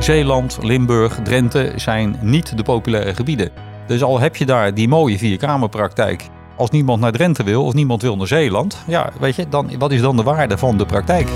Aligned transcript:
Zeeland, 0.00 0.58
Limburg, 0.62 1.20
Drenthe 1.22 1.72
zijn 1.76 2.16
niet 2.20 2.56
de 2.56 2.62
populaire 2.62 3.14
gebieden. 3.14 3.50
Dus 3.86 4.02
al 4.02 4.20
heb 4.20 4.36
je 4.36 4.46
daar 4.46 4.74
die 4.74 4.88
mooie 4.88 5.18
vierkamerpraktijk. 5.18 6.28
Als 6.56 6.70
niemand 6.70 7.00
naar 7.00 7.12
Drenthe 7.12 7.42
wil 7.42 7.64
of 7.64 7.74
niemand 7.74 8.02
wil 8.02 8.16
naar 8.16 8.26
Zeeland, 8.26 8.82
ja, 8.86 9.12
weet 9.20 9.34
je, 9.34 9.48
dan, 9.48 9.78
wat 9.78 9.92
is 9.92 10.00
dan 10.00 10.16
de 10.16 10.22
waarde 10.22 10.58
van 10.58 10.78
de 10.78 10.86
praktijk? 10.86 11.28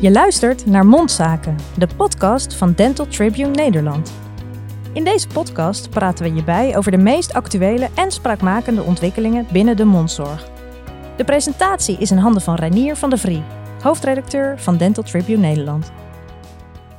Je 0.00 0.10
luistert 0.10 0.66
naar 0.66 0.86
Mondzaken, 0.86 1.56
de 1.76 1.88
podcast 1.96 2.54
van 2.54 2.72
Dental 2.72 3.06
Tribune 3.06 3.50
Nederland. 3.50 4.12
In 4.92 5.04
deze 5.04 5.26
podcast 5.26 5.90
praten 5.90 6.24
we 6.24 6.34
je 6.34 6.44
bij 6.44 6.76
over 6.76 6.90
de 6.90 6.98
meest 6.98 7.32
actuele 7.32 7.88
en 7.94 8.10
spraakmakende 8.10 8.82
ontwikkelingen 8.82 9.46
binnen 9.52 9.76
de 9.76 9.84
mondzorg. 9.84 10.48
De 11.16 11.24
presentatie 11.24 11.98
is 11.98 12.10
in 12.10 12.18
handen 12.18 12.42
van 12.42 12.54
Reinier 12.54 12.96
van 12.96 13.10
der 13.10 13.18
Vrie, 13.18 13.42
hoofdredacteur 13.82 14.58
van 14.58 14.76
Dental 14.76 15.04
Tribune 15.04 15.38
Nederland. 15.38 15.92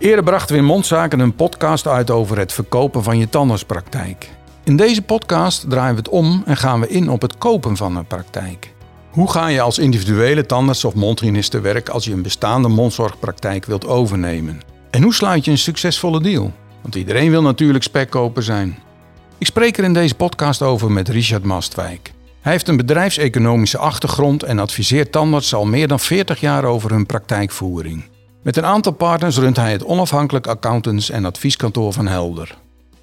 Eerder 0.02 0.24
brachten 0.24 0.56
we 0.56 0.62
in 0.62 0.68
Mondzaken 0.68 1.20
een 1.20 1.36
podcast 1.36 1.88
uit 1.88 2.10
over 2.10 2.38
het 2.38 2.54
verkopen 2.54 3.04
van 3.04 3.18
je 3.18 3.30
tandartspraktijk. 3.30 4.30
In 4.64 4.76
deze 4.76 5.02
podcast 5.02 5.70
draaien 5.70 5.94
we 5.94 6.00
het 6.00 6.10
om 6.10 6.44
en 6.46 6.58
gaan 6.58 6.80
we 6.80 6.88
in 6.88 7.10
op 7.10 7.22
het 7.22 7.38
kopen 7.38 7.78
van 7.78 7.96
een 7.96 8.06
praktijk. 8.06 8.74
Hoe 9.10 9.32
ga 9.32 9.48
je 9.48 9.62
als 9.62 9.80
individuele 9.80 10.46
tandarts 10.46 10.86
of 10.86 10.94
mondhygiënist 10.94 11.52
te 11.52 11.60
werk 11.60 11.90
als 11.90 12.06
je 12.06 12.14
een 12.14 12.22
bestaande 12.22 12.68
mondzorgpraktijk 12.68 13.66
wilt 13.66 13.88
overnemen? 13.88 14.62
En 14.90 15.04
hoe 15.04 15.14
sluit 15.14 15.46
je 15.46 15.52
een 15.52 15.58
succesvolle 15.58 16.22
deal? 16.22 16.54
Want 16.82 16.96
iedereen 16.96 17.30
wil 17.30 17.42
natuurlijk 17.42 17.84
spekkoper 17.84 18.44
zijn. 18.44 18.78
Ik 19.38 19.48
spreek 19.48 19.78
er 19.78 19.84
in 19.84 19.94
deze 19.94 20.16
podcast 20.16 20.62
over 20.62 20.92
met 20.92 21.10
Richard 21.10 21.44
Mastwijk. 21.44 22.12
Hij 22.42 22.52
heeft 22.52 22.68
een 22.68 22.78
bedrijfseconomische 22.78 23.78
achtergrond 23.78 24.44
en 24.44 24.60
adviseert 24.60 25.12
tandartsen 25.12 25.58
al 25.58 25.66
meer 25.66 25.88
dan 25.88 26.00
40 26.00 26.40
jaar 26.40 26.64
over 26.64 26.92
hun 26.92 27.06
praktijkvoering. 27.06 28.04
Met 28.42 28.58
een 28.58 28.66
aantal 28.66 28.92
partners 28.92 29.38
runt 29.38 29.58
hij 29.58 29.72
het 29.72 29.86
onafhankelijk 29.86 30.48
accountants- 30.48 31.10
en 31.10 31.26
advieskantoor 31.26 31.94
van 31.94 32.08
Helder. 32.08 32.58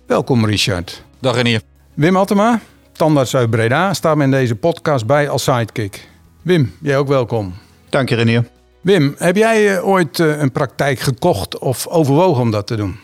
Welkom 0.06 0.46
Richard. 0.46 1.04
Dag 1.18 1.34
Renier. 1.34 1.60
Wim 1.94 2.16
Attema, 2.16 2.60
tandarts 2.92 3.36
uit 3.36 3.50
Breda, 3.50 3.94
staat 3.94 4.16
me 4.16 4.24
in 4.24 4.30
deze 4.30 4.54
podcast 4.54 5.06
bij 5.06 5.28
als 5.28 5.42
sidekick. 5.42 6.08
Wim, 6.42 6.74
jij 6.80 6.96
ook 6.96 7.08
welkom. 7.08 7.54
Dank 7.88 8.08
je 8.08 8.14
Renier. 8.14 8.44
Wim, 8.80 9.14
heb 9.18 9.36
jij 9.36 9.76
eh, 9.76 9.88
ooit 9.88 10.20
eh, 10.20 10.40
een 10.40 10.52
praktijk 10.52 10.98
gekocht 10.98 11.58
of 11.58 11.86
overwogen 11.86 12.42
om 12.42 12.50
dat 12.50 12.66
te 12.66 12.76
doen? 12.76 12.96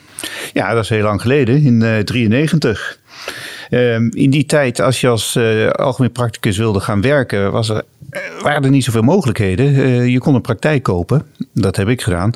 Ja, 0.53 0.75
dat 0.75 0.83
is 0.83 0.89
heel 0.89 1.03
lang 1.03 1.20
geleden, 1.20 1.55
in 1.55 1.78
1993. 1.78 2.98
Ehm, 3.70 4.09
in 4.11 4.31
die 4.31 4.47
tijd, 4.47 4.81
als 4.81 5.01
je 5.01 5.09
als 5.09 5.37
uh, 5.37 5.69
algemeen 5.69 6.12
practicus 6.12 6.57
wilde 6.57 6.81
gaan 6.81 7.01
werken, 7.01 7.53
was 7.53 7.69
er, 7.69 7.83
waren 8.43 8.65
er 8.65 8.70
niet 8.70 8.84
zoveel 8.84 9.03
mogelijkheden. 9.03 9.73
je 10.11 10.19
kon 10.19 10.34
een 10.34 10.41
praktijk 10.41 10.83
kopen, 10.83 11.27
dat 11.53 11.77
heb 11.77 11.89
ik 11.89 12.03
gedaan. 12.03 12.33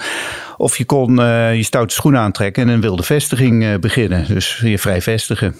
Of 0.56 0.78
je 0.78 0.84
kon 0.84 1.14
je 1.54 1.62
stoute 1.62 1.94
schoenen 1.94 2.20
aantrekken 2.20 2.62
en 2.62 2.68
een 2.68 2.80
wilde 2.80 3.02
vestiging 3.02 3.80
beginnen, 3.80 4.26
dus 4.28 4.60
je 4.64 4.78
vrij 4.78 5.02
vestigen. 5.02 5.54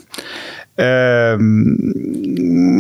Ehm, 0.79 1.75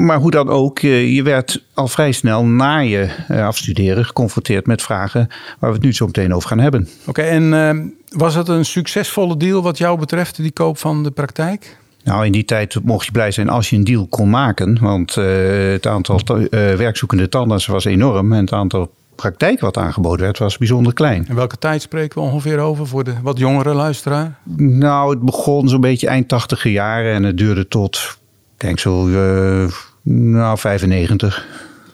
maar 0.04 0.18
hoe 0.18 0.30
dan 0.30 0.48
ook, 0.48 0.78
je 0.78 1.22
werd 1.22 1.62
al 1.74 1.88
vrij 1.88 2.12
snel 2.12 2.44
na 2.44 2.78
je 2.78 3.08
afstuderen 3.28 4.04
geconfronteerd 4.04 4.66
met 4.66 4.82
vragen 4.82 5.28
waar 5.58 5.70
we 5.70 5.76
het 5.76 5.84
nu 5.84 5.92
zo 5.92 6.06
meteen 6.06 6.34
over 6.34 6.48
gaan 6.48 6.58
hebben. 6.58 6.88
Oké, 7.06 7.22
en 7.22 7.54
ehm, 7.54 7.86
was 8.08 8.34
het 8.34 8.48
een 8.48 8.64
succesvolle 8.64 9.36
deal 9.36 9.62
wat 9.62 9.78
jou 9.78 9.98
betreft, 9.98 10.36
die 10.36 10.52
koop 10.52 10.78
van 10.78 11.02
de 11.02 11.10
praktijk? 11.10 11.76
Nou, 12.04 12.26
in 12.26 12.32
die 12.32 12.44
tijd 12.44 12.78
mocht 12.82 13.06
je 13.06 13.12
blij 13.12 13.30
zijn 13.30 13.48
als 13.48 13.70
je 13.70 13.76
een 13.76 13.84
deal 13.84 14.06
kon 14.06 14.30
maken. 14.30 14.78
Want 14.80 15.16
uh, 15.16 15.24
het 15.72 15.86
aantal 15.86 16.20
uh, 16.28 16.48
werkzoekende 16.50 17.28
tandartsen 17.28 17.72
was 17.72 17.84
enorm. 17.84 18.32
En 18.32 18.40
het 18.40 18.52
aantal 18.52 18.90
praktijk 19.14 19.60
wat 19.60 19.76
aangeboden 19.76 20.24
werd 20.24 20.38
was 20.38 20.58
bijzonder 20.58 20.92
klein. 20.92 21.26
En 21.28 21.34
welke 21.34 21.58
tijd 21.58 21.82
spreken 21.82 22.18
we 22.18 22.28
ongeveer 22.28 22.58
over 22.58 22.86
voor 22.86 23.04
de 23.04 23.14
wat 23.22 23.38
jongere 23.38 23.74
luisteraar? 23.74 24.38
Nou, 24.56 25.10
het 25.10 25.20
begon 25.20 25.68
zo'n 25.68 25.80
beetje 25.80 26.08
eind 26.08 26.28
tachtiger 26.28 26.70
jaren. 26.70 27.14
En 27.14 27.22
het 27.22 27.36
duurde 27.36 27.68
tot, 27.68 28.18
ik 28.54 28.60
denk 28.60 28.78
zo, 28.78 29.06
uh, 29.06 29.68
nou, 30.02 30.58
95. 30.58 31.46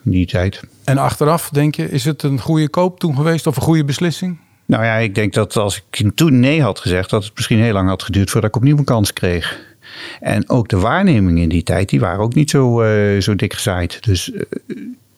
In 0.04 0.10
die 0.10 0.26
tijd. 0.26 0.60
En 0.84 0.98
achteraf, 0.98 1.48
denk 1.48 1.74
je, 1.74 1.90
is 1.90 2.04
het 2.04 2.22
een 2.22 2.40
goede 2.40 2.68
koop 2.68 2.98
toen 2.98 3.16
geweest 3.16 3.46
of 3.46 3.56
een 3.56 3.62
goede 3.62 3.84
beslissing? 3.84 4.38
Nou 4.66 4.84
ja, 4.84 4.94
ik 4.94 5.14
denk 5.14 5.32
dat 5.34 5.56
als 5.56 5.82
ik 5.90 6.10
toen 6.14 6.40
nee 6.40 6.62
had 6.62 6.78
gezegd, 6.78 7.10
dat 7.10 7.24
het 7.24 7.32
misschien 7.34 7.58
heel 7.58 7.72
lang 7.72 7.88
had 7.88 8.02
geduurd 8.02 8.30
voordat 8.30 8.50
ik 8.50 8.56
opnieuw 8.56 8.76
een 8.76 8.84
kans 8.84 9.12
kreeg. 9.12 9.60
En 10.20 10.48
ook 10.48 10.68
de 10.68 10.78
waarnemingen 10.78 11.42
in 11.42 11.48
die 11.48 11.62
tijd, 11.62 11.88
die 11.88 12.00
waren 12.00 12.20
ook 12.20 12.34
niet 12.34 12.50
zo, 12.50 12.82
uh, 12.82 13.20
zo 13.20 13.34
dik 13.34 13.52
gezaaid. 13.52 14.02
Dus 14.02 14.28
uh, 14.28 14.42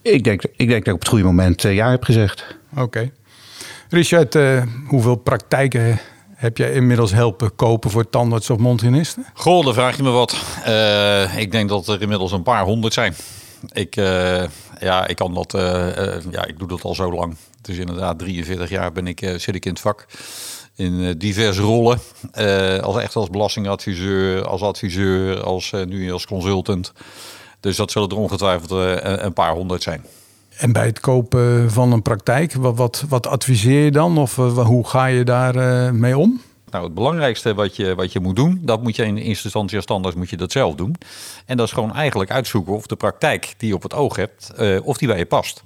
ik, 0.03 0.25
denk, 0.25 0.43
ik 0.43 0.69
denk 0.69 0.85
dat 0.85 0.87
ik 0.87 0.93
op 0.93 1.01
het 1.01 1.09
goede 1.09 1.25
moment 1.25 1.65
uh, 1.65 1.75
ja 1.75 1.91
heb 1.91 2.05
gezegd. 2.05 2.45
Oké. 2.73 2.83
Okay. 2.83 3.13
Richard, 3.89 4.39
hoeveel 4.87 5.17
praktijken 5.17 5.99
heb 6.35 6.57
jij 6.57 6.73
inmiddels 6.73 7.13
helpen 7.13 7.55
kopen 7.55 7.91
voor 7.91 8.11
tandarts 8.11 8.51
of 8.51 8.59
mondhygiënisten? 8.59 9.27
Goh, 9.35 9.65
dan 9.65 9.75
vraag 9.75 9.97
je 9.97 10.03
me 10.03 10.11
wat. 10.11 10.33
ik 11.37 11.53
denk 11.53 11.69
dat 11.69 11.89
er 11.89 12.03
inmiddels 12.03 12.33
een 12.33 12.43
paar 12.43 12.65
honderd 12.65 12.93
zijn. 12.93 13.15
Ik, 13.73 13.95
ja, 14.81 15.07
ik 15.07 15.17
kan 15.17 15.35
dat, 15.35 15.53
ja, 16.31 16.47
ik 16.47 16.59
doe 16.59 16.69
dat 16.69 16.83
al 16.83 16.95
zo 16.95 17.13
lang. 17.13 17.37
Dus 17.63 17.77
inderdaad, 17.77 18.19
43 18.19 18.69
jaar 18.71 18.93
ben 18.93 19.07
ik, 19.07 19.19
zit 19.37 19.55
ik 19.55 19.65
in 19.65 19.71
het 19.71 19.81
vak 19.81 20.07
in 20.77 21.19
diverse 21.19 21.63
rollen. 21.63 21.99
Uh, 22.39 22.79
als 22.79 22.97
echt 22.97 23.17
als 23.17 23.31
belastingadviseur, 23.31 24.47
als 24.47 24.63
adviseur, 24.63 25.43
als 25.43 25.73
uh, 25.73 25.85
nu 25.85 26.13
als 26.13 26.27
consultant. 26.27 26.93
Dus 27.61 27.77
dat 27.77 27.91
zullen 27.91 28.09
er 28.09 28.17
ongetwijfeld 28.17 28.71
uh, 28.71 28.95
een 29.03 29.33
paar 29.33 29.53
honderd 29.53 29.83
zijn. 29.83 30.05
En 30.57 30.73
bij 30.73 30.87
het 30.87 31.01
kopen 31.01 31.71
van 31.71 31.93
een 31.93 32.03
praktijk, 32.03 32.53
wat, 32.53 32.77
wat, 32.77 33.05
wat 33.09 33.27
adviseer 33.27 33.85
je 33.85 33.91
dan? 33.91 34.19
Of 34.19 34.37
hoe 34.37 34.87
ga 34.89 35.07
je 35.07 35.25
daar 35.25 35.95
mee 35.95 36.19
om? 36.19 36.41
Nou, 36.71 36.85
het 36.85 36.95
belangrijkste 36.95 37.55
wat 37.55 37.77
je, 37.77 37.95
wat 37.95 38.13
je 38.13 38.21
moet 38.21 38.37
doen, 38.37 38.61
dat 38.63 38.83
moet 38.83 38.97
je 38.97 39.05
in 39.05 39.17
eerste 39.17 39.45
instantie 39.45 39.77
als 39.77 39.85
standaard 39.85 40.15
moet 40.15 40.31
je 40.31 40.37
dat 40.37 40.53
zelf 40.53 40.75
doen. 40.75 40.97
En 41.47 41.57
dat 41.57 41.67
is 41.67 41.73
gewoon 41.73 41.95
eigenlijk 41.95 42.31
uitzoeken 42.31 42.75
of 42.75 42.87
de 42.87 42.97
praktijk 42.97 43.55
die 43.57 43.69
je 43.69 43.75
op 43.75 43.83
het 43.83 43.95
oog 43.95 44.17
hebt, 44.17 44.53
of 44.83 44.97
die 44.97 45.09
bij 45.09 45.19
je 45.19 45.27
past. 45.27 45.63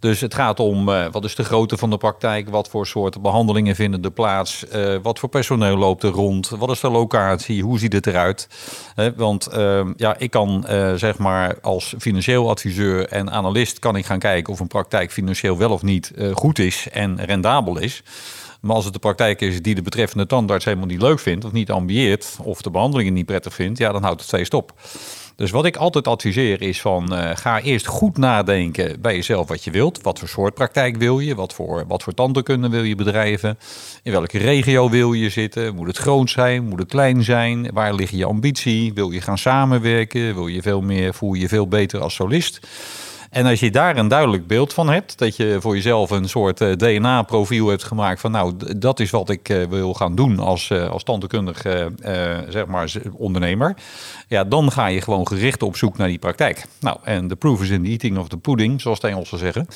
Dus 0.00 0.20
het 0.20 0.34
gaat 0.34 0.60
om 0.60 0.88
uh, 0.88 1.06
wat 1.10 1.24
is 1.24 1.34
de 1.34 1.44
grootte 1.44 1.76
van 1.76 1.90
de 1.90 1.96
praktijk, 1.96 2.48
wat 2.48 2.68
voor 2.68 2.86
soorten 2.86 3.22
behandelingen 3.22 3.74
vinden 3.74 4.02
er 4.02 4.10
plaats, 4.10 4.64
uh, 4.74 4.96
wat 5.02 5.18
voor 5.18 5.28
personeel 5.28 5.76
loopt 5.76 6.02
er 6.02 6.10
rond, 6.10 6.48
wat 6.48 6.70
is 6.70 6.80
de 6.80 6.90
locatie, 6.90 7.62
hoe 7.62 7.78
ziet 7.78 7.92
het 7.92 8.06
eruit. 8.06 8.48
Uh, 8.96 9.06
want 9.16 9.48
ja, 9.96 10.18
ik 10.18 10.30
kan 10.30 10.64
zeg 10.96 11.18
maar 11.18 11.60
als 11.60 11.94
financieel 11.98 12.48
adviseur 12.48 13.08
en 13.08 13.30
analist 13.30 13.78
kan 13.78 13.96
ik 13.96 14.06
gaan 14.06 14.18
kijken 14.18 14.52
of 14.52 14.60
een 14.60 14.66
praktijk 14.66 15.12
financieel 15.12 15.58
wel 15.58 15.70
of 15.70 15.82
niet 15.82 16.12
goed 16.32 16.58
is 16.58 16.88
en 16.92 17.24
rendabel 17.24 17.78
is. 17.78 18.02
Maar 18.60 18.74
als 18.74 18.84
het 18.84 18.92
de 18.92 18.98
praktijk 18.98 19.40
is 19.40 19.62
die 19.62 19.74
de 19.74 19.82
betreffende 19.82 20.26
tandarts 20.26 20.64
helemaal 20.64 20.86
niet 20.86 21.02
leuk 21.02 21.18
vindt 21.18 21.44
of 21.44 21.52
niet 21.52 21.70
ambieert 21.70 22.36
of 22.42 22.62
de 22.62 22.70
behandelingen 22.70 23.12
niet 23.12 23.26
prettig 23.26 23.54
vindt, 23.54 23.78
ja, 23.78 23.92
dan 23.92 24.02
houdt 24.02 24.20
het 24.20 24.30
feest 24.30 24.54
op. 24.54 24.72
Dus 25.38 25.50
wat 25.50 25.64
ik 25.64 25.76
altijd 25.76 26.08
adviseer 26.08 26.62
is 26.62 26.80
van 26.80 27.12
uh, 27.12 27.30
ga 27.34 27.60
eerst 27.60 27.86
goed 27.86 28.16
nadenken 28.16 29.00
bij 29.00 29.14
jezelf 29.14 29.48
wat 29.48 29.64
je 29.64 29.70
wilt. 29.70 30.02
Wat 30.02 30.18
voor 30.18 30.28
soort 30.28 30.54
praktijk 30.54 30.96
wil 30.96 31.18
je? 31.18 31.34
Wat 31.34 31.54
voor, 31.54 31.84
wat 31.86 32.02
voor 32.02 32.14
tandheelkunde 32.14 32.68
wil 32.68 32.82
je 32.82 32.94
bedrijven? 32.94 33.58
In 34.02 34.12
welke 34.12 34.38
regio 34.38 34.90
wil 34.90 35.12
je 35.12 35.28
zitten? 35.28 35.74
Moet 35.74 35.86
het 35.86 35.96
groot 35.96 36.30
zijn? 36.30 36.64
Moet 36.64 36.78
het 36.78 36.88
klein 36.88 37.24
zijn? 37.24 37.70
Waar 37.72 37.94
ligt 37.94 38.16
je 38.16 38.24
ambitie? 38.24 38.92
Wil 38.94 39.10
je 39.10 39.20
gaan 39.20 39.38
samenwerken? 39.38 40.34
Wil 40.34 40.46
je 40.46 40.62
veel 40.62 40.80
meer, 40.80 41.14
voel 41.14 41.34
je 41.34 41.40
je 41.40 41.48
veel 41.48 41.68
beter 41.68 42.00
als 42.00 42.14
solist? 42.14 42.60
En 43.30 43.46
als 43.46 43.60
je 43.60 43.70
daar 43.70 43.96
een 43.96 44.08
duidelijk 44.08 44.46
beeld 44.46 44.72
van 44.72 44.88
hebt, 44.88 45.18
dat 45.18 45.36
je 45.36 45.56
voor 45.60 45.74
jezelf 45.74 46.10
een 46.10 46.28
soort 46.28 46.60
uh, 46.60 46.72
DNA-profiel 46.72 47.68
hebt 47.68 47.84
gemaakt 47.84 48.20
van 48.20 48.30
nou, 48.30 48.54
dat 48.76 49.00
is 49.00 49.10
wat 49.10 49.30
ik 49.30 49.48
uh, 49.48 49.64
wil 49.64 49.94
gaan 49.94 50.14
doen 50.14 50.38
als, 50.38 50.70
uh, 50.70 50.90
als 50.90 51.02
tandheelkundig 51.02 51.60
zeg 52.48 52.66
maar 52.66 52.92
ondernemer. 53.12 53.76
Ja, 54.28 54.44
dan 54.44 54.72
ga 54.72 54.86
je 54.86 55.00
gewoon 55.00 55.26
gericht 55.26 55.62
op 55.62 55.76
zoek 55.76 55.96
naar 55.96 56.08
die 56.08 56.18
praktijk. 56.18 56.66
Nou, 56.80 56.98
en 57.02 57.28
de 57.28 57.36
proof 57.36 57.62
is 57.62 57.70
in 57.70 57.82
the 57.82 57.88
eating 57.88 58.18
of 58.18 58.28
the 58.28 58.36
pudding, 58.36 58.80
zoals 58.80 59.00
de 59.00 59.08
Engelsen 59.08 59.38
zeggen. 59.38 59.66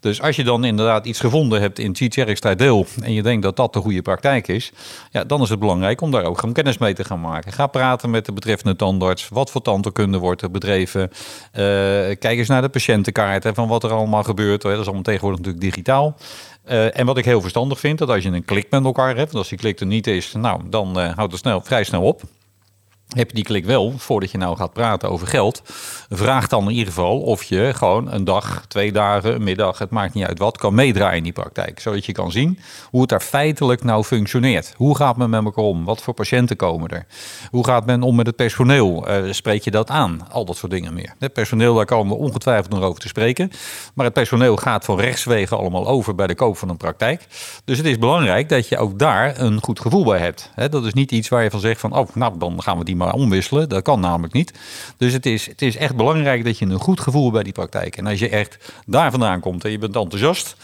Dus 0.00 0.22
als 0.22 0.36
je 0.36 0.44
dan 0.44 0.64
inderdaad 0.64 1.06
iets 1.06 1.20
gevonden 1.20 1.60
hebt 1.60 1.78
in 1.78 1.92
Tjitjerksta 1.92 2.54
deel 2.54 2.86
en 3.02 3.12
je 3.12 3.22
denkt 3.22 3.42
dat 3.42 3.56
dat 3.56 3.72
de 3.72 3.80
goede 3.80 4.02
praktijk 4.02 4.48
is, 4.48 4.72
ja, 5.10 5.24
dan 5.24 5.42
is 5.42 5.48
het 5.48 5.58
belangrijk 5.58 6.00
om 6.00 6.10
daar 6.10 6.24
ook 6.24 6.38
gewoon 6.38 6.54
kennis 6.54 6.78
mee 6.78 6.94
te 6.94 7.04
gaan 7.04 7.20
maken. 7.20 7.52
Ga 7.52 7.66
praten 7.66 8.10
met 8.10 8.26
de 8.26 8.32
betreffende 8.32 8.76
tandarts. 8.76 9.28
Wat 9.28 9.50
voor 9.50 9.62
tandheelkunde 9.62 10.18
wordt 10.18 10.42
er 10.42 10.50
bedreven? 10.50 11.10
kijk 12.18 12.38
eens 12.38 12.48
naar 12.48 12.62
de 12.62 12.68
patiënt 12.68 13.01
kaart 13.10 13.46
van 13.54 13.68
wat 13.68 13.84
er 13.84 13.90
allemaal 13.90 14.22
gebeurt. 14.22 14.62
Dat 14.62 14.78
is 14.78 14.84
allemaal 14.84 15.02
tegenwoordig 15.02 15.38
natuurlijk 15.38 15.64
digitaal. 15.64 16.16
Uh, 16.70 16.98
en 16.98 17.06
wat 17.06 17.18
ik 17.18 17.24
heel 17.24 17.40
verstandig 17.40 17.80
vind, 17.80 17.98
dat 17.98 18.08
als 18.08 18.22
je 18.22 18.30
een 18.30 18.44
klik 18.44 18.70
met 18.70 18.84
elkaar 18.84 19.16
hebt, 19.16 19.34
als 19.34 19.48
die 19.48 19.58
klik 19.58 19.80
er 19.80 19.86
niet 19.86 20.06
is, 20.06 20.32
nou, 20.32 20.60
dan 20.68 20.98
uh, 20.98 21.14
houdt 21.14 21.32
het 21.32 21.40
snel, 21.40 21.60
vrij 21.60 21.84
snel 21.84 22.02
op. 22.02 22.22
heb 23.14 23.28
je 23.28 23.34
die 23.34 23.44
klik 23.44 23.64
wel, 23.64 23.94
voordat 23.96 24.30
je 24.30 24.38
nou 24.38 24.56
gaat 24.56 24.72
praten 24.72 25.10
over 25.10 25.26
geld, 25.26 25.62
vraag 26.08 26.48
dan 26.48 26.62
in 26.64 26.70
ieder 26.70 26.86
geval 26.86 27.20
of 27.20 27.42
je 27.42 27.72
gewoon 27.74 28.12
een 28.12 28.24
dag, 28.24 28.64
twee 28.68 28.92
dagen, 28.92 29.34
een 29.34 29.42
middag, 29.42 29.78
het 29.78 29.90
maakt 29.90 30.14
niet 30.14 30.24
uit 30.24 30.38
wat, 30.38 30.58
kan 30.58 30.74
meedraaien 30.74 31.16
in 31.16 31.22
die 31.22 31.32
praktijk. 31.32 31.80
Zodat 31.80 32.04
je 32.04 32.12
kan 32.12 32.32
zien 32.32 32.58
hoe 32.90 33.00
het 33.00 33.10
daar 33.10 33.20
feitelijk 33.20 33.84
nou 33.84 34.04
functioneert. 34.04 34.74
Hoe 34.76 34.96
gaat 34.96 35.16
men 35.16 35.30
met 35.30 35.44
elkaar 35.44 35.64
om? 35.64 35.84
Wat 35.84 36.02
voor 36.02 36.14
patiënten 36.14 36.56
komen 36.56 36.88
er? 36.88 37.06
Hoe 37.50 37.64
gaat 37.64 37.86
men 37.86 38.02
om 38.02 38.16
met 38.16 38.26
het 38.26 38.36
personeel? 38.36 39.08
Uh, 39.08 39.32
spreek 39.32 39.62
je 39.62 39.70
dat 39.70 39.90
aan? 39.90 40.20
Al 40.30 40.44
dat 40.44 40.56
soort 40.56 40.72
dingen 40.72 40.94
meer. 40.94 41.14
Het 41.18 41.32
personeel, 41.32 41.74
daar 41.74 41.84
komen 41.84 42.16
we 42.16 42.22
ongetwijfeld 42.22 42.72
nog 42.72 42.82
over 42.82 43.00
te 43.00 43.08
spreken. 43.08 43.50
Maar 43.94 44.04
het 44.04 44.14
personeel 44.14 44.56
gaat 44.56 44.84
van 44.84 45.00
rechtswegen 45.00 45.58
allemaal 45.58 45.86
over 45.86 46.14
bij 46.14 46.26
de 46.26 46.34
koop 46.34 46.56
van 46.56 46.68
een 46.68 46.76
praktijk. 46.76 47.26
Dus 47.64 47.76
het 47.76 47.86
is 47.86 47.98
belangrijk 47.98 48.48
dat 48.48 48.68
je 48.68 48.78
ook 48.78 48.98
daar 48.98 49.40
een 49.40 49.62
goed 49.62 49.80
gevoel 49.80 50.04
bij 50.04 50.18
hebt. 50.18 50.50
dat 50.70 50.84
is 50.84 50.92
niet 50.92 51.12
iets 51.12 51.28
waar 51.28 51.42
je 51.42 51.50
van 51.50 51.60
zegt 51.60 51.80
van, 51.80 51.96
oh, 51.96 52.08
nou, 52.14 52.38
dan 52.38 52.62
gaan 52.62 52.78
we 52.78 52.84
die 52.84 52.96
omwisselen. 53.10 53.68
Dat 53.68 53.82
kan 53.82 54.00
namelijk 54.00 54.32
niet. 54.32 54.52
Dus 54.96 55.12
het 55.12 55.26
is, 55.26 55.46
het 55.46 55.62
is 55.62 55.76
echt 55.76 55.96
belangrijk 55.96 56.44
dat 56.44 56.58
je 56.58 56.66
een 56.66 56.78
goed 56.78 57.00
gevoel 57.00 57.30
bij 57.30 57.42
die 57.42 57.52
praktijk. 57.52 57.96
En 57.96 58.06
als 58.06 58.18
je 58.18 58.28
echt 58.28 58.58
daar 58.86 59.10
vandaan 59.10 59.40
komt 59.40 59.64
en 59.64 59.70
je 59.70 59.78
bent 59.78 59.96
enthousiast, 59.96 60.56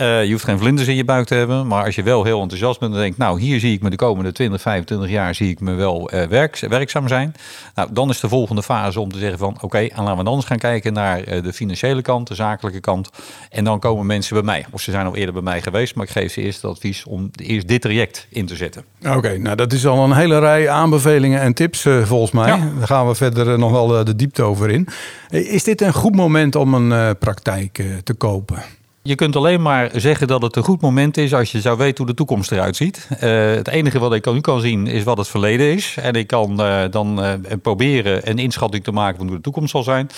uh, 0.00 0.24
je 0.24 0.30
hoeft 0.30 0.44
geen 0.44 0.58
vlinders 0.58 0.88
in 0.88 0.94
je 0.94 1.04
buik 1.04 1.26
te 1.26 1.34
hebben. 1.34 1.66
Maar 1.66 1.84
als 1.84 1.94
je 1.94 2.02
wel 2.02 2.24
heel 2.24 2.40
enthousiast 2.40 2.80
bent 2.80 2.94
en 2.94 3.00
denkt, 3.00 3.18
nou 3.18 3.40
hier 3.40 3.60
zie 3.60 3.72
ik 3.72 3.82
me 3.82 3.90
de 3.90 3.96
komende 3.96 4.32
20, 4.32 4.60
25 4.60 5.10
jaar 5.10 5.34
zie 5.34 5.50
ik 5.50 5.60
me 5.60 5.74
wel 5.74 6.14
uh, 6.14 6.24
werk, 6.24 6.58
werkzaam 6.68 7.08
zijn. 7.08 7.34
Nou, 7.74 7.88
dan 7.92 8.10
is 8.10 8.20
de 8.20 8.28
volgende 8.28 8.62
fase 8.62 9.00
om 9.00 9.12
te 9.12 9.18
zeggen 9.18 9.38
van 9.38 9.54
oké, 9.54 9.64
okay, 9.64 9.86
en 9.94 10.02
laten 10.02 10.18
we 10.18 10.24
dan 10.24 10.34
eens 10.34 10.44
gaan 10.44 10.58
kijken 10.58 10.92
naar 10.92 11.18
uh, 11.28 11.42
de 11.42 11.52
financiële 11.52 12.02
kant, 12.02 12.28
de 12.28 12.34
zakelijke 12.34 12.80
kant. 12.80 13.10
En 13.50 13.64
dan 13.64 13.78
komen 13.78 14.06
mensen 14.06 14.34
bij 14.34 14.44
mij. 14.44 14.66
Of 14.70 14.80
ze 14.80 14.90
zijn 14.90 15.06
al 15.06 15.16
eerder 15.16 15.32
bij 15.34 15.42
mij 15.42 15.62
geweest, 15.62 15.94
maar 15.94 16.04
ik 16.04 16.12
geef 16.12 16.32
ze 16.32 16.40
eerst 16.40 16.62
het 16.62 16.70
advies 16.70 17.04
om 17.04 17.30
eerst 17.36 17.68
dit 17.68 17.80
traject 17.80 18.26
in 18.30 18.46
te 18.46 18.56
zetten. 18.56 18.84
Oké, 19.08 19.38
nou 19.38 19.56
dat 19.56 19.72
is 19.72 19.86
al 19.86 20.04
een 20.04 20.12
hele 20.12 20.38
rij 20.38 20.68
aanbevelingen 20.68 21.40
en 21.40 21.54
tips 21.54 21.71
volgens 21.80 22.30
mij. 22.30 22.46
Ja. 22.46 22.70
Daar 22.78 22.86
gaan 22.86 23.08
we 23.08 23.14
verder 23.14 23.58
nog 23.58 23.70
wel 23.70 24.04
de 24.04 24.16
diepte 24.16 24.42
over 24.42 24.70
in. 24.70 24.88
Is 25.28 25.64
dit 25.64 25.80
een 25.80 25.92
goed 25.92 26.14
moment 26.14 26.54
om 26.54 26.74
een 26.74 27.18
praktijk 27.18 27.82
te 28.04 28.14
kopen? 28.14 28.62
Je 29.04 29.14
kunt 29.14 29.36
alleen 29.36 29.62
maar 29.62 29.90
zeggen 29.94 30.26
dat 30.26 30.42
het 30.42 30.56
een 30.56 30.62
goed 30.62 30.80
moment 30.80 31.16
is 31.16 31.34
als 31.34 31.52
je 31.52 31.60
zou 31.60 31.78
weten 31.78 31.96
hoe 31.96 32.06
de 32.06 32.14
toekomst 32.14 32.52
eruit 32.52 32.76
ziet. 32.76 33.08
Uh, 33.10 33.54
het 33.54 33.68
enige 33.68 33.98
wat 33.98 34.14
ik 34.14 34.32
nu 34.32 34.40
kan 34.40 34.60
zien 34.60 34.86
is 34.86 35.02
wat 35.02 35.18
het 35.18 35.28
verleden 35.28 35.72
is. 35.72 35.96
En 36.00 36.14
ik 36.14 36.26
kan 36.26 36.60
uh, 36.60 36.82
dan 36.90 37.24
uh, 37.24 37.32
proberen 37.62 38.30
een 38.30 38.38
inschatting 38.38 38.84
te 38.84 38.92
maken 38.92 39.16
van 39.16 39.26
hoe 39.26 39.36
de 39.36 39.42
toekomst 39.42 39.70
zal 39.70 39.82
zijn. 39.82 40.08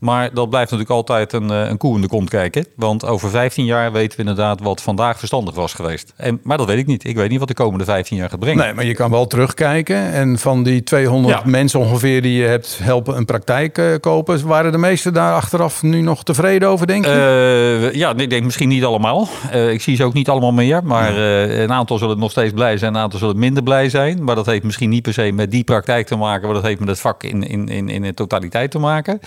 Maar 0.00 0.34
dat 0.34 0.50
blijft 0.50 0.70
natuurlijk 0.70 0.98
altijd 0.98 1.32
een, 1.32 1.48
een 1.48 1.76
koe 1.76 1.94
in 1.94 2.00
de 2.00 2.08
kont 2.08 2.28
kijken. 2.28 2.66
Want 2.76 3.04
over 3.04 3.30
15 3.30 3.64
jaar 3.64 3.92
weten 3.92 4.16
we 4.18 4.22
inderdaad 4.28 4.60
wat 4.60 4.82
vandaag 4.82 5.18
verstandig 5.18 5.54
was 5.54 5.74
geweest. 5.74 6.12
En, 6.16 6.40
maar 6.42 6.56
dat 6.56 6.66
weet 6.66 6.78
ik 6.78 6.86
niet. 6.86 7.04
Ik 7.04 7.16
weet 7.16 7.30
niet 7.30 7.38
wat 7.38 7.48
de 7.48 7.54
komende 7.54 7.84
15 7.84 8.16
jaar 8.16 8.28
gaat 8.28 8.38
brengen. 8.38 8.64
Nee, 8.64 8.74
maar 8.74 8.84
je 8.84 8.94
kan 8.94 9.10
wel 9.10 9.26
terugkijken. 9.26 10.12
En 10.12 10.38
van 10.38 10.62
die 10.62 10.82
200 10.82 11.44
mensen 11.44 11.80
ongeveer 11.80 12.22
die 12.22 12.40
je 12.40 12.46
hebt 12.46 12.78
helpen 12.82 13.16
een 13.16 13.24
praktijk 13.24 13.98
kopen, 14.00 14.46
waren 14.46 14.72
de 14.72 14.78
meesten 14.78 15.12
daar 15.12 15.34
achteraf 15.34 15.82
nu 15.82 16.00
nog 16.00 16.24
tevreden 16.24 16.68
over, 16.68 16.86
denk 16.86 17.04
je? 17.04 17.90
ja, 17.92 18.12
nee 18.12 18.31
denk 18.32 18.44
misschien 18.44 18.68
niet 18.68 18.84
allemaal. 18.84 19.28
Uh, 19.54 19.72
ik 19.72 19.82
zie 19.82 19.96
ze 19.96 20.04
ook 20.04 20.12
niet 20.12 20.28
allemaal 20.28 20.52
meer. 20.52 20.84
Maar 20.84 21.16
uh, 21.16 21.60
een 21.60 21.72
aantal 21.72 21.98
zullen 21.98 22.18
nog 22.18 22.30
steeds 22.30 22.52
blij 22.52 22.76
zijn. 22.76 22.94
Een 22.94 23.00
aantal 23.00 23.18
zullen 23.18 23.38
minder 23.38 23.62
blij 23.62 23.88
zijn. 23.88 24.24
Maar 24.24 24.34
dat 24.34 24.46
heeft 24.46 24.62
misschien 24.64 24.90
niet 24.90 25.02
per 25.02 25.12
se 25.12 25.32
met 25.32 25.50
die 25.50 25.64
praktijk 25.64 26.06
te 26.06 26.16
maken. 26.16 26.44
Maar 26.44 26.54
dat 26.54 26.62
heeft 26.62 26.78
met 26.78 26.88
het 26.88 27.00
vak 27.00 27.22
in, 27.22 27.42
in, 27.42 27.68
in, 27.68 27.88
in 27.88 28.02
de 28.02 28.14
totaliteit 28.14 28.70
te 28.70 28.78
maken. 28.78 29.20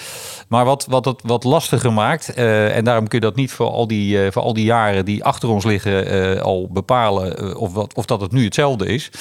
Maar 0.48 0.66
wat, 0.66 0.86
wat 0.90 1.06
het 1.06 1.22
wat 1.24 1.44
lastiger 1.44 1.94
maakt. 1.94 2.38
Uh, 2.38 2.76
en 2.76 2.84
daarom 2.84 3.08
kun 3.08 3.20
je 3.20 3.26
dat 3.26 3.36
niet 3.36 3.52
voor 3.52 3.70
al 3.70 3.88
die, 3.88 4.32
voor 4.32 4.42
al 4.42 4.54
die 4.54 4.66
jaren 4.66 5.06
die 5.06 5.24
achter 5.24 5.50
ons 5.50 5.64
liggen 5.64 6.42
al 6.42 6.70
bepalen. 6.72 7.58
of, 7.58 7.74
wat, 7.74 7.94
of 7.94 8.06
dat 8.06 8.22
het 8.22 8.32
nu 8.32 8.44
hetzelfde 8.44 8.86
is. 8.86 9.12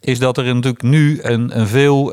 Is 0.00 0.18
dat 0.18 0.36
er 0.36 0.44
natuurlijk 0.44 0.82
nu 0.82 1.18
een, 1.22 1.58
een 1.58 1.66
veel 1.66 2.12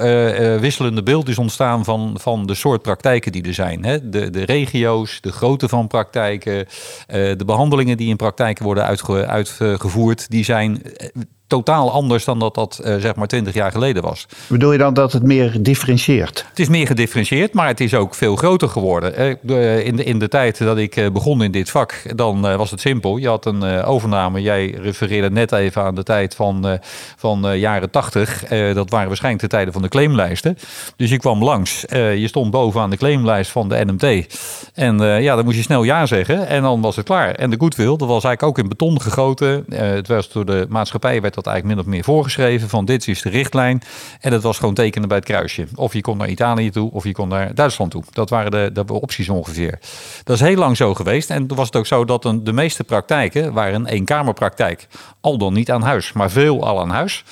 wisselende 0.60 1.04
beeld 1.04 1.30
is 1.30 1.38
ontstaan 1.38 1.84
van, 1.84 2.18
van 2.20 2.46
de 2.46 2.56
soort 2.56 2.82
praktijken 2.82 3.32
die 3.32 3.44
er 3.44 3.54
zijn. 3.54 3.86
Hè? 3.86 4.10
De, 4.10 4.30
de 4.30 4.46
regio's, 4.46 5.18
de 5.22 5.32
grootte 5.32 5.68
van 5.68 5.88
praktijken. 5.88 6.68
Eh, 7.08 7.19
de 7.38 7.46
behandelingen 7.46 7.98
die 7.98 8.10
in 8.10 8.16
praktijken 8.16 8.66
worden 8.66 8.86
uitgevoerd, 9.28 10.30
die 10.30 10.44
zijn 10.44 10.84
eh, 10.84 11.08
totaal 11.50 11.92
anders 11.92 12.26
dan 12.26 12.40
dat 12.40 12.56
dat 12.56 12.82
uh, 12.84 12.96
zeg 12.96 13.16
maar 13.16 13.28
20 13.28 13.54
jaar 13.54 13.72
geleden 13.72 14.04
was. 14.04 14.26
Bedoel 14.48 14.72
je 14.72 14.78
dan 14.78 14.94
dat 14.94 15.14
het 15.14 15.24
meer 15.24 15.64
differentieert? 15.64 16.46
Het 16.50 16.60
is 16.60 16.70
meer 16.70 16.88
gedifferentieerd, 16.88 17.54
maar 17.54 17.68
het 17.68 17.80
is 17.80 17.94
ook 17.94 18.16
veel 18.16 18.36
groter 18.36 18.70
geworden. 18.70 19.38
Uh, 19.46 19.86
in, 19.86 19.96
de, 19.96 20.04
in 20.04 20.20
de 20.20 20.28
tijd 20.28 20.58
dat 20.58 20.78
ik 20.78 21.10
begon 21.14 21.44
in 21.44 21.52
dit 21.52 21.70
vak, 21.70 22.18
dan 22.18 22.42
was 22.42 22.72
het 22.72 22.82
simpel. 22.82 23.18
Je 23.18 23.28
had 23.28 23.46
een 23.46 23.64
overname. 23.84 24.42
Jij 24.42 24.78
refereerde 24.82 25.30
net 25.30 25.52
even 25.52 25.84
aan 25.84 25.96
de 25.96 26.04
tijd 26.04 26.36
van, 26.36 26.80
van 27.18 27.60
jaren 27.60 27.90
80. 27.90 28.44
dat 28.74 28.90
waren 28.90 29.08
waarschijnlijk 29.08 29.44
de 29.44 29.50
tijden 29.50 29.74
van 29.74 29.82
de 29.82 29.88
claimlijsten. 29.88 30.58
Dus 30.96 31.10
je 31.10 31.18
kwam 31.18 31.44
langs. 31.44 31.86
je 31.90 32.26
stond 32.28 32.52
bovenaan 32.52 32.90
de 32.90 32.98
claimlijst 32.98 33.52
van 33.52 33.70
de 33.70 33.86
NMT. 33.86 34.38
En 34.74 35.00
ja, 35.22 35.36
dan 35.36 35.46
moest 35.46 35.58
je 35.58 35.64
snel 35.64 35.84
ja 35.84 36.06
zeggen. 36.06 36.48
En 36.48 36.62
dan 36.62 36.82
was 36.82 36.96
het 36.96 37.06
klaar. 37.06 37.36
En 37.36 37.50
de 37.50 37.58
goodwill, 37.60 37.98
dat 37.98 38.08
was 38.08 38.24
eigenlijk 38.24 38.44
ook 38.44 38.58
in 38.58 38.70
beton 38.70 39.02
gegoten. 39.02 39.66
het 39.76 40.08
was 40.08 40.32
door 40.32 40.46
de 40.46 40.66
maatschappij 40.70 41.22
werd 41.22 41.38
dat 41.44 41.54
eigenlijk 41.54 41.76
min 41.76 41.86
of 41.86 41.92
meer 41.96 42.04
voorgeschreven 42.04 42.70
van 42.70 42.86
dit 42.86 43.08
is 43.08 43.22
de 43.22 43.30
richtlijn. 43.30 43.82
En 44.20 44.32
dat 44.32 44.44
was 44.44 44.58
gewoon 44.58 44.74
tekenen 44.74 45.08
bij 45.08 45.18
het 45.18 45.26
kruisje. 45.26 45.68
Of 45.76 45.94
je 45.94 46.02
kon 46.02 46.18
naar 46.18 46.30
Italië 46.30 46.70
toe 46.70 46.92
of 46.92 47.04
je 47.04 47.12
kon 47.12 47.28
naar 47.28 47.56
Duitsland 47.56 47.92
toe. 47.92 48.04
Dat 48.12 48.30
waren 48.30 48.52
de, 48.52 48.86
de 48.86 48.94
opties 48.94 49.30
ongeveer. 49.30 49.80
Dat 50.24 50.36
is 50.36 50.42
heel 50.42 50.56
lang 50.56 50.78
zo 50.78 50.94
geweest. 50.94 51.30
En 51.30 51.48
toen 51.48 51.58
was 51.58 51.66
het 51.66 51.76
ook 51.76 51.88
zo 51.88 52.06
dat 52.06 52.22
de 52.22 52.54
meeste 52.54 52.84
praktijken 52.84 53.54
waren 53.54 53.76
een 53.76 53.88
eenkamerpraktijk. 53.88 54.88
Al 55.22 55.38
dan 55.38 55.54
niet 55.54 55.72
aan 55.72 55.82
huis, 55.82 56.14
maar 56.14 56.32
veel 56.32 56.66
al 56.66 56.80
aan 56.80 56.90
huis. 56.90 57.24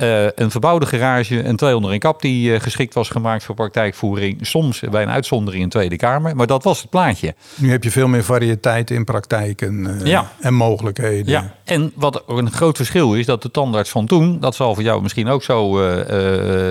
Uh, 0.00 0.24
een 0.34 0.50
verbouwde 0.50 0.86
garage, 0.86 1.44
een 1.44 1.56
200 1.56 1.94
in 1.94 2.00
kap 2.00 2.22
die 2.22 2.50
uh, 2.50 2.60
geschikt 2.60 2.94
was 2.94 3.08
gemaakt 3.08 3.44
voor 3.44 3.54
praktijkvoering. 3.54 4.46
Soms 4.46 4.80
bij 4.90 5.02
een 5.02 5.10
uitzondering 5.10 5.62
in 5.62 5.68
Tweede 5.68 5.96
Kamer. 5.96 6.36
Maar 6.36 6.46
dat 6.46 6.64
was 6.64 6.80
het 6.80 6.90
plaatje. 6.90 7.34
Nu 7.54 7.70
heb 7.70 7.84
je 7.84 7.90
veel 7.90 8.08
meer 8.08 8.24
variëteit 8.24 8.90
in 8.90 9.04
praktijken 9.04 9.84
uh, 9.84 10.06
ja. 10.06 10.32
en 10.40 10.54
mogelijkheden. 10.54 11.32
Ja, 11.32 11.54
en 11.64 11.92
wat 11.94 12.22
een 12.26 12.52
groot 12.52 12.76
verschil 12.76 13.14
is, 13.14 13.26
dat 13.26 13.42
de 13.42 13.50
tandarts 13.50 13.90
van 13.90 14.06
toen, 14.06 14.40
dat 14.40 14.54
zal 14.54 14.74
voor 14.74 14.82
jou 14.82 15.02
misschien 15.02 15.28
ook 15.28 15.42
zo 15.42 15.70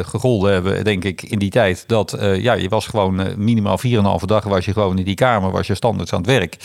gegolden 0.04 0.54
hebben, 0.54 0.84
denk 0.84 1.04
ik, 1.04 1.22
in 1.22 1.40
die 1.40 1.50
tijd. 1.50 1.84
Dat 1.88 2.18
ja, 2.20 2.54
je 2.54 2.70
was 2.70 2.88
gewoon 2.88 3.28
minimaal 3.38 3.80
4,5 3.88 4.26
dag 4.26 4.44
was 4.44 4.66
je 4.66 4.74
gewoon 4.74 4.98
in 4.98 5.06
die 5.06 5.16
kamer, 5.16 5.52
was 5.52 5.68
je 5.68 5.76
standaard 5.76 6.14
aan 6.14 6.22
het 6.22 6.30
werk. 6.30 6.58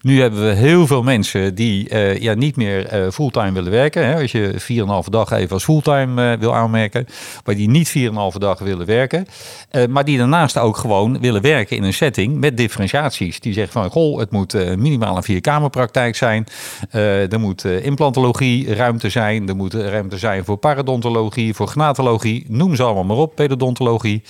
Nu 0.00 0.20
hebben 0.20 0.46
we 0.46 0.54
heel 0.54 0.86
veel 0.86 1.02
mensen 1.02 1.54
die 1.54 1.98
ja, 2.20 2.34
niet 2.34 2.56
meer 2.56 3.08
fulltime 3.12 3.52
willen 3.52 3.70
werken. 3.70 4.06
Hè. 4.06 4.20
Als 4.20 4.32
je 4.32 4.54
4,5 5.04 5.10
dag 5.10 5.30
even 5.30 5.52
als 5.52 5.64
fulltime 5.64 6.03
uh, 6.08 6.32
wil 6.32 6.54
aanmerken. 6.54 7.06
Waar 7.44 7.54
die 7.54 7.68
niet 7.68 7.94
4,5 7.98 8.38
dag 8.38 8.58
willen 8.58 8.86
werken. 8.86 9.26
Uh, 9.72 9.86
maar 9.86 10.04
die 10.04 10.18
daarnaast 10.18 10.58
ook 10.58 10.76
gewoon 10.76 11.20
willen 11.20 11.42
werken 11.42 11.76
in 11.76 11.82
een 11.82 11.92
setting 11.92 12.40
met 12.40 12.56
differentiaties. 12.56 13.40
Die 13.40 13.52
zeggen 13.52 13.72
van, 13.72 13.90
goh, 13.90 14.18
het 14.18 14.30
moet 14.30 14.54
uh, 14.54 14.74
minimaal 14.74 15.16
een 15.16 15.22
vierkamerpraktijk 15.22 16.16
zijn. 16.16 16.46
er 16.90 17.40
moet 17.40 17.64
implantologie 17.64 18.74
ruimte 18.74 19.08
zijn. 19.08 19.48
Er 19.48 19.56
moet 19.56 19.74
ruimte 19.74 20.18
zijn 20.18 20.44
voor 20.44 20.56
parodontologie, 20.56 21.54
voor 21.54 21.68
gnatologie. 21.68 22.44
Noem 22.48 22.74
ze 22.74 22.82
allemaal 22.82 23.04
maar 23.04 23.16
op, 23.16 23.34
pedodontologie. 23.34 24.22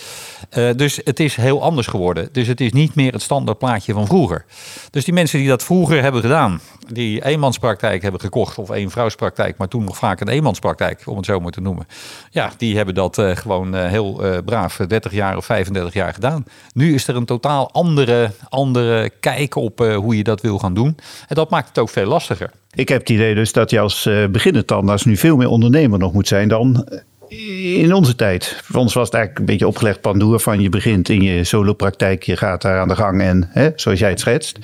dus 0.76 1.00
het 1.04 1.20
is 1.20 1.36
heel 1.36 1.62
anders 1.62 1.86
geworden. 1.86 2.28
Dus 2.32 2.46
het 2.46 2.60
is 2.60 2.72
niet 2.72 2.94
meer 2.94 3.12
het 3.12 3.22
standaard 3.22 3.58
plaatje 3.58 3.92
van 3.92 4.06
vroeger. 4.06 4.44
Dus 4.90 5.04
die 5.04 5.14
mensen 5.14 5.38
die 5.38 5.48
dat 5.48 5.62
vroeger 5.62 6.02
hebben 6.02 6.20
gedaan, 6.20 6.60
die 6.88 7.24
eenmanspraktijk 7.24 8.02
hebben 8.02 8.20
gekocht 8.20 8.58
of 8.58 8.70
eenvrouwspraktijk, 8.70 9.56
maar 9.56 9.68
toen 9.68 9.84
nog 9.84 9.96
vaak 9.96 10.20
een 10.20 10.28
eenmanspraktijk, 10.28 11.02
om 11.06 11.16
het 11.16 11.26
zo 11.26 11.40
maar 11.40 11.52
te 11.52 11.60
noemen. 11.60 11.86
Ja, 12.30 12.52
die 12.56 12.76
hebben 12.76 12.94
dat 12.94 13.18
uh, 13.18 13.36
gewoon 13.36 13.74
uh, 13.74 13.86
heel 13.86 14.24
uh, 14.24 14.38
braaf 14.44 14.76
30 14.76 15.12
jaar 15.12 15.36
of 15.36 15.44
35 15.44 15.94
jaar 15.94 16.14
gedaan. 16.14 16.44
Nu 16.74 16.94
is 16.94 17.08
er 17.08 17.16
een 17.16 17.24
totaal 17.24 17.70
andere, 17.72 18.30
andere 18.48 19.10
kijk 19.20 19.56
op 19.56 19.78
hoe 19.78 20.16
je 20.16 20.24
dat 20.24 20.40
wil 20.40 20.58
gaan 20.58 20.74
doen. 20.74 20.96
En 21.28 21.34
dat 21.34 21.50
maakt 21.50 21.68
het 21.68 21.78
ook 21.78 21.88
veel 21.88 22.06
lastiger. 22.06 22.50
Ik 22.74 22.88
heb 22.88 23.00
het 23.00 23.10
idee 23.10 23.34
dus 23.34 23.52
dat 23.52 23.70
je 23.70 23.80
als 23.80 24.08
beginnend 24.30 24.66
tandarts 24.66 25.04
nu 25.04 25.16
veel 25.16 25.36
meer 25.36 25.48
ondernemer 25.48 25.98
nog 25.98 26.12
moet 26.12 26.28
zijn 26.28 26.48
dan 26.48 26.88
in 27.28 27.94
onze 27.94 28.14
tijd. 28.14 28.60
Voor 28.64 28.80
ons 28.80 28.94
was 28.94 29.04
het 29.04 29.14
eigenlijk 29.14 29.44
een 29.44 29.52
beetje 29.52 29.68
opgelegd 29.68 30.00
pandoer 30.00 30.40
van 30.40 30.60
je 30.60 30.68
begint 30.68 31.08
in 31.08 31.22
je 31.22 31.44
solopraktijk, 31.44 32.22
je 32.22 32.36
gaat 32.36 32.62
daar 32.62 32.80
aan 32.80 32.88
de 32.88 32.96
gang 32.96 33.20
en 33.20 33.48
hè, 33.52 33.70
zoals 33.74 33.98
jij 33.98 34.10
het 34.10 34.20
schetst. 34.20 34.58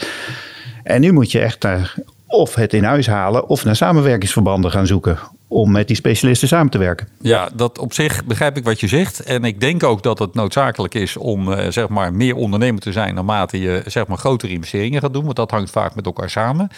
En 0.83 1.01
nu 1.01 1.13
moet 1.13 1.33
je 1.33 1.41
echt 1.41 1.63
naar 1.63 1.95
of 2.31 2.55
het 2.55 2.73
in 2.73 2.85
huis 2.85 3.07
halen 3.07 3.49
of 3.49 3.65
naar 3.65 3.77
samenwerkingsverbanden 3.77 4.71
gaan 4.71 4.87
zoeken 4.87 5.19
om 5.53 5.71
met 5.71 5.87
die 5.87 5.97
specialisten 5.97 6.49
samen 6.49 6.71
te 6.71 6.79
werken. 6.79 7.09
Ja, 7.21 7.49
dat 7.55 7.79
op 7.79 7.93
zich 7.93 8.25
begrijp 8.25 8.57
ik 8.57 8.65
wat 8.65 8.81
je 8.81 8.89
zegt. 8.89 9.21
En 9.21 9.45
ik 9.45 9.61
denk 9.61 9.83
ook 9.83 10.03
dat 10.03 10.19
het 10.19 10.35
noodzakelijk 10.35 10.95
is 10.95 11.17
om 11.17 11.49
uh, 11.49 11.67
zeg 11.69 11.89
maar 11.89 12.13
meer 12.13 12.37
ondernemer 12.37 12.81
te 12.81 12.93
zijn 12.93 13.15
naarmate 13.15 13.61
je 13.61 13.83
zeg 13.87 14.07
maar 14.07 14.19
grotere 14.19 14.53
investeringen 14.53 15.01
gaat 15.01 15.13
doen. 15.13 15.25
Want 15.25 15.37
dat 15.37 15.51
hangt 15.51 15.71
vaak 15.71 15.95
met 15.95 16.07
elkaar 16.07 16.31
samen. 16.31 16.69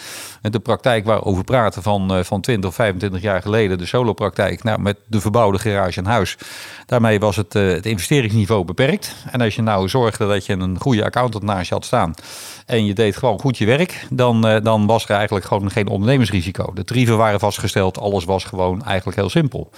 En 0.41 0.51
de 0.51 0.59
praktijk 0.59 1.05
waar 1.05 1.35
we 1.35 1.43
praten 1.43 1.83
van, 1.83 2.17
uh, 2.17 2.23
van 2.23 2.41
20 2.41 2.69
of 2.69 2.75
25 2.75 3.21
jaar 3.21 3.41
geleden, 3.41 3.77
de 3.77 3.85
solopraktijk, 3.85 4.63
nou, 4.63 4.81
met 4.81 4.97
de 5.07 5.21
verbouwde 5.21 5.59
garage 5.59 5.99
en 5.99 6.05
huis. 6.05 6.37
Daarmee 6.85 7.19
was 7.19 7.35
het, 7.35 7.55
uh, 7.55 7.71
het 7.71 7.85
investeringsniveau 7.85 8.65
beperkt. 8.65 9.15
En 9.31 9.41
als 9.41 9.55
je 9.55 9.61
nou 9.61 9.89
zorgde 9.89 10.27
dat 10.27 10.45
je 10.45 10.53
een 10.53 10.79
goede 10.79 11.03
accountant 11.03 11.43
naast 11.43 11.67
je 11.67 11.73
had 11.73 11.85
staan 11.85 12.13
en 12.65 12.85
je 12.85 12.93
deed 12.93 13.17
gewoon 13.17 13.39
goed 13.39 13.57
je 13.57 13.65
werk, 13.65 14.07
dan, 14.09 14.41
dan 14.41 14.85
was 14.85 15.03
er 15.03 15.15
eigenlijk 15.15 15.45
gewoon 15.45 15.71
geen 15.71 15.87
ondernemersrisico. 15.87 16.73
De 16.73 16.83
tarieven 16.83 17.17
waren 17.17 17.39
vastgesteld, 17.39 17.97
alles 17.97 18.25
was 18.25 18.43
gewoon 18.43 18.61
gewoon 18.63 18.83
eigenlijk 18.83 19.17
heel 19.17 19.29
simpel. 19.29 19.71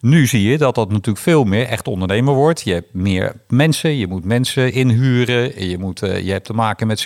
Nu 0.00 0.26
zie 0.26 0.42
je 0.42 0.58
dat 0.58 0.74
dat 0.74 0.90
natuurlijk 0.90 1.18
veel 1.18 1.44
meer 1.44 1.66
echt 1.66 1.88
ondernemer 1.88 2.34
wordt. 2.34 2.60
Je 2.60 2.72
hebt 2.72 2.94
meer 2.94 3.32
mensen, 3.48 3.96
je 3.96 4.06
moet 4.06 4.24
mensen 4.24 4.72
inhuren, 4.72 5.68
je, 5.68 5.78
moet, 5.78 6.02
uh, 6.02 6.20
je 6.20 6.32
hebt 6.32 6.44
te 6.44 6.52
maken 6.52 6.86
met 6.86 7.00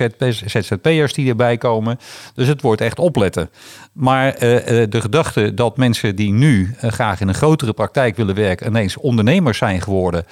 ZZP'ers 0.47 1.13
die 1.13 1.29
erbij 1.29 1.57
komen. 1.57 1.99
Dus 2.35 2.49
het 2.49 2.63
wordt 2.63 2.81
echt 2.81 2.99
opletten. 2.99 3.51
Maar 3.93 4.35
uh, 4.35 4.41
de 4.89 5.01
gedachte 5.01 5.55
dat 5.55 5.77
mensen 5.77 6.17
die 6.17 6.33
nu 6.33 6.75
graag 6.81 7.21
in 7.21 7.29
een 7.29 7.35
grotere 7.35 7.73
praktijk 7.73 8.17
willen 8.17 8.35
werken, 8.35 8.67
ineens 8.67 8.97
ondernemers 8.97 9.59
zijn 9.59 9.81
geworden, 9.81 10.25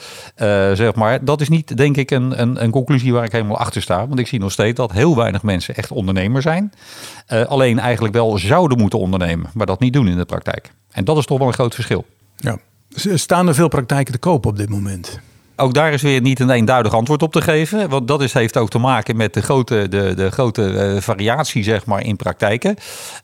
zeg 0.74 0.94
maar, 0.94 1.24
dat 1.24 1.40
is 1.40 1.48
niet, 1.48 1.76
denk 1.76 1.96
ik, 1.96 2.10
een, 2.10 2.40
een, 2.40 2.62
een 2.62 2.70
conclusie 2.70 3.12
waar 3.12 3.24
ik 3.24 3.32
helemaal 3.32 3.56
achter 3.56 3.82
sta. 3.82 4.06
Want 4.06 4.18
ik 4.18 4.26
zie 4.26 4.38
nog 4.38 4.52
steeds 4.52 4.76
dat 4.76 4.92
heel 4.92 5.16
weinig 5.16 5.42
mensen 5.42 5.74
echt 5.74 5.90
ondernemer 5.90 6.42
zijn. 6.42 6.72
alleen 7.46 7.78
eigenlijk 7.78 8.14
wel 8.14 8.38
zouden 8.38 8.78
moeten 8.78 8.98
ondernemen, 8.98 9.50
maar 9.54 9.66
dat 9.66 9.80
niet 9.80 9.92
doen 9.92 10.08
in 10.08 10.16
de 10.16 10.24
praktijk. 10.24 10.70
En 10.90 11.04
dat 11.04 11.16
is 11.16 11.26
toch 11.26 11.38
wel 11.38 11.46
een 11.46 11.52
groot 11.52 11.74
verschil. 11.74 12.06
Ja. 12.36 12.58
Staan 13.14 13.48
er 13.48 13.54
veel 13.54 13.68
praktijken 13.68 14.12
te 14.12 14.18
koop 14.18 14.46
op 14.46 14.56
dit 14.56 14.68
moment? 14.68 15.20
Ook 15.60 15.74
daar 15.74 15.92
is 15.92 16.02
weer 16.02 16.20
niet 16.20 16.40
een 16.40 16.50
eenduidig 16.50 16.94
antwoord 16.94 17.22
op 17.22 17.32
te 17.32 17.40
geven. 17.40 17.88
Want 17.88 18.08
dat 18.08 18.22
is, 18.22 18.32
heeft 18.32 18.56
ook 18.56 18.70
te 18.70 18.78
maken 18.78 19.16
met 19.16 19.34
de 19.34 19.42
grote, 19.42 19.86
de, 19.88 20.14
de 20.14 20.30
grote 20.30 20.62
uh, 20.62 21.00
variatie 21.00 21.62
zeg 21.62 21.86
maar, 21.86 22.04
in 22.04 22.16
praktijken. 22.16 22.76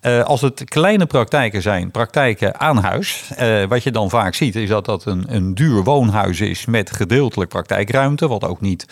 Uh, 0.02 0.22
als 0.22 0.40
het 0.40 0.64
kleine 0.64 1.06
praktijken 1.06 1.62
zijn, 1.62 1.90
praktijken 1.90 2.60
aan 2.60 2.76
huis. 2.76 3.30
Uh, 3.40 3.64
wat 3.64 3.82
je 3.82 3.90
dan 3.90 4.10
vaak 4.10 4.34
ziet, 4.34 4.56
is 4.56 4.68
dat 4.68 4.84
dat 4.84 5.04
een, 5.04 5.24
een 5.28 5.54
duur 5.54 5.84
woonhuis 5.84 6.40
is 6.40 6.66
met 6.66 6.92
gedeeltelijk 6.92 7.50
praktijkruimte. 7.50 8.28
Wat 8.28 8.44
ook 8.44 8.60
niet 8.60 8.86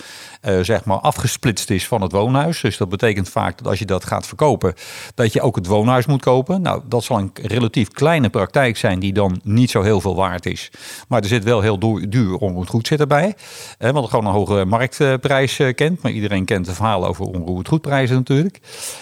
zeg 0.61 0.85
maar 0.85 0.99
afgesplitst 0.99 1.71
is 1.71 1.87
van 1.87 2.03
het 2.03 2.13
woonhuis. 2.13 2.61
Dus 2.61 2.77
dat 2.77 2.89
betekent 2.89 3.29
vaak 3.29 3.59
dat 3.59 3.67
als 3.67 3.79
je 3.79 3.85
dat 3.85 4.05
gaat 4.05 4.27
verkopen, 4.27 4.75
dat 5.15 5.33
je 5.33 5.41
ook 5.41 5.57
het 5.57 5.67
woonhuis 5.67 6.07
moet 6.07 6.23
kopen. 6.23 6.63
Nou, 6.63 6.83
dat 6.89 7.05
zal 7.05 7.19
een 7.19 7.31
relatief 7.43 7.89
kleine 7.89 8.29
praktijk 8.29 8.77
zijn 8.77 8.99
die 8.99 9.13
dan 9.13 9.41
niet 9.43 9.71
zo 9.71 9.83
heel 9.83 10.01
veel 10.01 10.17
waard 10.17 10.47
is. 10.47 10.71
Maar 11.09 11.21
er 11.21 11.29
zit 11.29 11.45
wel 11.45 11.61
heel 11.61 11.79
duur 12.09 12.37
onroerend 12.37 12.69
goed 12.69 12.87
zit 12.87 13.01
erbij. 13.01 13.35
Hè, 13.79 13.93
want 13.93 14.09
gewoon 14.11 14.27
een 14.27 14.33
hoge 14.33 14.65
marktprijs 14.65 15.59
eh, 15.59 15.75
kent. 15.75 16.03
Maar 16.03 16.13
iedereen 16.13 16.45
kent 16.45 16.67
de 16.67 16.75
verhalen 16.75 17.09
over 17.09 17.25
onroerend 17.25 17.69
goedprijzen 17.69 18.17
natuurlijk. 18.17 18.61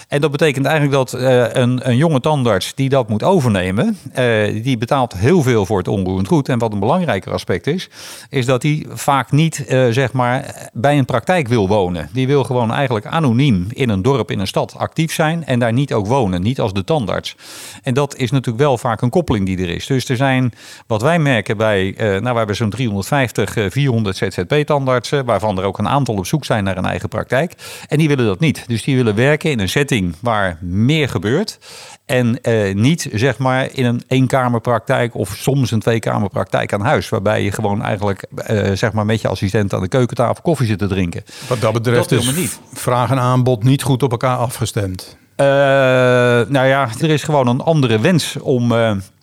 En 0.09 0.21
dat 0.21 0.31
betekent 0.31 0.67
eigenlijk 0.67 0.97
dat 0.97 1.21
uh, 1.21 1.53
een, 1.53 1.89
een, 1.89 1.97
jonge 1.97 2.21
tandarts 2.21 2.75
die 2.75 2.89
dat 2.89 3.09
moet 3.09 3.23
overnemen, 3.23 3.99
uh, 4.19 4.63
die 4.63 4.79
betaalt 4.79 5.13
heel 5.13 5.43
veel 5.43 5.67
voor 5.67 5.79
het 5.79 5.89
onroerend 5.89 6.29
goed. 6.29 6.49
En 6.49 6.59
wat 6.59 6.73
een 6.73 6.79
belangrijker 6.79 7.33
aspect 7.33 7.67
is, 7.67 7.89
is 8.29 8.47
dat 8.47 8.63
hij 8.63 8.87
vaak 8.89 9.31
niet 9.31 9.65
zeg 9.91 10.13
maar 10.13 10.71
bij 10.73 10.99
een 10.99 11.05
praktijk 11.05 11.32
wil 11.41 11.69
wonen. 11.69 12.09
Die 12.13 12.27
wil 12.27 12.45
gewoon 12.45 12.73
eigenlijk 12.73 13.07
anoniem 13.07 13.67
in 13.71 13.89
een 13.89 14.03
dorp, 14.03 14.31
in 14.31 14.39
een 14.39 14.47
stad 14.47 14.75
actief 14.77 15.13
zijn 15.13 15.45
en 15.45 15.59
daar 15.59 15.73
niet 15.73 15.93
ook 15.93 16.07
wonen. 16.07 16.43
Niet 16.43 16.61
als 16.61 16.73
de 16.73 16.85
tandarts. 16.85 17.37
En 17.83 17.95
dat 17.95 18.17
is 18.17 18.31
natuurlijk 18.31 18.65
wel 18.65 18.79
vaak 18.79 19.03
een 19.03 19.11
koppeling 19.11 19.47
die 19.47 19.59
er 19.59 19.69
is. 19.69 19.87
Dus 19.87 20.09
er 20.09 20.17
zijn, 20.17 20.53
wat 20.87 21.03
wij 21.03 21.19
merken 21.19 21.57
bij, 21.57 21.95
nou 21.99 22.23
we 22.23 22.37
hebben 22.37 22.57
zo'n 22.57 22.71
350, 22.71 23.73
400 23.73 24.17
ZZP-tandartsen, 24.17 25.25
waarvan 25.25 25.59
er 25.59 25.65
ook 25.65 25.79
een 25.79 25.89
aantal 25.89 26.15
op 26.15 26.27
zoek 26.27 26.45
zijn 26.45 26.65
naar 26.65 26.77
een 26.77 26.85
eigen 26.85 27.09
praktijk. 27.09 27.55
En 27.89 27.99
die 27.99 28.09
willen 28.09 28.27
dat 28.27 28.41
niet. 28.41 28.65
Dus 28.67 28.83
die 28.83 28.97
willen 28.97 29.15
werken 29.15 29.51
in 29.51 29.61
een 29.61 29.69
setting 29.69 30.15
waar 30.21 30.59
meer 30.61 31.09
gebeurt. 31.09 31.59
En 32.07 32.41
eh, 32.41 32.75
niet 32.75 33.09
zeg 33.13 33.39
maar 33.39 33.69
in 33.73 33.85
een 33.85 34.03
eenkamerpraktijk 34.09 35.15
of 35.15 35.35
soms 35.37 35.71
een 35.71 35.81
tweekamerpraktijk 35.81 36.73
aan 36.73 36.81
huis. 36.81 37.09
Waarbij 37.09 37.43
je 37.43 37.53
gewoon 37.53 37.83
eigenlijk 37.83 38.27
eh, 38.37 38.73
zeg 38.73 38.93
maar 38.93 39.07
met 39.07 39.21
je 39.21 39.29
assistent 39.29 39.75
aan 39.75 39.81
de 39.81 39.89
keukentafel 39.89 40.43
koffie 40.43 40.67
zit 40.67 40.79
te 40.79 40.87
drinken. 40.87 41.25
Wat 41.49 41.61
dat 41.61 41.73
betreft 41.73 42.09
dat 42.09 42.19
is 42.19 42.35
niet. 42.35 42.61
vraag 42.73 43.11
en 43.11 43.19
aanbod 43.19 43.65
niet 43.65 43.83
goed 43.83 44.03
op 44.03 44.11
elkaar 44.11 44.37
afgestemd. 44.37 45.17
Uh, 45.37 45.47
nou 45.47 46.67
ja, 46.67 46.89
er 47.01 47.11
is 47.11 47.23
gewoon 47.23 47.47
een 47.47 47.61
andere 47.61 47.99
wens 47.99 48.37
om 48.41 48.73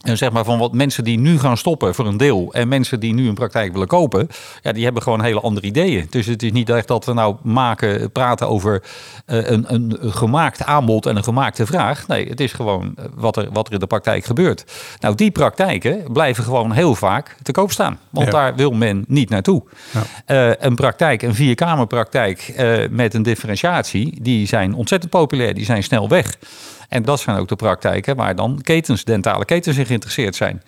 zeg 0.04 0.32
maar 0.32 0.44
van 0.44 0.60
wat 0.60 0.74
mensen 0.74 1.04
die 1.04 1.20
nu 1.20 1.40
gaan 1.40 1.58
stoppen 1.58 1.96
voor 1.96 2.06
een 2.06 2.18
deel 2.18 2.54
en 2.54 2.68
mensen 2.68 3.00
die 3.00 3.14
nu 3.14 3.28
een 3.28 3.34
praktijk 3.34 3.72
willen 3.72 3.88
kopen, 3.88 4.28
ja, 4.62 4.72
die 4.72 4.84
hebben 4.84 5.04
gewoon 5.04 5.24
hele 5.24 5.40
andere 5.40 5.68
ideeën. 5.68 6.08
Dus 6.10 6.26
het 6.26 6.44
is 6.44 6.52
niet 6.52 6.70
echt 6.70 6.88
dat 6.88 7.06
we 7.06 7.14
nou 7.14 7.36
maken, 7.42 8.12
praten 8.12 8.48
over 8.48 8.84
uh, 9.28 9.50
een, 9.50 9.74
een 9.74 9.98
gemaakt 10.00 10.64
aanbod 10.64 11.06
en 11.06 11.16
een 11.16 11.24
gemaakte 11.24 11.66
vraag. 11.66 12.08
Nee, 12.08 12.30
het 12.30 12.40
is 12.40 12.54
gewoon 12.54 12.94
eh, 12.96 13.06
wat 13.14 13.38
er, 13.38 13.50
wat 13.52 13.68
er 13.68 13.74
in 13.74 13.80
de 13.80 13.88
praktijk 13.88 14.26
gebeurt. 14.26 14.66
Nou, 15.00 15.16
die 15.16 15.32
praktijken 15.32 16.12
blijven 16.12 16.44
gewoon 16.44 16.72
heel 16.72 16.96
vaak 16.96 17.36
te 17.42 17.52
koop 17.52 17.72
staan, 17.72 18.00
want 18.10 18.32
daar 18.32 18.56
wil 18.56 18.72
men 18.72 19.04
niet 19.08 19.30
naartoe. 19.30 19.64
Ja. 20.26 20.50
Uh, 20.50 20.56
een 20.60 20.76
praktijk, 20.76 21.22
een 21.22 21.36
vierkamerpraktijk 21.36 22.54
uh, 22.58 22.78
met 22.90 23.14
een 23.14 23.24
differentiatie, 23.24 24.22
die 24.22 24.48
zijn 24.48 24.74
ontzettend 24.74 25.12
populair, 25.12 25.54
die 25.54 25.66
zijn 25.66 25.84
snel 25.84 26.10
weg. 26.10 26.38
En 26.90 27.04
dat 27.04 27.20
zijn 27.20 27.38
ook 27.38 27.48
de 27.48 27.56
praktijken 27.56 28.16
waar 28.16 28.36
dan 28.36 28.60
ketens, 28.62 29.04
dentale 29.04 29.46
ketens 29.46 29.78
in 29.78 29.86
geïnteresseerd 29.86 30.36
zijn. 30.36 30.64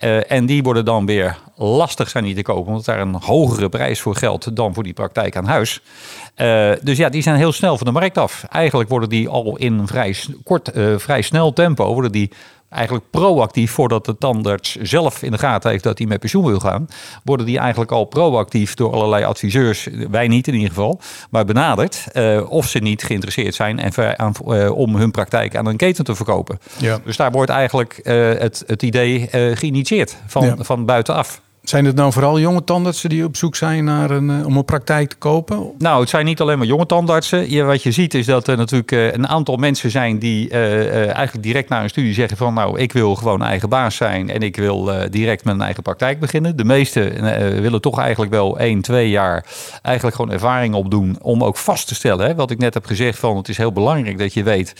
Uh, 0.00 0.30
en 0.30 0.46
die 0.46 0.62
worden 0.62 0.84
dan 0.84 1.06
weer 1.06 1.38
lastig 1.56 2.08
zijn 2.08 2.24
die 2.24 2.34
te 2.34 2.42
kopen, 2.42 2.66
omdat 2.66 2.84
daar 2.84 3.00
een 3.00 3.14
hogere 3.14 3.68
prijs 3.68 4.00
voor 4.00 4.16
geldt 4.16 4.56
dan 4.56 4.74
voor 4.74 4.82
die 4.82 4.92
praktijk 4.92 5.36
aan 5.36 5.46
huis. 5.46 5.80
Uh, 6.36 6.72
dus 6.82 6.96
ja, 6.96 7.08
die 7.08 7.22
zijn 7.22 7.36
heel 7.36 7.52
snel 7.52 7.76
van 7.76 7.86
de 7.86 7.92
markt 7.92 8.18
af. 8.18 8.44
Eigenlijk 8.50 8.90
worden 8.90 9.08
die 9.08 9.28
al 9.28 9.56
in 9.56 9.86
vrij 9.86 10.16
kort, 10.44 10.76
uh, 10.76 10.98
vrij 10.98 11.22
snel 11.22 11.52
tempo, 11.52 11.92
worden 11.92 12.12
die 12.12 12.30
eigenlijk 12.74 13.04
proactief, 13.10 13.70
voordat 13.70 14.04
de 14.04 14.18
tandarts 14.18 14.76
zelf 14.76 15.22
in 15.22 15.30
de 15.30 15.38
gaten 15.38 15.70
heeft 15.70 15.84
dat 15.84 15.98
hij 15.98 16.06
met 16.06 16.20
pensioen 16.20 16.44
wil 16.44 16.58
gaan, 16.58 16.88
worden 17.24 17.46
die 17.46 17.58
eigenlijk 17.58 17.90
al 17.90 18.04
proactief 18.04 18.74
door 18.74 18.92
allerlei 18.92 19.24
adviseurs, 19.24 19.88
wij 20.10 20.28
niet 20.28 20.46
in 20.46 20.54
ieder 20.54 20.68
geval, 20.68 21.00
maar 21.30 21.44
benaderd 21.44 22.06
uh, 22.12 22.50
of 22.50 22.68
ze 22.68 22.78
niet 22.78 23.02
geïnteresseerd 23.02 23.54
zijn 23.54 23.78
en 23.78 24.18
aan, 24.18 24.32
uh, 24.46 24.76
om 24.76 24.96
hun 24.96 25.10
praktijk 25.10 25.56
aan 25.56 25.66
een 25.66 25.76
keten 25.76 26.04
te 26.04 26.14
verkopen. 26.14 26.58
Ja. 26.78 26.98
Dus 27.04 27.16
daar 27.16 27.30
wordt 27.30 27.50
eigenlijk 27.50 28.00
uh, 28.02 28.14
het, 28.38 28.64
het 28.66 28.82
idee 28.82 29.28
geïnitieerd 29.56 30.16
van, 30.26 30.44
ja. 30.44 30.56
van 30.58 30.84
buitenaf. 30.84 31.42
Zijn 31.64 31.84
het 31.84 31.96
nou 31.96 32.12
vooral 32.12 32.40
jonge 32.40 32.64
tandartsen 32.64 33.08
die 33.08 33.24
op 33.24 33.36
zoek 33.36 33.56
zijn 33.56 33.84
naar 33.84 34.10
een, 34.10 34.30
eh, 34.30 34.46
om 34.46 34.56
een 34.56 34.64
praktijk 34.64 35.08
te 35.08 35.16
kopen? 35.16 35.72
Nou, 35.78 36.00
het 36.00 36.08
zijn 36.08 36.24
niet 36.24 36.40
alleen 36.40 36.58
maar 36.58 36.66
jonge 36.66 36.86
tandartsen. 36.86 37.50
Je, 37.50 37.62
wat 37.62 37.82
je 37.82 37.92
ziet 37.92 38.14
is 38.14 38.26
dat 38.26 38.46
er 38.46 38.56
natuurlijk 38.56 38.92
uh, 38.92 39.12
een 39.12 39.28
aantal 39.28 39.56
mensen 39.56 39.90
zijn 39.90 40.18
die 40.18 40.50
uh, 40.50 41.04
eigenlijk 41.04 41.42
direct 41.42 41.68
na 41.68 41.82
een 41.82 41.88
studie 41.88 42.14
zeggen 42.14 42.36
van 42.36 42.54
nou, 42.54 42.78
ik 42.78 42.92
wil 42.92 43.14
gewoon 43.14 43.42
eigen 43.42 43.68
baas 43.68 43.96
zijn 43.96 44.30
en 44.30 44.42
ik 44.42 44.56
wil 44.56 44.90
direct 45.10 45.44
met 45.44 45.54
een 45.54 45.60
eigen 45.60 45.82
praktijk 45.82 46.20
beginnen. 46.20 46.56
De 46.56 46.64
meesten 46.64 47.22
willen 47.62 47.80
toch 47.80 47.98
eigenlijk 47.98 48.32
wel 48.32 48.58
één, 48.58 48.80
twee 48.80 49.10
jaar 49.10 49.46
eigenlijk 49.82 50.16
gewoon 50.16 50.32
ervaring 50.32 50.74
opdoen 50.74 51.18
om 51.22 51.44
ook 51.44 51.56
vast 51.56 51.88
te 51.88 51.94
stellen. 51.94 52.26
Hè, 52.26 52.34
wat 52.34 52.50
ik 52.50 52.58
net 52.58 52.74
heb 52.74 52.86
gezegd 52.86 53.18
van 53.18 53.36
het 53.36 53.48
is 53.48 53.56
heel 53.56 53.72
belangrijk 53.72 54.18
dat 54.18 54.34
je 54.34 54.42
weet 54.42 54.74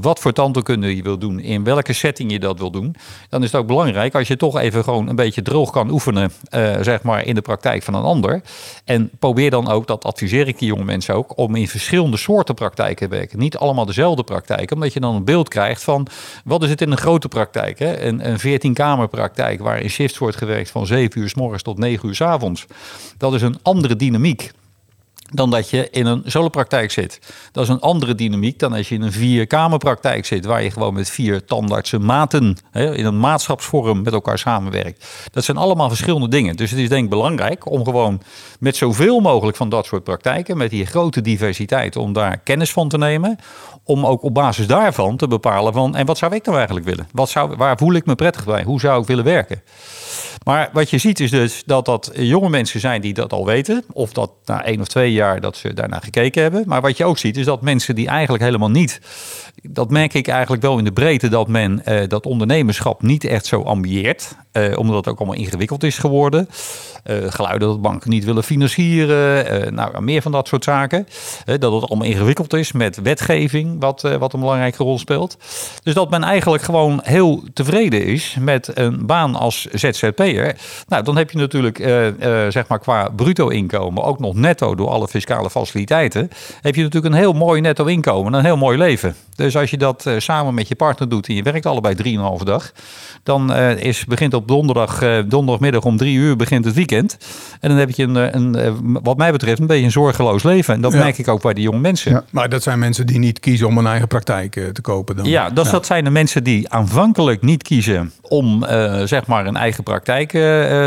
wat 0.00 0.18
voor 0.18 0.32
tandheelkunde 0.32 0.96
je 0.96 1.02
wil 1.02 1.18
doen, 1.18 1.40
in 1.40 1.64
welke 1.64 1.92
setting 1.92 2.32
je 2.32 2.38
dat 2.38 2.58
wil 2.58 2.70
doen. 2.70 2.94
Dan 3.28 3.42
is 3.42 3.52
het 3.52 3.60
ook 3.60 3.66
belangrijk 3.66 4.14
als 4.14 4.28
je 4.28 4.36
toch 4.36 4.58
even 4.58 4.84
gewoon 4.84 5.08
een 5.08 5.16
beetje 5.16 5.42
droog 5.42 5.70
kan 5.70 5.90
oefenen 5.90 6.19
uh, 6.20 6.76
zeg 6.80 7.02
maar 7.02 7.24
in 7.24 7.34
de 7.34 7.40
praktijk 7.40 7.82
van 7.82 7.94
een 7.94 8.02
ander. 8.02 8.42
En 8.84 9.10
probeer 9.18 9.50
dan 9.50 9.68
ook, 9.68 9.86
dat 9.86 10.04
adviseer 10.04 10.48
ik 10.48 10.58
die 10.58 10.68
jonge 10.68 10.84
mensen 10.84 11.14
ook, 11.14 11.38
om 11.38 11.54
in 11.54 11.68
verschillende 11.68 12.16
soorten 12.16 12.54
praktijken 12.54 13.08
te 13.08 13.16
werken. 13.16 13.38
Niet 13.38 13.56
allemaal 13.56 13.86
dezelfde 13.86 14.22
praktijk, 14.22 14.70
omdat 14.70 14.92
je 14.92 15.00
dan 15.00 15.14
een 15.14 15.24
beeld 15.24 15.48
krijgt 15.48 15.82
van 15.82 16.06
wat 16.44 16.62
is 16.62 16.70
het 16.70 16.80
in 16.80 16.90
een 16.90 16.96
grote 16.96 17.28
praktijk. 17.28 17.78
Hè? 17.78 18.00
Een, 18.00 18.30
een 18.30 18.60
14-kamer 18.60 19.08
praktijk 19.08 19.60
waar 19.60 19.80
in 19.80 19.90
shifts 19.90 20.18
wordt 20.18 20.36
gewerkt 20.36 20.70
van 20.70 20.86
7 20.86 21.20
uur 21.20 21.28
s 21.28 21.34
morgens 21.34 21.62
tot 21.62 21.78
9 21.78 22.08
uur 22.08 22.14
s 22.14 22.20
avonds. 22.20 22.66
Dat 23.16 23.34
is 23.34 23.42
een 23.42 23.58
andere 23.62 23.96
dynamiek 23.96 24.50
dan 25.32 25.50
dat 25.50 25.70
je 25.70 25.88
in 25.90 26.06
een 26.06 26.22
solopraktijk 26.24 26.90
zit. 26.90 27.20
Dat 27.52 27.62
is 27.62 27.68
een 27.68 27.80
andere 27.80 28.14
dynamiek 28.14 28.58
dan 28.58 28.72
als 28.72 28.88
je 28.88 28.94
in 28.94 29.02
een 29.02 29.12
vierkamerpraktijk 29.12 30.26
zit, 30.26 30.44
waar 30.44 30.62
je 30.62 30.70
gewoon 30.70 30.94
met 30.94 31.10
vier 31.10 31.44
tandartsen 31.44 32.04
maten 32.04 32.56
hè, 32.70 32.96
in 32.96 33.04
een 33.04 33.20
maatschapsvorm 33.20 34.02
met 34.02 34.12
elkaar 34.12 34.38
samenwerkt. 34.38 35.06
Dat 35.32 35.44
zijn 35.44 35.56
allemaal 35.56 35.88
verschillende 35.88 36.28
dingen. 36.28 36.56
Dus 36.56 36.70
het 36.70 36.80
is 36.80 36.88
denk 36.88 37.04
ik 37.04 37.10
belangrijk 37.10 37.70
om 37.70 37.84
gewoon 37.84 38.22
met 38.58 38.76
zoveel 38.76 39.20
mogelijk 39.20 39.56
van 39.56 39.68
dat 39.68 39.86
soort 39.86 40.04
praktijken, 40.04 40.56
met 40.56 40.70
die 40.70 40.86
grote 40.86 41.20
diversiteit, 41.20 41.96
om 41.96 42.12
daar 42.12 42.38
kennis 42.38 42.72
van 42.72 42.88
te 42.88 42.98
nemen. 42.98 43.38
Om 43.84 44.06
ook 44.06 44.22
op 44.22 44.34
basis 44.34 44.66
daarvan 44.66 45.16
te 45.16 45.28
bepalen 45.28 45.72
van, 45.72 45.96
en 45.96 46.06
wat 46.06 46.18
zou 46.18 46.34
ik 46.34 46.44
nou 46.44 46.56
eigenlijk 46.56 46.86
willen? 46.86 47.08
Wat 47.12 47.28
zou, 47.28 47.56
waar 47.56 47.78
voel 47.78 47.94
ik 47.94 48.06
me 48.06 48.14
prettig 48.14 48.44
bij? 48.44 48.62
Hoe 48.62 48.80
zou 48.80 49.00
ik 49.00 49.06
willen 49.06 49.24
werken? 49.24 49.62
Maar 50.44 50.70
wat 50.72 50.90
je 50.90 50.98
ziet 50.98 51.20
is 51.20 51.30
dus 51.30 51.62
dat 51.66 51.84
dat 51.84 52.10
jonge 52.14 52.48
mensen 52.48 52.80
zijn 52.80 53.00
die 53.00 53.14
dat 53.14 53.32
al 53.32 53.46
weten. 53.46 53.84
Of 53.92 54.12
dat 54.12 54.30
na 54.44 54.64
één 54.64 54.80
of 54.80 54.88
twee 54.88 55.12
jaar 55.12 55.19
dat 55.40 55.56
ze 55.56 55.74
daarna 55.74 55.98
gekeken 55.98 56.42
hebben. 56.42 56.62
Maar 56.66 56.80
wat 56.80 56.96
je 56.96 57.04
ook 57.04 57.18
ziet 57.18 57.36
is 57.36 57.44
dat 57.44 57.62
mensen 57.62 57.94
die 57.94 58.08
eigenlijk 58.08 58.42
helemaal 58.42 58.70
niet... 58.70 59.00
Dat 59.62 59.90
merk 59.90 60.14
ik 60.14 60.28
eigenlijk 60.28 60.62
wel 60.62 60.78
in 60.78 60.84
de 60.84 60.92
breedte 60.92 61.28
dat 61.28 61.48
men 61.48 61.82
uh, 61.88 62.00
dat 62.08 62.26
ondernemerschap 62.26 63.02
niet 63.02 63.24
echt 63.24 63.46
zo 63.46 63.62
ambieert. 63.62 64.36
Uh, 64.52 64.78
omdat 64.78 64.96
het 64.96 65.08
ook 65.08 65.18
allemaal 65.18 65.36
ingewikkeld 65.36 65.82
is 65.82 65.98
geworden. 65.98 66.48
Uh, 67.04 67.16
geluiden 67.28 67.68
dat 67.68 67.82
banken 67.82 68.10
niet 68.10 68.24
willen 68.24 68.42
financieren. 68.42 69.74
nou, 69.74 70.02
meer 70.02 70.22
van 70.22 70.32
dat 70.32 70.48
soort 70.48 70.64
zaken. 70.64 71.06
dat 71.44 71.72
het 71.72 71.88
allemaal 71.88 72.06
ingewikkeld 72.06 72.52
is 72.52 72.72
met 72.72 73.02
wetgeving, 73.02 73.76
wat, 73.80 74.02
wat 74.18 74.32
een 74.32 74.40
belangrijke 74.40 74.82
rol 74.82 74.98
speelt. 74.98 75.36
Dus 75.82 75.94
dat 75.94 76.10
men 76.10 76.22
eigenlijk 76.22 76.62
gewoon 76.62 77.00
heel 77.02 77.42
tevreden 77.52 78.04
is 78.04 78.36
met 78.40 78.70
een 78.74 79.06
baan 79.06 79.34
als 79.34 79.64
ZZP 79.64 80.00
ZZP'er. 80.00 80.56
Nou, 80.88 81.04
dan 81.04 81.16
heb 81.16 81.30
je 81.30 81.38
natuurlijk 81.38 81.76
zeg 82.52 82.68
maar 82.68 82.78
qua 82.78 83.08
bruto 83.16 83.48
inkomen, 83.48 84.02
ook 84.02 84.18
nog 84.18 84.34
netto 84.34 84.74
door 84.74 84.88
alle 84.88 85.08
fiscale 85.08 85.50
faciliteiten, 85.50 86.30
heb 86.60 86.74
je 86.74 86.82
natuurlijk 86.82 87.14
een 87.14 87.20
heel 87.20 87.32
mooi 87.32 87.60
netto 87.60 87.84
inkomen, 87.84 88.32
een 88.32 88.44
heel 88.44 88.56
mooi 88.56 88.78
leven. 88.78 89.14
Dus 89.40 89.56
als 89.56 89.70
je 89.70 89.76
dat 89.76 90.10
samen 90.18 90.54
met 90.54 90.68
je 90.68 90.74
partner 90.74 91.08
doet 91.08 91.28
en 91.28 91.34
je 91.34 91.42
werkt 91.42 91.66
allebei 91.66 92.18
3,5 92.38 92.44
dag, 92.44 92.72
dan 93.22 93.54
is, 93.54 94.04
begint 94.04 94.34
op 94.34 94.48
donderdag, 94.48 94.98
donderdagmiddag 95.26 95.84
om 95.84 95.96
drie 95.96 96.16
uur 96.16 96.36
begint 96.36 96.64
het 96.64 96.74
weekend. 96.74 97.16
En 97.60 97.68
dan 97.68 97.78
heb 97.78 97.90
je 97.90 98.02
een, 98.02 98.36
een 98.36 98.98
wat 99.02 99.16
mij 99.16 99.32
betreft 99.32 99.60
een 99.60 99.66
beetje 99.66 99.84
een 99.84 99.90
zorgeloos 99.90 100.42
leven. 100.42 100.74
En 100.74 100.80
dat 100.80 100.92
merk 100.92 101.18
ik 101.18 101.28
ook 101.28 101.42
bij 101.42 101.54
die 101.54 101.64
jonge 101.64 101.78
mensen. 101.78 102.12
Ja, 102.12 102.24
maar 102.30 102.48
dat 102.48 102.62
zijn 102.62 102.78
mensen 102.78 103.06
die 103.06 103.18
niet 103.18 103.40
kiezen 103.40 103.66
om 103.66 103.78
een 103.78 103.86
eigen 103.86 104.08
praktijk 104.08 104.52
te 104.72 104.80
kopen 104.80 105.16
dan? 105.16 105.24
Ja, 105.24 105.50
dat, 105.50 105.70
dat 105.70 105.86
zijn 105.86 106.04
de 106.04 106.10
mensen 106.10 106.44
die 106.44 106.68
aanvankelijk 106.68 107.42
niet 107.42 107.62
kiezen 107.62 108.12
om 108.22 108.64
zeg 109.04 109.26
maar 109.26 109.46
een 109.46 109.56
eigen 109.56 109.82
praktijk 109.82 110.30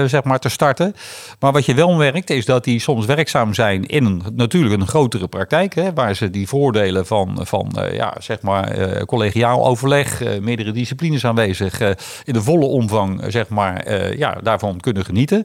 zeg 0.09 0.23
maar 0.23 0.39
te 0.39 0.49
starten. 0.49 0.95
Maar 1.39 1.51
wat 1.51 1.65
je 1.65 1.73
wel 1.73 1.93
merkt 1.93 2.29
is 2.29 2.45
dat 2.45 2.63
die 2.63 2.79
soms 2.79 3.05
werkzaam 3.05 3.53
zijn 3.53 3.85
in 3.85 4.05
een, 4.05 4.23
natuurlijk 4.35 4.81
een 4.81 4.87
grotere 4.87 5.27
praktijk. 5.27 5.75
Hè, 5.75 5.93
waar 5.93 6.15
ze 6.15 6.29
die 6.29 6.47
voordelen 6.47 7.05
van, 7.05 7.39
van 7.41 7.75
ja, 7.91 8.15
zeg 8.19 8.41
maar, 8.43 9.05
collegiaal 9.05 9.65
overleg, 9.65 10.39
meerdere 10.41 10.71
disciplines 10.71 11.25
aanwezig, 11.25 11.79
in 12.23 12.33
de 12.33 12.41
volle 12.41 12.65
omvang 12.65 13.23
zeg 13.27 13.49
maar, 13.49 13.91
ja, 14.17 14.37
daarvan 14.43 14.79
kunnen 14.79 15.05
genieten. 15.05 15.43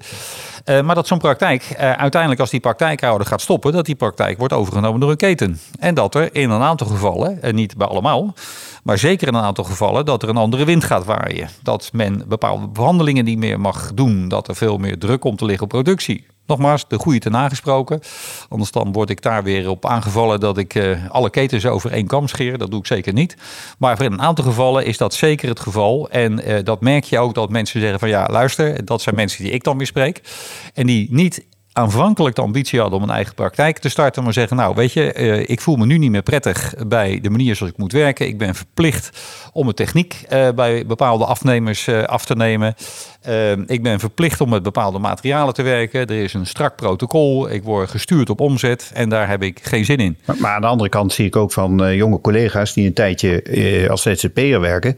maar 0.84 0.94
dat 0.94 1.06
zo'n 1.06 1.18
praktijk 1.18 1.74
uiteindelijk 1.76 2.40
als 2.40 2.50
die 2.50 2.60
praktijkhouder 2.60 3.26
gaat 3.26 3.40
stoppen, 3.40 3.72
dat 3.72 3.86
die 3.86 3.94
praktijk 3.94 4.38
wordt 4.38 4.52
overgenomen 4.52 5.00
door 5.00 5.10
een 5.10 5.16
keten. 5.16 5.60
En 5.78 5.94
dat 5.94 6.14
er 6.14 6.34
in 6.34 6.50
een 6.50 6.62
aantal 6.62 6.86
gevallen, 6.86 7.42
en 7.42 7.54
niet 7.54 7.76
bij 7.76 7.86
allemaal, 7.86 8.34
maar 8.82 8.98
zeker 8.98 9.28
in 9.28 9.34
een 9.34 9.42
aantal 9.42 9.64
gevallen 9.64 10.04
dat 10.04 10.22
er 10.22 10.28
een 10.28 10.36
andere 10.36 10.64
wind 10.64 10.84
gaat 10.84 11.04
waaien. 11.04 11.48
Dat 11.62 11.90
men 11.92 12.24
bepaalde 12.28 12.68
behandelingen 12.68 13.24
niet 13.24 13.38
meer 13.38 13.60
mag 13.60 13.94
doen. 13.94 14.28
Dat 14.28 14.48
er 14.48 14.56
veel 14.56 14.78
meer 14.78 14.98
druk 14.98 15.20
komt 15.20 15.38
te 15.38 15.44
liggen 15.44 15.64
op 15.64 15.68
productie. 15.68 16.26
Nogmaals, 16.48 16.88
de 16.88 16.98
goede 16.98 17.18
te 17.18 17.30
nagesproken. 17.30 18.00
Anders 18.48 18.70
dan 18.70 18.92
word 18.92 19.10
ik 19.10 19.22
daar 19.22 19.42
weer 19.42 19.70
op 19.70 19.86
aangevallen 19.86 20.40
dat 20.40 20.58
ik 20.58 20.74
uh, 20.74 21.10
alle 21.10 21.30
ketens 21.30 21.66
over 21.66 21.92
één 21.92 22.06
kam 22.06 22.28
scheer. 22.28 22.58
Dat 22.58 22.70
doe 22.70 22.80
ik 22.80 22.86
zeker 22.86 23.12
niet. 23.12 23.36
Maar 23.78 24.02
in 24.02 24.12
een 24.12 24.22
aantal 24.22 24.44
gevallen 24.44 24.84
is 24.84 24.96
dat 24.96 25.14
zeker 25.14 25.48
het 25.48 25.60
geval. 25.60 26.10
En 26.10 26.48
uh, 26.48 26.58
dat 26.64 26.80
merk 26.80 27.04
je 27.04 27.18
ook 27.18 27.34
dat 27.34 27.50
mensen 27.50 27.80
zeggen 27.80 27.98
van 27.98 28.08
ja, 28.08 28.28
luister, 28.30 28.84
dat 28.84 29.02
zijn 29.02 29.14
mensen 29.14 29.44
die 29.44 29.52
ik 29.52 29.64
dan 29.64 29.76
weer 29.76 29.86
spreek. 29.86 30.20
En 30.74 30.86
die 30.86 31.06
niet 31.10 31.44
aanvankelijk 31.78 32.36
de 32.36 32.42
ambitie 32.42 32.80
hadden 32.80 32.98
om 32.98 33.04
een 33.04 33.14
eigen 33.14 33.34
praktijk 33.34 33.78
te 33.78 33.88
starten, 33.88 34.22
maar 34.22 34.32
zeggen, 34.32 34.56
nou 34.56 34.74
weet 34.74 34.92
je, 34.92 35.12
eh, 35.12 35.48
ik 35.48 35.60
voel 35.60 35.76
me 35.76 35.86
nu 35.86 35.98
niet 35.98 36.10
meer 36.10 36.22
prettig 36.22 36.74
bij 36.86 37.18
de 37.22 37.30
manier 37.30 37.56
zoals 37.56 37.72
ik 37.72 37.78
moet 37.78 37.92
werken. 37.92 38.26
Ik 38.26 38.38
ben 38.38 38.54
verplicht 38.54 39.10
om 39.52 39.66
de 39.66 39.74
techniek 39.74 40.22
uh, 40.32 40.48
bij 40.54 40.86
bepaalde 40.86 41.24
afnemers 41.24 41.86
uh, 41.86 42.02
af 42.02 42.24
te 42.24 42.34
nemen. 42.34 42.74
ik 43.66 43.82
ben 43.82 44.00
verplicht 44.00 44.40
om 44.40 44.48
met 44.48 44.62
bepaalde 44.62 44.98
materialen 44.98 45.54
te 45.54 45.62
werken. 45.62 46.06
Er 46.06 46.22
is 46.22 46.34
een 46.34 46.46
strak 46.46 46.76
protocol. 46.76 47.50
Ik 47.50 47.62
word 47.62 47.90
gestuurd 47.90 48.30
op 48.30 48.40
omzet 48.40 48.90
en 48.94 49.08
daar 49.08 49.28
heb 49.28 49.42
ik 49.42 49.60
geen 49.62 49.84
zin 49.84 49.98
in. 49.98 50.16
Maar, 50.24 50.36
maar 50.38 50.54
aan 50.54 50.60
de 50.60 50.66
andere 50.66 50.88
kant 50.88 51.12
zie 51.12 51.26
ik 51.26 51.36
ook 51.36 51.52
van 51.52 51.96
jonge 51.96 52.20
collega's 52.20 52.72
die 52.72 52.86
een 52.86 52.94
tijdje 52.94 53.86
als 53.90 54.02
ZZP'er 54.02 54.60
werken 54.60 54.96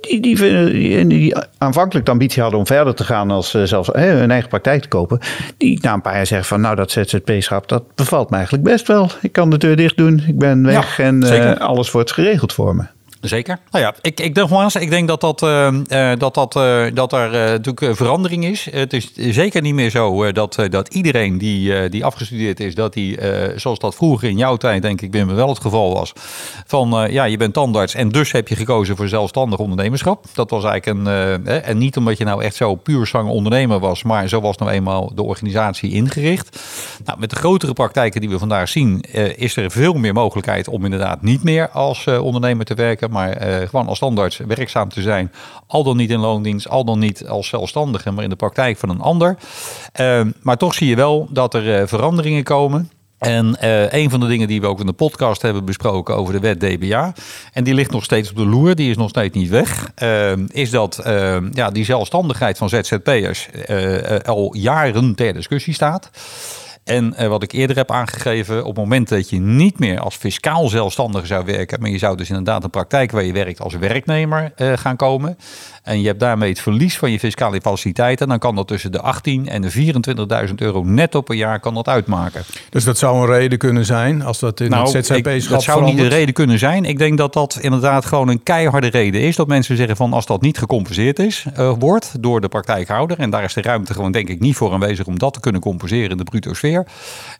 die, 0.00 0.20
die, 0.20 1.06
die, 1.06 1.34
aanvankelijk 1.58 2.06
de 2.06 2.12
ambitie 2.12 2.42
hadden 2.42 2.58
om 2.60 2.66
verder 2.66 2.94
te 2.94 3.04
gaan 3.04 3.30
als 3.30 3.54
uh, 3.54 3.62
zelfs 3.62 3.88
uh, 3.88 3.94
hun 3.94 4.30
eigen 4.30 4.48
praktijk 4.48 4.82
te 4.82 4.88
kopen. 4.88 5.18
Die 5.56 5.78
na 5.82 5.92
een 5.92 6.00
paar 6.00 6.14
jaar 6.14 6.26
zeggen 6.26 6.48
van 6.48 6.60
nou 6.60 6.76
dat 6.76 6.90
ZZP-schap 6.90 7.68
dat 7.68 7.94
bevalt 7.94 8.30
me 8.30 8.36
eigenlijk 8.36 8.64
best 8.64 8.86
wel. 8.86 9.10
Ik 9.22 9.32
kan 9.32 9.50
de 9.50 9.58
deur 9.58 9.76
dicht 9.76 9.96
doen, 9.96 10.22
ik 10.26 10.38
ben 10.38 10.64
weg 10.64 10.98
en 10.98 11.24
uh, 11.24 11.56
alles 11.56 11.90
wordt 11.90 12.12
geregeld 12.12 12.52
voor 12.52 12.76
me. 12.76 12.82
Zeker. 13.20 13.58
Nou 13.70 13.84
ja, 13.84 13.94
ik, 14.00 14.20
ik, 14.20 14.34
nogmaals, 14.34 14.74
ik 14.74 14.90
denk 14.90 15.08
dat, 15.08 15.20
dat, 15.20 15.42
uh, 15.42 15.72
dat, 16.18 16.34
dat, 16.34 16.56
uh, 16.56 16.84
dat 16.94 17.12
er 17.12 17.26
uh, 17.26 17.50
natuurlijk 17.50 17.96
verandering 17.96 18.44
is. 18.44 18.68
Het 18.70 18.92
is 18.92 19.12
zeker 19.14 19.62
niet 19.62 19.74
meer 19.74 19.90
zo 19.90 20.32
dat, 20.32 20.58
dat 20.70 20.94
iedereen 20.94 21.38
die, 21.38 21.88
die 21.88 22.04
afgestudeerd 22.04 22.60
is, 22.60 22.74
dat 22.74 22.92
die, 22.92 23.18
zoals 23.56 23.78
dat 23.78 23.94
vroeger 23.94 24.28
in 24.28 24.36
jouw 24.36 24.56
tijd, 24.56 24.82
denk 24.82 25.00
ik, 25.00 25.10
ben 25.10 25.34
wel 25.34 25.48
het 25.48 25.60
geval 25.60 25.94
was, 25.94 26.12
van 26.66 27.06
ja, 27.10 27.24
je 27.24 27.36
bent 27.36 27.54
tandarts 27.54 27.94
en 27.94 28.08
dus 28.08 28.32
heb 28.32 28.48
je 28.48 28.56
gekozen 28.56 28.96
voor 28.96 29.08
zelfstandig 29.08 29.58
ondernemerschap. 29.58 30.24
Dat 30.34 30.50
was 30.50 30.64
eigenlijk 30.64 31.06
een, 31.06 31.46
en 31.46 31.78
niet 31.78 31.96
omdat 31.96 32.18
je 32.18 32.24
nou 32.24 32.42
echt 32.42 32.54
zo 32.54 32.74
puur 32.74 33.06
zang 33.06 33.28
ondernemer 33.28 33.78
was, 33.78 34.02
maar 34.02 34.28
zo 34.28 34.40
was 34.40 34.56
nou 34.56 34.70
eenmaal 34.70 35.12
de 35.14 35.22
organisatie 35.22 35.92
ingericht. 35.92 36.60
Nou, 37.04 37.18
met 37.18 37.30
de 37.30 37.36
grotere 37.36 37.72
praktijken 37.72 38.20
die 38.20 38.30
we 38.30 38.38
vandaag 38.38 38.68
zien, 38.68 39.00
is 39.36 39.56
er 39.56 39.70
veel 39.70 39.94
meer 39.94 40.12
mogelijkheid 40.12 40.68
om 40.68 40.84
inderdaad 40.84 41.22
niet 41.22 41.42
meer 41.42 41.68
als 41.68 42.06
ondernemer 42.06 42.64
te 42.64 42.74
werken 42.74 43.09
maar 43.10 43.48
uh, 43.48 43.68
gewoon 43.68 43.88
als 43.88 43.96
standaard 43.96 44.40
werkzaam 44.46 44.88
te 44.88 45.02
zijn. 45.02 45.32
Al 45.66 45.84
dan 45.84 45.96
niet 45.96 46.10
in 46.10 46.18
loondienst, 46.18 46.68
al 46.68 46.84
dan 46.84 46.98
niet 46.98 47.26
als 47.26 47.48
zelfstandige, 47.48 48.10
maar 48.10 48.24
in 48.24 48.30
de 48.30 48.36
praktijk 48.36 48.78
van 48.78 48.88
een 48.88 49.00
ander. 49.00 49.36
Uh, 50.00 50.20
maar 50.42 50.56
toch 50.56 50.74
zie 50.74 50.88
je 50.88 50.96
wel 50.96 51.28
dat 51.30 51.54
er 51.54 51.80
uh, 51.80 51.86
veranderingen 51.86 52.44
komen. 52.44 52.90
En 53.18 53.56
uh, 53.62 53.92
een 53.92 54.10
van 54.10 54.20
de 54.20 54.26
dingen 54.26 54.48
die 54.48 54.60
we 54.60 54.66
ook 54.66 54.80
in 54.80 54.86
de 54.86 54.92
podcast 54.92 55.42
hebben 55.42 55.64
besproken 55.64 56.16
over 56.16 56.32
de 56.32 56.40
wet 56.40 56.60
DBA, 56.60 57.12
en 57.52 57.64
die 57.64 57.74
ligt 57.74 57.90
nog 57.90 58.04
steeds 58.04 58.30
op 58.30 58.36
de 58.36 58.46
loer, 58.46 58.74
die 58.74 58.90
is 58.90 58.96
nog 58.96 59.08
steeds 59.08 59.36
niet 59.36 59.48
weg, 59.48 59.90
uh, 60.02 60.32
is 60.48 60.70
dat 60.70 61.02
uh, 61.06 61.36
ja, 61.52 61.70
die 61.70 61.84
zelfstandigheid 61.84 62.58
van 62.58 62.68
ZZP'ers 62.68 63.48
al 64.24 64.54
jaren 64.54 65.14
ter 65.14 65.32
discussie 65.32 65.74
staat. 65.74 66.10
En 66.90 67.14
uh, 67.18 67.26
wat 67.26 67.42
ik 67.42 67.52
eerder 67.52 67.76
heb 67.76 67.90
aangegeven, 67.90 68.58
op 68.58 68.66
het 68.66 68.76
moment 68.76 69.08
dat 69.08 69.30
je 69.30 69.40
niet 69.40 69.78
meer 69.78 70.00
als 70.00 70.16
fiscaal 70.16 70.68
zelfstandige 70.68 71.26
zou 71.26 71.44
werken, 71.44 71.80
maar 71.80 71.90
je 71.90 71.98
zou 71.98 72.16
dus 72.16 72.28
inderdaad 72.28 72.64
een 72.64 72.70
praktijk 72.70 73.10
waar 73.10 73.24
je 73.24 73.32
werkt 73.32 73.60
als 73.60 73.74
werknemer 73.74 74.52
uh, 74.56 74.72
gaan 74.76 74.96
komen, 74.96 75.38
en 75.82 76.00
je 76.00 76.06
hebt 76.06 76.20
daarmee 76.20 76.48
het 76.48 76.60
verlies 76.60 76.98
van 76.98 77.10
je 77.10 77.18
fiscale 77.18 77.60
faciliteiten, 77.60 78.28
dan 78.28 78.38
kan 78.38 78.54
dat 78.54 78.68
tussen 78.68 78.92
de 78.92 79.00
18 79.00 79.48
en 79.48 79.62
de 79.62 79.72
24.000 80.48 80.54
euro 80.56 80.82
netto 80.82 81.20
per 81.20 81.34
jaar 81.34 81.60
kan 81.60 81.74
dat 81.74 81.88
uitmaken. 81.88 82.42
Dus 82.70 82.84
dat 82.84 82.98
zou 82.98 83.20
een 83.20 83.36
reden 83.36 83.58
kunnen 83.58 83.84
zijn 83.84 84.22
als 84.22 84.38
dat 84.38 84.60
in 84.60 84.70
nou, 84.70 84.96
het 84.96 85.06
ZZP-schap 85.06 85.52
Dat 85.52 85.62
zou 85.62 85.84
niet 85.84 85.96
de 85.96 86.06
reden 86.06 86.34
kunnen 86.34 86.58
zijn. 86.58 86.84
Ik 86.84 86.98
denk 86.98 87.18
dat 87.18 87.32
dat 87.32 87.58
inderdaad 87.60 88.04
gewoon 88.04 88.28
een 88.28 88.42
keiharde 88.42 88.86
reden 88.86 89.20
is. 89.20 89.36
Dat 89.36 89.46
mensen 89.46 89.76
zeggen 89.76 89.96
van 89.96 90.12
als 90.12 90.26
dat 90.26 90.40
niet 90.40 90.58
gecompenseerd 90.58 91.18
is, 91.18 91.46
uh, 91.58 91.72
wordt 91.78 92.22
door 92.22 92.40
de 92.40 92.48
praktijkhouder. 92.48 93.18
En 93.18 93.30
daar 93.30 93.44
is 93.44 93.54
de 93.54 93.62
ruimte 93.62 93.94
gewoon 93.94 94.12
denk 94.12 94.28
ik 94.28 94.40
niet 94.40 94.56
voor 94.56 94.72
aanwezig 94.72 95.06
om 95.06 95.18
dat 95.18 95.32
te 95.32 95.40
kunnen 95.40 95.60
compenseren 95.60 96.10
in 96.10 96.16
de 96.16 96.24
bruto 96.24 96.54
sfeer. 96.54 96.86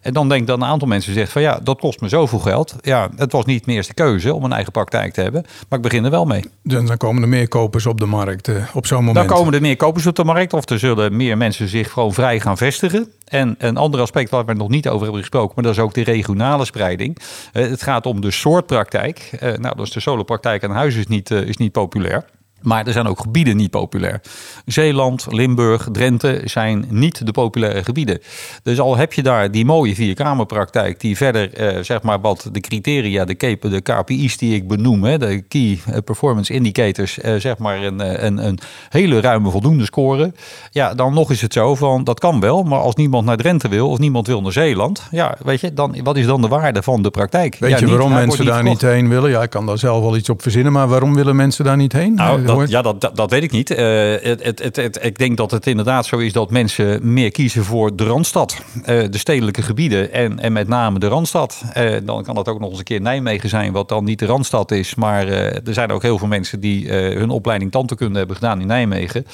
En 0.01 0.13
dan 0.13 0.29
denk 0.29 0.41
ik 0.41 0.47
dat 0.47 0.57
een 0.57 0.65
aantal 0.65 0.87
mensen 0.87 1.13
zegt 1.13 1.31
van 1.31 1.41
ja, 1.41 1.59
dat 1.63 1.79
kost 1.79 2.01
me 2.01 2.09
zoveel 2.09 2.39
geld. 2.39 2.75
Ja, 2.81 3.09
het 3.15 3.31
was 3.31 3.45
niet 3.45 3.65
mijn 3.65 3.77
eerste 3.77 3.93
keuze 3.93 4.33
om 4.33 4.43
een 4.43 4.53
eigen 4.53 4.71
praktijk 4.71 5.13
te 5.13 5.21
hebben. 5.21 5.45
Maar 5.69 5.79
ik 5.79 5.83
begin 5.83 6.03
er 6.05 6.11
wel 6.11 6.25
mee. 6.25 6.43
Dan 6.63 6.97
komen 6.97 7.21
er 7.21 7.27
meer 7.27 7.47
kopers 7.47 7.85
op 7.85 7.99
de 7.99 8.05
markt 8.05 8.30
op 8.73 8.85
zo'n 8.85 9.03
moment. 9.03 9.27
Dan 9.27 9.37
komen 9.37 9.53
er 9.53 9.61
meer 9.61 9.75
kopers 9.75 10.07
op 10.07 10.15
de 10.15 10.23
markt 10.23 10.53
of 10.53 10.69
er 10.69 10.79
zullen 10.79 11.15
meer 11.15 11.37
mensen 11.37 11.67
zich 11.67 11.91
gewoon 11.91 12.13
vrij 12.13 12.39
gaan 12.39 12.57
vestigen. 12.57 13.11
En 13.27 13.55
een 13.57 13.77
ander 13.77 14.01
aspect 14.01 14.29
waar 14.29 14.45
we 14.45 14.53
nog 14.53 14.69
niet 14.69 14.87
over 14.87 15.01
hebben 15.01 15.19
gesproken, 15.19 15.51
maar 15.55 15.63
dat 15.63 15.73
is 15.73 15.79
ook 15.79 15.93
de 15.93 16.03
regionale 16.03 16.65
spreiding. 16.65 17.17
Uh, 17.53 17.67
het 17.69 17.83
gaat 17.83 18.05
om 18.05 18.21
de 18.21 18.31
soort 18.31 18.65
praktijk. 18.65 19.29
Uh, 19.43 19.53
nou, 19.53 19.75
dus 19.75 19.91
de 19.91 19.99
solopraktijk 19.99 20.63
aan 20.63 20.71
huis 20.71 20.95
is 20.95 21.07
niet, 21.07 21.31
is 21.31 21.57
niet 21.57 21.71
populair. 21.71 22.25
Maar 22.61 22.87
er 22.87 22.93
zijn 22.93 23.07
ook 23.07 23.19
gebieden 23.19 23.57
niet 23.57 23.69
populair. 23.69 24.21
Zeeland, 24.65 25.25
Limburg, 25.29 25.87
Drenthe 25.91 26.41
zijn 26.45 26.85
niet 26.89 27.25
de 27.25 27.31
populaire 27.31 27.83
gebieden. 27.83 28.19
Dus 28.63 28.79
al 28.79 28.97
heb 28.97 29.13
je 29.13 29.23
daar 29.23 29.51
die 29.51 29.65
mooie 29.65 29.95
vierkamerpraktijk, 29.95 30.99
die 30.99 31.17
verder, 31.17 31.53
eh, 31.53 31.83
zeg 31.83 32.01
maar, 32.01 32.21
wat 32.21 32.49
de 32.51 32.59
criteria, 32.59 33.25
de, 33.25 33.57
de 33.59 33.81
KPI's 33.81 34.37
die 34.37 34.55
ik 34.55 34.67
benoem, 34.67 35.03
hè, 35.03 35.17
de 35.17 35.41
Key 35.41 35.79
Performance 36.05 36.53
Indicators, 36.53 37.19
eh, 37.19 37.35
zeg 37.35 37.57
maar, 37.57 37.83
een, 37.83 38.01
eh, 38.01 38.23
een, 38.23 38.45
een 38.45 38.59
hele 38.89 39.21
ruime 39.21 39.49
voldoende 39.49 39.85
scoren. 39.85 40.35
Ja, 40.71 40.93
dan 40.93 41.13
nog 41.13 41.31
is 41.31 41.41
het 41.41 41.53
zo 41.53 41.75
van, 41.75 42.03
dat 42.03 42.19
kan 42.19 42.39
wel, 42.39 42.63
maar 42.63 42.79
als 42.79 42.95
niemand 42.95 43.25
naar 43.25 43.37
Drenthe 43.37 43.67
wil 43.67 43.89
of 43.89 43.97
niemand 43.97 44.27
wil 44.27 44.41
naar 44.41 44.51
Zeeland, 44.51 45.07
ja, 45.11 45.37
weet 45.43 45.61
je, 45.61 45.73
dan, 45.73 45.95
wat 46.03 46.17
is 46.17 46.25
dan 46.25 46.41
de 46.41 46.47
waarde 46.47 46.83
van 46.83 47.01
de 47.01 47.09
praktijk? 47.09 47.57
Weet 47.59 47.79
je 47.79 47.87
waarom 47.87 48.11
mensen 48.11 48.45
daar 48.45 48.63
niet 48.63 48.81
heen 48.81 49.09
willen? 49.09 49.29
Ja, 49.29 49.41
ik 49.41 49.49
kan 49.49 49.65
daar 49.65 49.77
zelf 49.77 50.01
wel 50.01 50.15
iets 50.15 50.29
op 50.29 50.41
verzinnen, 50.41 50.71
maar 50.71 50.87
waarom 50.87 51.15
willen 51.15 51.35
mensen 51.35 51.65
daar 51.65 51.77
niet 51.77 51.93
heen? 51.93 52.13
Nou, 52.13 52.45
ja, 52.65 52.81
dat, 52.81 53.11
dat, 53.13 53.31
weet 53.31 53.43
ik 53.43 53.51
niet. 53.51 53.71
Uh, 53.71 53.77
het, 54.21 54.59
het, 54.63 54.75
het, 54.75 54.99
ik 55.01 55.17
denk 55.17 55.37
dat 55.37 55.51
het 55.51 55.67
inderdaad 55.67 56.05
zo 56.05 56.17
is 56.17 56.33
dat 56.33 56.51
mensen 56.51 57.13
meer 57.13 57.31
kiezen 57.31 57.63
voor 57.63 57.95
de 57.95 58.03
Randstad. 58.03 58.61
Uh, 58.75 58.83
de 58.85 59.17
stedelijke 59.17 59.61
gebieden 59.61 60.11
en, 60.11 60.39
en 60.39 60.53
met 60.53 60.67
name 60.67 60.99
de 60.99 61.07
Randstad. 61.07 61.61
Uh, 61.77 61.95
dan 62.03 62.23
kan 62.23 62.35
dat 62.35 62.47
ook 62.47 62.59
nog 62.59 62.69
eens 62.69 62.77
een 62.77 62.83
keer 62.83 63.01
Nijmegen 63.01 63.49
zijn, 63.49 63.71
wat 63.71 63.89
dan 63.89 64.03
niet 64.03 64.19
de 64.19 64.25
Randstad 64.25 64.71
is. 64.71 64.95
Maar 64.95 65.27
er 65.27 65.73
zijn 65.73 65.91
ook 65.91 66.01
heel 66.01 66.17
veel 66.17 66.27
mensen 66.27 66.59
die 66.59 66.91
hun 66.91 67.29
opleiding 67.29 67.71
tandheelkunde 67.71 68.17
hebben 68.17 68.35
gedaan 68.35 68.61
in 68.61 68.67
Nijmegen. 68.67 69.25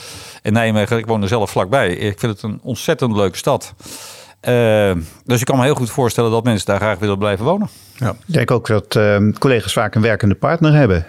En 0.41 0.53
Nijmegen, 0.53 0.97
ik 0.97 1.05
woon 1.05 1.21
er 1.21 1.27
zelf 1.27 1.49
vlakbij. 1.49 1.89
Ik 1.89 2.19
vind 2.19 2.33
het 2.33 2.41
een 2.41 2.59
ontzettend 2.63 3.15
leuke 3.15 3.37
stad. 3.37 3.73
dus 5.25 5.39
ik 5.39 5.45
kan 5.45 5.57
me 5.57 5.63
heel 5.63 5.75
goed 5.75 5.89
voorstellen 5.89 6.31
dat 6.31 6.43
mensen 6.43 6.65
daar 6.65 6.79
graag 6.79 6.99
willen 6.99 7.17
blijven 7.17 7.45
wonen. 7.45 7.69
Ja. 7.95 8.09
Ik 8.09 8.33
denk 8.33 8.51
ook 8.51 8.67
dat 8.67 8.99
collega's 9.39 9.73
vaak 9.73 9.95
een 9.95 10.01
werkende 10.01 10.35
partner 10.35 10.73
hebben. 10.73 11.05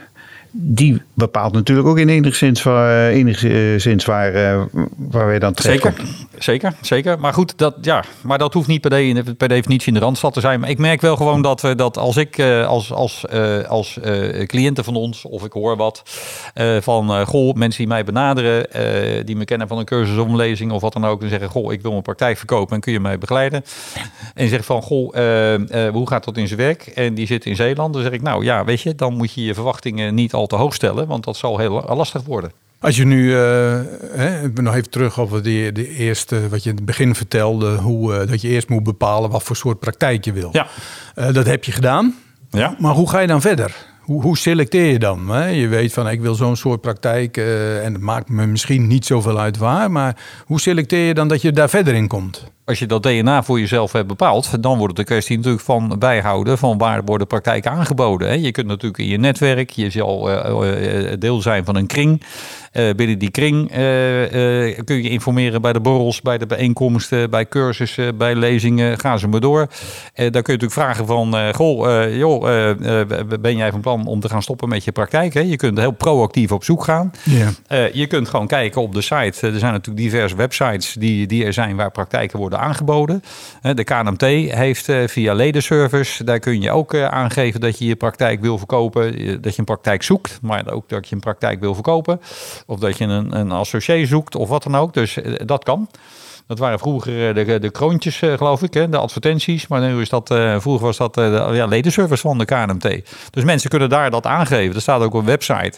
Die 0.50 1.02
bepaalt 1.14 1.52
natuurlijk 1.52 1.88
ook 1.88 1.98
in 1.98 2.08
enigszins, 2.08 2.62
waar, 2.62 3.08
enigszins 3.08 4.04
waar, 4.04 4.34
uh, 4.34 4.62
waar 4.96 5.26
wij 5.26 5.38
dan 5.38 5.52
terecht 5.52 5.82
Zeker, 5.82 6.04
zeker, 6.38 6.74
zeker. 6.80 7.20
Maar 7.20 7.32
goed, 7.32 7.58
dat, 7.58 7.74
ja, 7.80 8.04
maar 8.20 8.38
dat 8.38 8.54
hoeft 8.54 8.68
niet 8.68 8.80
per, 8.80 8.90
de, 8.90 9.34
per 9.36 9.48
definitie 9.48 9.88
in 9.88 9.94
de 9.94 10.00
Randstad 10.00 10.32
te 10.32 10.40
zijn. 10.40 10.60
Maar 10.60 10.70
ik 10.70 10.78
merk 10.78 11.00
wel 11.00 11.16
gewoon 11.16 11.42
dat, 11.42 11.60
we 11.60 11.74
dat 11.74 11.96
als 11.96 12.16
ik 12.16 12.40
als, 12.66 12.92
als, 12.92 13.24
als 13.68 13.98
cliënten 14.46 14.84
van 14.84 14.96
ons, 14.96 15.24
of 15.24 15.44
ik 15.44 15.52
hoor 15.52 15.76
wat 15.76 16.02
van, 16.80 17.26
goh, 17.26 17.54
mensen 17.54 17.78
die 17.78 17.88
mij 17.88 18.04
benaderen, 18.04 18.66
die 19.26 19.36
me 19.36 19.44
kennen 19.44 19.68
van 19.68 19.78
een 19.78 19.84
cursus 19.84 20.18
omlezing 20.18 20.72
of 20.72 20.80
wat 20.80 20.92
dan 20.92 21.04
ook, 21.04 21.22
en 21.22 21.28
zeggen, 21.28 21.48
goh, 21.48 21.72
ik 21.72 21.82
wil 21.82 21.90
mijn 21.90 22.02
praktijk 22.02 22.36
verkopen 22.36 22.74
en 22.74 22.80
kun 22.80 22.92
je 22.92 23.00
mij 23.00 23.18
begeleiden? 23.18 23.64
En 24.34 24.44
je 24.44 24.50
zegt 24.50 24.66
van, 24.66 24.82
goh, 24.82 25.14
hoe 25.92 26.08
gaat 26.08 26.24
dat 26.24 26.36
in 26.36 26.46
zijn 26.46 26.60
werk? 26.60 26.86
En 26.86 27.14
die 27.14 27.26
zit 27.26 27.44
in 27.44 27.56
Zeeland. 27.56 27.92
Dan 27.92 28.02
zeg 28.02 28.12
ik, 28.12 28.22
nou 28.22 28.44
ja, 28.44 28.64
weet 28.64 28.80
je, 28.80 28.94
dan 28.94 29.14
moet 29.14 29.32
je 29.32 29.44
je 29.44 29.54
verwachtingen 29.54 30.14
niet 30.14 30.34
al 30.38 30.46
te 30.46 30.56
hoog 30.56 30.74
stellen, 30.74 31.06
want 31.06 31.24
dat 31.24 31.36
zal 31.36 31.58
heel 31.58 31.94
lastig 31.94 32.22
worden. 32.22 32.52
Als 32.80 32.96
je 32.96 33.04
nu, 33.04 33.24
uh, 33.24 33.36
hè, 34.12 34.48
nog 34.54 34.74
even 34.74 34.90
terug 34.90 35.20
over 35.20 35.42
die, 35.42 35.72
de 35.72 35.88
eerste, 35.88 36.48
wat 36.48 36.62
je 36.62 36.70
in 36.70 36.76
het 36.76 36.84
begin 36.84 37.14
vertelde, 37.14 37.76
hoe 37.76 38.12
uh, 38.12 38.28
dat 38.28 38.40
je 38.40 38.48
eerst 38.48 38.68
moet 38.68 38.82
bepalen 38.82 39.30
wat 39.30 39.42
voor 39.42 39.56
soort 39.56 39.78
praktijk 39.78 40.24
je 40.24 40.32
wil. 40.32 40.48
Ja. 40.52 40.66
Uh, 41.16 41.32
dat 41.32 41.46
heb 41.46 41.64
je 41.64 41.72
gedaan. 41.72 42.14
Ja. 42.50 42.76
Maar 42.78 42.94
hoe 42.94 43.10
ga 43.10 43.18
je 43.18 43.26
dan 43.26 43.40
verder? 43.40 43.86
Hoe, 44.00 44.22
hoe 44.22 44.38
selecteer 44.38 44.92
je 44.92 44.98
dan? 44.98 45.28
Hè? 45.28 45.46
Je 45.46 45.68
weet 45.68 45.92
van 45.92 46.08
ik 46.08 46.20
wil 46.20 46.34
zo'n 46.34 46.56
soort 46.56 46.80
praktijk 46.80 47.36
en 47.36 47.92
het 47.92 48.00
maakt 48.00 48.28
me 48.28 48.46
misschien 48.46 48.86
niet 48.86 49.06
zoveel 49.06 49.38
uit 49.38 49.56
waar, 49.56 49.90
maar 49.90 50.16
hoe 50.44 50.60
selecteer 50.60 51.06
je 51.06 51.14
dan 51.14 51.28
dat 51.28 51.42
je 51.42 51.52
daar 51.52 51.68
verder 51.68 51.94
in 51.94 52.08
komt? 52.08 52.44
Als 52.68 52.78
je 52.78 52.86
dat 52.86 53.02
DNA 53.02 53.42
voor 53.42 53.60
jezelf 53.60 53.92
hebt 53.92 54.06
bepaald, 54.06 54.62
dan 54.62 54.78
wordt 54.78 54.90
het 54.90 54.98
een 54.98 55.14
kwestie 55.14 55.36
natuurlijk 55.36 55.64
van 55.64 55.96
bijhouden 55.98 56.58
van 56.58 56.78
waar 56.78 57.04
worden 57.04 57.26
praktijken 57.26 57.70
aangeboden. 57.70 58.40
Je 58.40 58.50
kunt 58.50 58.66
natuurlijk 58.66 58.98
in 58.98 59.06
je 59.06 59.18
netwerk, 59.18 59.70
je 59.70 59.90
zal 59.90 60.30
eh, 60.30 61.12
eh, 61.12 61.18
deel 61.18 61.42
zijn 61.42 61.64
van 61.64 61.76
een 61.76 61.86
kring. 61.86 62.22
Binnen 62.96 63.18
die 63.18 63.30
kring 63.30 63.70
kun 64.84 65.02
je 65.02 65.08
informeren 65.08 65.62
bij 65.62 65.72
de 65.72 65.80
borrels, 65.80 66.20
bij 66.20 66.38
de 66.38 66.46
bijeenkomsten, 66.46 67.30
bij 67.30 67.48
cursussen, 67.48 68.16
bij 68.16 68.34
lezingen. 68.34 68.98
Ga 68.98 69.16
ze 69.16 69.28
maar 69.28 69.40
door. 69.40 69.66
daar 70.14 70.30
kun 70.30 70.30
je 70.30 70.30
natuurlijk 70.32 70.72
vragen 70.72 71.06
van, 71.06 71.54
goh, 71.54 72.16
joh, 72.16 72.42
ben 73.40 73.56
jij 73.56 73.70
van 73.70 73.80
plan 73.80 74.06
om 74.06 74.20
te 74.20 74.28
gaan 74.28 74.42
stoppen 74.42 74.68
met 74.68 74.84
je 74.84 74.92
praktijk? 74.92 75.34
Hè? 75.34 75.40
Je 75.40 75.56
kunt 75.56 75.78
heel 75.78 75.90
proactief 75.90 76.52
op 76.52 76.64
zoek 76.64 76.84
gaan. 76.84 77.10
Yeah. 77.24 77.94
je 77.94 78.06
kunt 78.06 78.28
gewoon 78.28 78.46
kijken 78.46 78.82
op 78.82 78.94
de 78.94 79.02
site. 79.02 79.46
Er 79.46 79.58
zijn 79.58 79.72
natuurlijk 79.72 79.96
diverse 79.96 80.36
websites 80.36 80.92
die, 80.92 81.26
die 81.26 81.44
er 81.44 81.52
zijn 81.52 81.76
waar 81.76 81.90
praktijken 81.90 82.38
worden 82.38 82.57
aangeboden. 82.58 83.22
De 83.74 83.84
KNMT 83.84 84.22
heeft 84.54 84.88
eh, 84.88 85.08
via 85.08 85.34
ledenservice, 85.34 86.24
daar 86.24 86.38
kun 86.38 86.60
je 86.60 86.70
ook 86.70 86.94
eh, 86.94 87.04
aangeven 87.04 87.60
dat 87.60 87.78
je 87.78 87.84
je 87.84 87.96
praktijk 87.96 88.40
wil 88.40 88.58
verkopen, 88.58 89.14
eh, 89.14 89.36
dat 89.40 89.52
je 89.52 89.58
een 89.58 89.64
praktijk 89.64 90.02
zoekt, 90.02 90.38
maar 90.42 90.70
ook 90.72 90.88
dat 90.88 91.08
je 91.08 91.14
een 91.14 91.20
praktijk 91.20 91.60
wil 91.60 91.74
verkopen. 91.74 92.20
Of 92.66 92.78
dat 92.78 92.98
je 92.98 93.04
een, 93.04 93.38
een 93.38 93.52
associé 93.52 94.06
zoekt 94.06 94.34
of 94.34 94.48
wat 94.48 94.62
dan 94.62 94.76
ook. 94.76 94.94
Dus 94.94 95.18
dat 95.44 95.64
kan. 95.64 95.88
Dat 96.48 96.58
waren 96.58 96.78
vroeger 96.78 97.28
eh, 97.28 97.46
de, 97.46 97.58
de 97.58 97.70
kroontjes, 97.70 98.22
eh, 98.22 98.32
geloof 98.32 98.62
ik, 98.62 98.74
hè, 98.74 98.88
de 98.88 98.96
advertenties. 98.96 99.66
Maar 99.66 99.80
nu 99.80 100.00
is 100.00 100.08
dat, 100.08 100.30
uh, 100.30 100.60
vroeger 100.60 100.86
was 100.86 100.96
dat 100.96 101.18
uh, 101.18 101.48
de 101.48 101.54
ja, 101.54 102.16
van 102.16 102.38
de 102.38 102.44
KNMT. 102.44 103.02
Dus 103.30 103.44
mensen 103.44 103.70
kunnen 103.70 103.88
daar 103.88 104.10
dat 104.10 104.26
aangeven. 104.26 104.74
Er 104.74 104.80
staat 104.80 105.00
ook 105.00 105.14
een 105.14 105.24
website. 105.24 105.72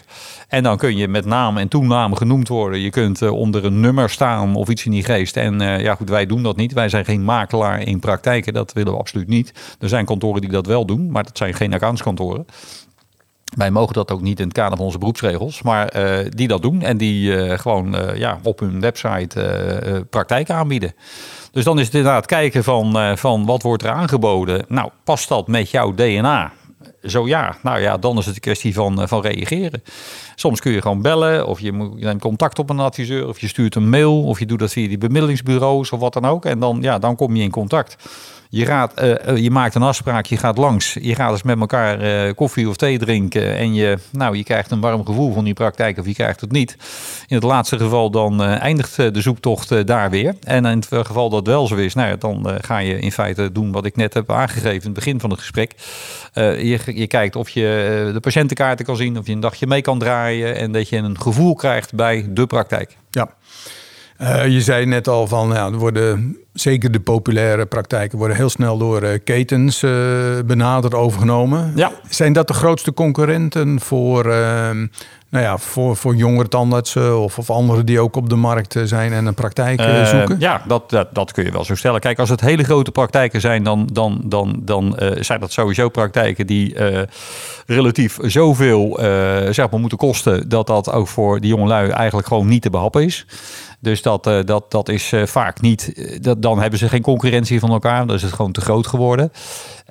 En 0.47 0.63
dan 0.63 0.77
kun 0.77 0.97
je 0.97 1.07
met 1.07 1.25
naam 1.25 1.57
en 1.57 1.67
toename 1.67 2.15
genoemd 2.15 2.47
worden. 2.47 2.79
Je 2.79 2.89
kunt 2.89 3.21
onder 3.21 3.65
een 3.65 3.79
nummer 3.79 4.09
staan 4.09 4.55
of 4.55 4.69
iets 4.69 4.85
in 4.85 4.91
die 4.91 5.03
geest. 5.03 5.37
En 5.37 5.59
ja, 5.59 5.95
goed, 5.95 6.09
wij 6.09 6.25
doen 6.25 6.43
dat 6.43 6.55
niet. 6.55 6.73
Wij 6.73 6.89
zijn 6.89 7.05
geen 7.05 7.23
makelaar 7.23 7.81
in 7.81 7.99
praktijken. 7.99 8.53
Dat 8.53 8.73
willen 8.73 8.93
we 8.93 8.99
absoluut 8.99 9.27
niet. 9.27 9.53
Er 9.79 9.89
zijn 9.89 10.05
kantoren 10.05 10.41
die 10.41 10.49
dat 10.49 10.65
wel 10.65 10.85
doen, 10.85 11.11
maar 11.11 11.23
dat 11.23 11.37
zijn 11.37 11.53
geen 11.53 11.73
accountskantoren. 11.73 12.45
Wij 13.51 13.71
mogen 13.71 13.93
dat 13.93 14.11
ook 14.11 14.21
niet 14.21 14.39
in 14.39 14.45
het 14.45 14.53
kader 14.53 14.77
van 14.77 14.85
onze 14.85 14.97
beroepsregels, 14.97 15.61
maar 15.61 15.95
uh, 15.95 16.25
die 16.29 16.47
dat 16.47 16.61
doen 16.61 16.81
en 16.81 16.97
die 16.97 17.31
uh, 17.31 17.57
gewoon 17.59 17.95
uh, 17.95 18.17
ja, 18.17 18.39
op 18.43 18.59
hun 18.59 18.79
website 18.79 20.05
praktijk 20.09 20.49
aanbieden. 20.49 20.93
Dus 21.51 21.63
dan 21.63 21.79
is 21.79 21.85
het 21.85 21.95
inderdaad 21.95 22.25
kijken 22.25 22.63
van, 22.63 23.17
van 23.17 23.45
wat 23.45 23.61
wordt 23.61 23.83
er 23.83 23.89
aangeboden. 23.89 24.65
Nou, 24.67 24.89
past 25.03 25.29
dat 25.29 25.47
met 25.47 25.69
jouw 25.69 25.93
DNA? 25.93 26.51
Zo 27.03 27.27
ja, 27.27 27.57
nou 27.63 27.79
ja, 27.79 27.97
dan 27.97 28.17
is 28.17 28.25
het 28.25 28.35
een 28.35 28.41
kwestie 28.41 28.73
van, 28.73 29.07
van 29.07 29.21
reageren. 29.21 29.83
Soms 30.35 30.59
kun 30.59 30.71
je 30.71 30.81
gewoon 30.81 31.01
bellen, 31.01 31.47
of 31.47 31.59
je, 31.59 31.71
moet, 31.71 31.99
je 31.99 32.05
neemt 32.05 32.21
contact 32.21 32.59
op 32.59 32.69
een 32.69 32.79
adviseur, 32.79 33.27
of 33.27 33.39
je 33.39 33.47
stuurt 33.47 33.75
een 33.75 33.89
mail, 33.89 34.23
of 34.23 34.39
je 34.39 34.45
doet 34.45 34.59
dat 34.59 34.71
via 34.71 34.87
die 34.87 34.97
bemiddelingsbureaus 34.97 35.91
of 35.91 35.99
wat 35.99 36.13
dan 36.13 36.25
ook. 36.25 36.45
En 36.45 36.59
dan, 36.59 36.77
ja, 36.81 36.99
dan 36.99 37.15
kom 37.15 37.35
je 37.35 37.43
in 37.43 37.51
contact. 37.51 37.95
Je, 38.53 38.65
gaat, 38.65 39.01
uh, 39.03 39.37
je 39.37 39.51
maakt 39.51 39.75
een 39.75 39.81
afspraak, 39.81 40.25
je 40.25 40.37
gaat 40.37 40.57
langs, 40.57 40.97
je 41.01 41.15
gaat 41.15 41.31
eens 41.31 41.43
met 41.43 41.59
elkaar 41.59 42.25
uh, 42.25 42.33
koffie 42.33 42.69
of 42.69 42.75
thee 42.75 42.99
drinken 42.99 43.57
en 43.57 43.73
je, 43.73 43.97
nou, 44.11 44.37
je 44.37 44.43
krijgt 44.43 44.71
een 44.71 44.79
warm 44.79 45.05
gevoel 45.05 45.33
van 45.33 45.43
die 45.43 45.53
praktijk 45.53 45.97
of 45.97 46.05
je 46.05 46.13
krijgt 46.13 46.41
het 46.41 46.51
niet. 46.51 46.77
In 47.27 47.35
het 47.35 47.43
laatste 47.43 47.77
geval 47.77 48.11
dan 48.11 48.41
eindigt 48.41 48.95
de 48.95 49.21
zoektocht 49.21 49.87
daar 49.87 50.09
weer. 50.09 50.35
En 50.43 50.65
in 50.65 50.77
het 50.77 50.87
geval 51.07 51.29
dat 51.29 51.47
wel 51.47 51.67
zo 51.67 51.75
is, 51.75 51.93
nou 51.93 52.17
dan 52.17 52.57
ga 52.61 52.77
je 52.77 52.99
in 52.99 53.11
feite 53.11 53.51
doen 53.51 53.71
wat 53.71 53.85
ik 53.85 53.95
net 53.95 54.13
heb 54.13 54.31
aangegeven 54.31 54.71
in 54.71 54.81
het 54.81 54.93
begin 54.93 55.19
van 55.19 55.29
het 55.29 55.39
gesprek. 55.39 55.73
je, 56.33 56.79
je 56.85 57.07
kijkt 57.07 57.35
of 57.35 57.49
je 57.49 58.09
de 58.13 58.19
patiëntenkaarten 58.19 58.85
kan 58.85 58.95
zien, 58.95 59.17
of 59.17 59.27
je 59.27 59.33
een 59.33 59.39
dagje 59.39 59.67
mee 59.67 59.81
kan 59.81 59.99
draaien 59.99 60.55
en 60.55 60.71
dat 60.71 60.89
je 60.89 60.97
een 60.97 61.21
gevoel 61.21 61.55
krijgt 61.55 61.93
bij 61.93 62.25
de 62.29 62.47
praktijk. 62.47 62.97
Ja. 63.09 63.29
Je 64.47 64.61
zei 64.61 64.85
net 64.85 65.07
al 65.07 65.27
van, 65.27 65.49
ja, 65.49 65.65
er 65.65 65.77
worden 65.77 66.37
zeker 66.61 66.91
de 66.91 66.99
populaire 66.99 67.65
praktijken 67.65 68.17
worden 68.17 68.37
heel 68.37 68.49
snel 68.49 68.77
door 68.77 69.03
uh, 69.03 69.09
ketens 69.23 69.83
uh, 69.83 69.91
benaderd 70.45 70.93
overgenomen. 70.93 71.71
Ja. 71.75 71.91
Zijn 72.09 72.33
dat 72.33 72.47
de 72.47 72.53
grootste 72.53 72.93
concurrenten 72.93 73.79
voor, 73.79 74.25
ehm, 74.25 74.87
nou 75.29 75.43
ja, 75.45 75.57
voor, 75.57 75.95
voor 75.95 76.15
jongere 76.15 76.47
tandartsen 76.47 77.19
of, 77.19 77.37
of 77.37 77.49
anderen 77.49 77.85
die 77.85 77.99
ook 77.99 78.15
op 78.15 78.29
de 78.29 78.35
markt 78.35 78.75
zijn 78.83 79.13
en 79.13 79.25
een 79.25 79.33
praktijk 79.33 79.81
zoeken? 80.05 80.35
Ja, 80.39 80.61
dat, 80.67 80.89
dat, 80.89 81.07
dat, 81.13 81.31
kun 81.31 81.43
je 81.43 81.51
wel 81.51 81.65
zo 81.65 81.75
stellen. 81.75 81.99
Kijk, 81.99 82.19
als 82.19 82.29
het 82.29 82.41
hele 82.41 82.63
grote 82.63 82.91
praktijken 82.91 83.41
zijn, 83.41 83.63
dan, 83.63 83.89
dan, 83.93 84.21
dan, 84.23 84.61
dan 84.63 84.99
zijn 85.19 85.39
dat 85.39 85.51
sowieso 85.51 85.89
praktijken 85.89 86.47
die 86.47 86.75
relatief 87.65 88.17
zoveel 88.21 88.97
zeg 89.51 89.69
maar, 89.69 89.79
moeten 89.79 89.97
kosten 89.97 90.49
dat 90.49 90.67
dat 90.67 90.91
ook 90.91 91.07
voor 91.07 91.39
die 91.39 91.49
jongelui 91.49 91.89
eigenlijk 91.89 92.27
gewoon 92.27 92.47
niet 92.47 92.61
te 92.61 92.69
behappen 92.69 93.03
is. 93.03 93.25
Dus 93.81 94.01
dat, 94.01 94.23
dat, 94.23 94.71
dat 94.71 94.89
is 94.89 95.13
vaak 95.25 95.61
niet. 95.61 95.91
Uh, 95.95 96.17
dat, 96.19 96.41
dan 96.53 96.61
hebben 96.61 96.79
ze 96.79 96.89
geen 96.89 97.01
concurrentie 97.01 97.59
van 97.59 97.69
elkaar. 97.69 98.07
Dan 98.07 98.15
is 98.15 98.21
het 98.21 98.33
gewoon 98.33 98.51
te 98.51 98.61
groot 98.61 98.87
geworden. 98.87 99.31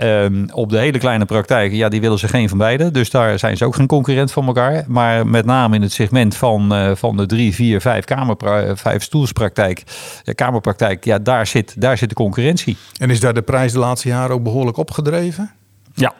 Um, 0.03 0.49
op 0.53 0.71
de 0.71 0.79
hele 0.79 0.99
kleine 0.99 1.25
praktijken, 1.25 1.77
ja, 1.77 1.89
die 1.89 2.01
willen 2.01 2.19
ze 2.19 2.29
geen 2.29 2.49
van 2.49 2.59
beide. 2.59 2.91
Dus 2.91 3.11
daar 3.11 3.39
zijn 3.39 3.57
ze 3.57 3.65
ook 3.65 3.75
geen 3.75 3.87
concurrent 3.87 4.33
van 4.33 4.47
elkaar. 4.47 4.85
Maar 4.89 5.27
met 5.27 5.45
name 5.45 5.77
in 5.77 5.83
het 5.83 5.93
segment 5.93 6.37
van, 6.37 6.97
van 6.97 7.17
de 7.17 7.27
drie, 7.27 7.55
vier, 7.55 7.81
vijf, 7.81 8.05
kamer, 8.05 8.37
vijf 8.77 9.03
stoelspraktijk, 9.03 9.83
ja, 10.23 10.33
kamerpraktijk, 10.33 11.05
ja, 11.05 11.19
daar 11.19 11.47
zit, 11.47 11.81
daar 11.81 11.99
zit 11.99 12.09
de 12.09 12.15
concurrentie. 12.15 12.77
En 12.99 13.11
is 13.11 13.21
daar 13.21 13.35
de 13.35 13.43
prijs 13.43 13.73
de 13.73 13.79
laatste 13.79 14.09
jaren 14.09 14.35
ook 14.35 14.43
behoorlijk 14.43 14.77
opgedreven? 14.77 15.51
Ja, 15.95 16.15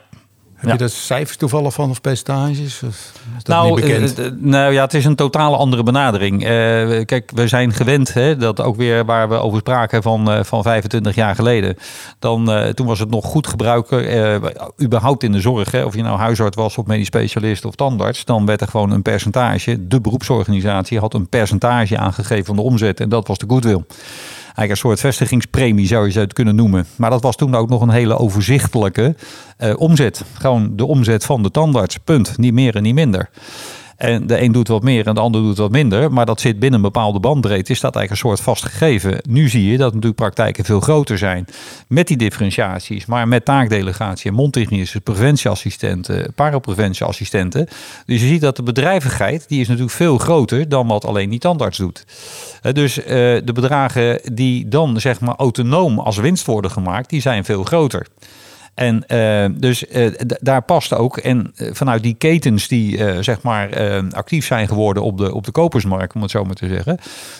heb 0.61 0.71
je 0.71 0.77
daar 0.77 0.89
cijfers 0.89 1.37
toevallig 1.37 1.73
van 1.73 1.89
of 1.89 2.01
percentages? 2.01 2.83
Of 2.83 3.11
is 3.37 3.43
dat 3.43 3.55
nou, 3.55 3.75
niet 3.75 3.85
bekend? 3.85 4.19
Uh, 4.19 4.25
nou 4.37 4.73
ja, 4.73 4.81
het 4.81 4.93
is 4.93 5.05
een 5.05 5.15
totale 5.15 5.57
andere 5.57 5.83
benadering. 5.83 6.43
Uh, 6.43 6.49
kijk, 7.05 7.31
we 7.33 7.47
zijn 7.47 7.73
gewend, 7.73 8.13
hè, 8.13 8.37
dat 8.37 8.61
ook 8.61 8.75
weer 8.75 9.05
waar 9.05 9.29
we 9.29 9.35
over 9.35 9.59
spraken 9.59 10.01
van, 10.01 10.45
van 10.45 10.63
25 10.63 11.15
jaar 11.15 11.35
geleden. 11.35 11.77
Dan, 12.19 12.73
toen 12.73 12.87
was 12.87 12.99
het 12.99 13.09
nog 13.09 13.25
goed 13.25 13.47
gebruiken, 13.47 14.41
überhaupt 14.81 15.23
in 15.23 15.31
de 15.31 15.39
zorg. 15.39 15.71
Hè, 15.71 15.83
of 15.83 15.95
je 15.95 16.03
nou 16.03 16.17
huisarts 16.17 16.55
was 16.55 16.77
of 16.77 16.85
medisch 16.85 17.07
specialist 17.07 17.65
of 17.65 17.75
tandarts. 17.75 18.25
Dan 18.25 18.45
werd 18.45 18.61
er 18.61 18.67
gewoon 18.67 18.91
een 18.91 19.01
percentage, 19.01 19.87
de 19.87 20.01
beroepsorganisatie 20.01 20.99
had 20.99 21.13
een 21.13 21.29
percentage 21.29 21.97
aangegeven 21.97 22.45
van 22.45 22.55
de 22.55 22.61
omzet. 22.61 22.99
En 22.99 23.09
dat 23.09 23.27
was 23.27 23.37
de 23.37 23.45
goodwill 23.47 23.83
eigenlijk 24.55 24.69
een 24.69 24.77
soort 24.77 24.99
vestigingspremie 24.99 25.87
zou 25.87 26.09
je 26.11 26.19
het 26.19 26.33
kunnen 26.33 26.55
noemen. 26.55 26.85
Maar 26.95 27.09
dat 27.09 27.21
was 27.21 27.35
toen 27.35 27.55
ook 27.55 27.69
nog 27.69 27.81
een 27.81 27.89
hele 27.89 28.17
overzichtelijke 28.17 29.15
uh, 29.59 29.73
omzet. 29.77 30.23
Gewoon 30.33 30.75
de 30.75 30.85
omzet 30.85 31.25
van 31.25 31.43
de 31.43 31.51
tandarts, 31.51 31.97
punt. 31.97 32.37
Niet 32.37 32.53
meer 32.53 32.75
en 32.75 32.83
niet 32.83 32.93
minder. 32.93 33.29
En 34.01 34.27
de 34.27 34.41
een 34.41 34.51
doet 34.51 34.67
wat 34.67 34.83
meer 34.83 35.07
en 35.07 35.13
de 35.13 35.19
ander 35.19 35.41
doet 35.41 35.57
wat 35.57 35.71
minder. 35.71 36.11
Maar 36.11 36.25
dat 36.25 36.41
zit 36.41 36.59
binnen 36.59 36.79
een 36.79 36.85
bepaalde 36.85 37.19
bandbreedte. 37.19 37.71
Is 37.71 37.79
dat 37.79 37.95
eigenlijk 37.95 38.23
een 38.23 38.29
soort 38.29 38.41
vastgegeven. 38.41 39.17
Nu 39.29 39.49
zie 39.49 39.71
je 39.71 39.77
dat 39.77 39.87
natuurlijk 39.87 40.15
praktijken 40.15 40.65
veel 40.65 40.79
groter 40.79 41.17
zijn. 41.17 41.45
Met 41.87 42.07
die 42.07 42.17
differentiaties. 42.17 43.05
Maar 43.05 43.27
met 43.27 43.45
taakdelegatie, 43.45 44.31
mondtechnische, 44.31 45.01
preventieassistenten, 45.01 46.33
parapreventieassistenten. 46.33 47.67
Dus 48.05 48.21
je 48.21 48.27
ziet 48.27 48.41
dat 48.41 48.55
de 48.55 48.63
bedrijvigheid, 48.63 49.45
die 49.47 49.59
is 49.59 49.67
natuurlijk 49.67 49.95
veel 49.95 50.17
groter 50.17 50.69
dan 50.69 50.87
wat 50.87 51.05
alleen 51.05 51.29
die 51.29 51.39
tandarts 51.39 51.77
doet. 51.77 52.05
Dus 52.71 52.97
uh, 52.97 53.05
de 53.05 53.53
bedragen 53.53 54.21
die 54.33 54.67
dan 54.67 54.99
zeg 54.99 55.19
maar 55.19 55.35
autonoom 55.35 55.99
als 55.99 56.17
winst 56.17 56.45
worden 56.45 56.71
gemaakt, 56.71 57.09
die 57.09 57.21
zijn 57.21 57.45
veel 57.45 57.63
groter. 57.63 58.07
En 58.73 59.03
uh, 59.07 59.59
dus 59.59 59.83
uh, 59.83 60.11
daar 60.39 60.61
past 60.61 60.93
ook. 60.93 61.17
En 61.17 61.53
uh, 61.55 61.69
vanuit 61.73 62.03
die 62.03 62.13
ketens 62.13 62.67
die 62.67 63.23
zeg 63.23 63.41
maar 63.41 63.69
actief 64.11 64.45
zijn 64.45 64.67
geworden 64.67 65.03
op 65.03 65.17
de, 65.17 65.33
op 65.33 65.45
de 65.45 65.51
kopersmarkt, 65.51 66.15
om 66.15 66.21
het 66.21 66.31
zo 66.31 66.43
maar 66.43 66.55
te 66.55 66.67
zeggen, 66.67 66.97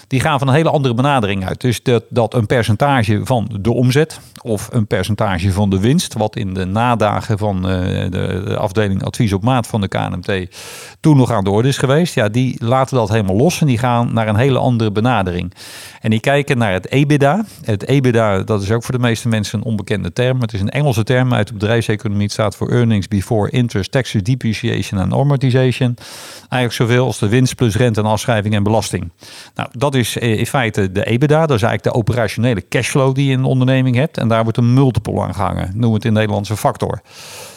die 0.07 0.19
gaan 0.19 0.39
van 0.39 0.47
een 0.47 0.53
hele 0.53 0.69
andere 0.69 0.93
benadering 0.93 1.45
uit. 1.45 1.61
Dus 1.61 1.83
dat, 1.83 2.03
dat 2.09 2.33
een 2.33 2.45
percentage 2.45 3.21
van 3.23 3.57
de 3.61 3.71
omzet 3.71 4.19
of 4.41 4.69
een 4.71 4.87
percentage 4.87 5.51
van 5.51 5.69
de 5.69 5.79
winst, 5.79 6.13
wat 6.13 6.35
in 6.35 6.53
de 6.53 6.65
nadagen 6.65 7.37
van 7.37 7.61
de, 7.61 8.07
de, 8.09 8.57
afdeling 8.57 9.03
advies 9.03 9.33
op 9.33 9.43
maat 9.43 9.67
van 9.67 9.81
de 9.81 9.87
KNMT 9.87 10.55
toen 10.99 11.17
nog 11.17 11.31
aan 11.31 11.43
de 11.43 11.49
orde 11.49 11.67
is 11.67 11.77
geweest, 11.77 12.13
ja, 12.13 12.29
die 12.29 12.55
laten 12.63 12.97
dat 12.97 13.09
helemaal 13.09 13.35
los 13.35 13.61
en 13.61 13.67
die 13.67 13.77
gaan 13.77 14.13
naar 14.13 14.27
een 14.27 14.35
hele 14.35 14.57
andere 14.57 14.91
benadering. 14.91 15.53
En 16.01 16.09
die 16.09 16.19
kijken 16.19 16.57
naar 16.57 16.73
het 16.73 16.87
EBITDA. 16.89 17.45
Het 17.63 17.87
EBITDA, 17.87 18.43
dat 18.43 18.61
is 18.61 18.71
ook 18.71 18.83
voor 18.83 18.93
de 18.93 19.01
meeste 19.01 19.27
mensen 19.27 19.59
een 19.59 19.65
onbekende 19.65 20.13
term. 20.13 20.41
Het 20.41 20.53
is 20.53 20.61
een 20.61 20.69
Engelse 20.69 21.03
term 21.03 21.20
uit 21.29 21.47
de 21.47 21.53
bedrijfseconomie. 21.53 22.23
Het 22.23 22.31
staat 22.31 22.55
voor 22.55 22.69
earnings 22.69 23.07
before 23.07 23.49
interest, 23.49 23.91
taxes, 23.91 24.23
depreciation 24.23 25.01
en 25.01 25.13
amortization. 25.13 25.95
Eigenlijk 26.39 26.73
zoveel 26.73 27.05
als 27.05 27.19
de 27.19 27.27
winst 27.27 27.55
plus 27.55 27.75
rente 27.75 27.99
en 27.99 28.05
afschrijving 28.05 28.53
en 28.55 28.63
belasting. 28.63 29.11
Nou, 29.55 29.69
dat 29.71 29.95
is 29.95 30.17
in 30.17 30.45
feite 30.45 30.91
de 30.91 31.05
EBITDA. 31.05 31.45
Dat 31.45 31.55
is 31.57 31.63
eigenlijk 31.63 31.83
de 31.83 31.93
operationele 31.93 32.67
cashflow 32.67 33.15
die 33.15 33.25
je 33.25 33.31
in 33.31 33.39
een 33.39 33.45
onderneming 33.45 33.95
hebt. 33.95 34.17
En 34.17 34.27
daar 34.27 34.43
wordt 34.43 34.57
een 34.57 34.73
multiple 34.73 35.21
aan 35.21 35.33
gehangen. 35.33 35.71
Noem 35.75 35.93
het 35.93 36.05
in 36.05 36.13
Nederlandse 36.13 36.57
factor. 36.57 37.01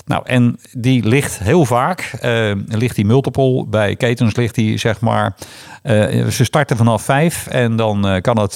Nou, 0.05 0.23
en 0.27 0.59
die 0.73 1.09
ligt 1.09 1.39
heel 1.39 1.65
vaak, 1.65 2.13
uh, 2.25 2.53
ligt 2.67 2.97
die 2.97 3.05
multiple, 3.05 3.67
bij 3.67 3.97
ketens 3.97 4.37
ligt 4.37 4.55
die 4.55 4.79
zeg 4.79 5.01
maar, 5.01 5.35
uh, 5.83 6.27
ze 6.27 6.45
starten 6.45 6.77
vanaf 6.77 7.03
vijf 7.03 7.47
en 7.47 7.77
dan 7.77 8.15
uh, 8.15 8.21
kan 8.21 8.39
het 8.39 8.53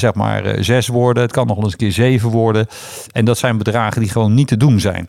zeg 0.00 0.14
maar 0.14 0.64
zes 0.64 0.88
worden. 0.88 1.22
Het 1.22 1.32
kan 1.32 1.46
nog 1.46 1.56
eens 1.56 1.72
een 1.72 1.78
keer 1.78 1.92
zeven 1.92 2.30
worden. 2.30 2.66
En 3.12 3.24
dat 3.24 3.38
zijn 3.38 3.58
bedragen 3.58 4.00
die 4.00 4.10
gewoon 4.10 4.34
niet 4.34 4.48
te 4.48 4.56
doen 4.56 4.80
zijn. 4.80 5.08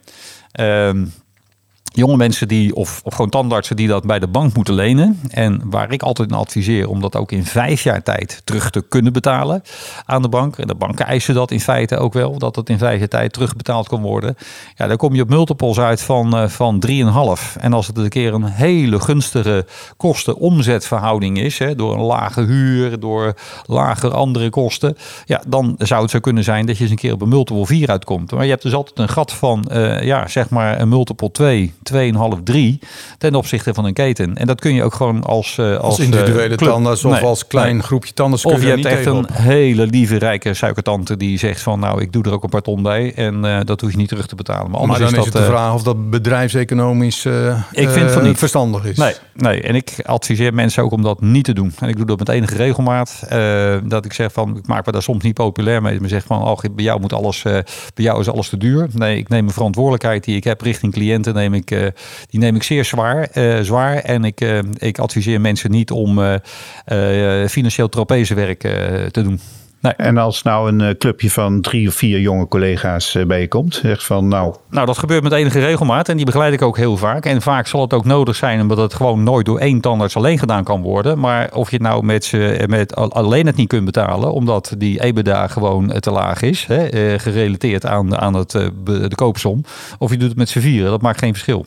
Jonge 1.94 2.16
mensen 2.16 2.48
die, 2.48 2.74
of, 2.74 3.02
gewoon 3.04 3.30
tandartsen 3.30 3.76
die 3.76 3.88
dat 3.88 4.06
bij 4.06 4.18
de 4.18 4.28
bank 4.28 4.54
moeten 4.54 4.74
lenen. 4.74 5.20
En 5.30 5.60
waar 5.64 5.92
ik 5.92 6.02
altijd 6.02 6.30
in 6.30 6.36
adviseer 6.36 6.88
om 6.88 7.00
dat 7.00 7.16
ook 7.16 7.32
in 7.32 7.44
vijf 7.44 7.82
jaar 7.82 8.02
tijd 8.02 8.40
terug 8.44 8.70
te 8.70 8.80
kunnen 8.88 9.12
betalen 9.12 9.62
aan 10.04 10.22
de 10.22 10.28
bank. 10.28 10.58
En 10.58 10.66
de 10.66 10.74
banken 10.74 11.06
eisen 11.06 11.34
dat 11.34 11.50
in 11.50 11.60
feite 11.60 11.96
ook 11.96 12.12
wel, 12.12 12.38
dat 12.38 12.56
het 12.56 12.68
in 12.68 12.78
vijf 12.78 12.98
jaar 12.98 13.08
tijd 13.08 13.32
terugbetaald 13.32 13.88
kan 13.88 14.02
worden. 14.02 14.36
Ja, 14.74 14.86
dan 14.86 14.96
kom 14.96 15.14
je 15.14 15.22
op 15.22 15.28
multiples 15.28 15.78
uit 15.78 16.00
van, 16.00 16.42
uh, 16.42 16.48
van 16.48 16.80
3,5. 16.86 17.56
En 17.60 17.72
als 17.72 17.86
het 17.86 17.98
een 17.98 18.08
keer 18.08 18.34
een 18.34 18.44
hele 18.44 19.00
gunstige 19.00 19.66
kosten-omzetverhouding 19.96 21.38
is, 21.38 21.58
hè, 21.58 21.74
door 21.74 21.94
een 21.94 22.00
lage 22.00 22.40
huur, 22.40 23.00
door 23.00 23.34
lage 23.66 24.10
andere 24.10 24.50
kosten, 24.50 24.96
ja, 25.24 25.42
dan 25.48 25.74
zou 25.78 26.02
het 26.02 26.10
zo 26.10 26.20
kunnen 26.20 26.44
zijn 26.44 26.66
dat 26.66 26.76
je 26.76 26.82
eens 26.82 26.90
een 26.90 26.98
keer 26.98 27.12
op 27.12 27.22
een 27.22 27.28
multiple 27.28 27.66
4 27.66 27.88
uitkomt. 27.88 28.30
Maar 28.30 28.44
je 28.44 28.50
hebt 28.50 28.62
dus 28.62 28.74
altijd 28.74 28.98
een 28.98 29.08
gat 29.08 29.32
van, 29.32 29.64
uh, 29.72 30.02
ja, 30.02 30.28
zeg 30.28 30.50
maar 30.50 30.80
een 30.80 30.88
multiple 30.88 31.30
2 31.30 31.74
2,5, 31.92 32.42
3 32.44 32.78
ten 33.18 33.34
opzichte 33.34 33.74
van 33.74 33.84
een 33.84 33.92
keten. 33.92 34.36
En 34.36 34.46
dat 34.46 34.60
kun 34.60 34.74
je 34.74 34.82
ook 34.82 34.94
gewoon 34.94 35.24
als... 35.24 35.56
Uh, 35.60 35.70
als, 35.70 35.82
als, 35.82 35.98
individuele 35.98 36.56
uh, 36.60 36.68
tandarts 36.68 37.04
of 37.04 37.22
als 37.22 37.46
klein 37.46 37.76
nee. 37.76 37.82
groepje 37.82 38.12
tandarts 38.12 38.44
Of 38.44 38.60
je, 38.60 38.66
je 38.66 38.72
hebt 38.72 38.84
echt 38.84 39.06
een 39.06 39.26
hele 39.32 39.86
lieve, 39.86 40.16
rijke 40.16 40.54
suikertante 40.54 41.16
die 41.16 41.38
zegt 41.38 41.60
van... 41.60 41.80
nou, 41.80 42.00
ik 42.00 42.12
doe 42.12 42.22
er 42.22 42.32
ook 42.32 42.42
een 42.42 42.48
paar 42.48 42.62
ton 42.62 42.82
bij 42.82 43.14
en 43.14 43.44
uh, 43.44 43.58
dat 43.64 43.80
hoef 43.80 43.90
je 43.90 43.96
niet 43.96 44.08
terug 44.08 44.26
te 44.26 44.34
betalen. 44.34 44.70
Maar, 44.70 44.86
maar 44.86 44.98
dan 44.98 45.08
is, 45.08 45.14
dat, 45.14 45.26
is 45.26 45.32
het 45.32 45.42
de 45.42 45.48
vraag 45.48 45.74
of 45.74 45.82
dat 45.82 46.10
bedrijfseconomisch 46.10 47.24
ik 47.72 47.88
vind 47.88 48.10
van 48.10 48.22
niet. 48.22 48.38
verstandig 48.38 48.84
is. 48.84 48.96
Nee, 48.96 49.14
nee, 49.34 49.62
en 49.62 49.74
ik 49.74 49.94
adviseer 50.04 50.54
mensen 50.54 50.82
ook 50.82 50.92
om 50.92 51.02
dat 51.02 51.20
niet 51.20 51.44
te 51.44 51.52
doen. 51.52 51.72
En 51.78 51.88
ik 51.88 51.96
doe 51.96 52.06
dat 52.06 52.18
met 52.18 52.28
enige 52.28 52.54
regelmaat. 52.54 53.26
dat 53.84 54.04
ik 54.04 54.12
zeg 54.12 54.32
van, 54.32 54.56
ik 54.56 54.66
maak 54.66 54.86
me 54.86 54.92
daar 54.92 55.02
soms 55.02 55.22
niet 55.22 55.34
populair 55.34 55.82
mee. 55.82 56.00
Maar 56.00 56.08
zeg 56.08 56.24
van, 56.24 56.42
oh, 56.42 56.58
bij 56.74 56.84
jou 56.84 57.00
moet 57.00 57.12
alles, 57.12 57.42
bij 57.42 57.64
jou 57.94 58.20
is 58.20 58.28
alles 58.28 58.48
te 58.48 58.56
duur. 58.56 58.88
Nee, 58.92 59.16
ik 59.16 59.28
neem 59.28 59.42
mijn 59.42 59.54
verantwoordelijkheid 59.54 60.24
die 60.24 60.36
ik 60.36 60.44
heb 60.44 60.60
richting 60.60 60.92
cliënten, 60.92 61.34
neem 61.34 61.54
ik 61.54 61.70
eh, 61.70 61.77
die 62.30 62.40
neem 62.40 62.56
ik 62.56 62.62
zeer 62.62 62.84
zwaar. 62.84 63.22
Eh, 63.22 63.60
zwaar 63.60 63.96
en 63.96 64.24
ik, 64.24 64.40
eh, 64.40 64.58
ik 64.78 64.98
adviseer 64.98 65.40
mensen 65.40 65.70
niet 65.70 65.90
om 65.90 66.40
financieel 67.48 67.88
trapezewerk 67.88 68.60
te 69.10 69.22
doen. 69.22 69.40
Nee. 69.80 69.92
En 69.92 70.16
als 70.16 70.42
nou 70.42 70.72
een 70.72 70.98
clubje 70.98 71.30
van 71.30 71.60
drie 71.60 71.88
of 71.88 71.94
vier 71.94 72.20
jonge 72.20 72.48
collega's 72.48 73.16
bij 73.26 73.40
je 73.40 73.48
komt, 73.48 73.74
zegt 73.74 74.04
van 74.04 74.28
nou. 74.28 74.54
Nou, 74.70 74.86
dat 74.86 74.98
gebeurt 74.98 75.22
met 75.22 75.32
enige 75.32 75.60
regelmaat 75.60 76.08
en 76.08 76.16
die 76.16 76.26
begeleid 76.26 76.52
ik 76.52 76.62
ook 76.62 76.76
heel 76.76 76.96
vaak. 76.96 77.24
En 77.24 77.42
vaak 77.42 77.66
zal 77.66 77.80
het 77.80 77.92
ook 77.92 78.04
nodig 78.04 78.36
zijn, 78.36 78.60
omdat 78.60 78.78
het 78.78 78.94
gewoon 78.94 79.22
nooit 79.22 79.46
door 79.46 79.58
één 79.58 79.80
tandarts 79.80 80.16
alleen 80.16 80.38
gedaan 80.38 80.64
kan 80.64 80.82
worden. 80.82 81.18
Maar 81.18 81.50
of 81.52 81.70
je 81.70 81.76
het 81.76 81.84
nou 81.84 82.04
met, 82.04 82.32
met 82.66 82.94
alleen 82.94 83.46
het 83.46 83.56
niet 83.56 83.68
kunt 83.68 83.84
betalen, 83.84 84.32
omdat 84.32 84.74
die 84.78 85.02
EBITDA 85.02 85.46
gewoon 85.46 86.00
te 86.00 86.10
laag 86.10 86.42
is, 86.42 86.64
hè, 86.66 87.18
gerelateerd 87.18 87.86
aan, 87.86 88.16
aan 88.16 88.34
het, 88.34 88.50
de 88.84 89.14
koopsom. 89.14 89.64
Of 89.98 90.10
je 90.10 90.16
doet 90.16 90.28
het 90.28 90.38
met 90.38 90.48
z'n 90.48 90.60
vieren, 90.60 90.90
dat 90.90 91.02
maakt 91.02 91.18
geen 91.18 91.32
verschil. 91.32 91.66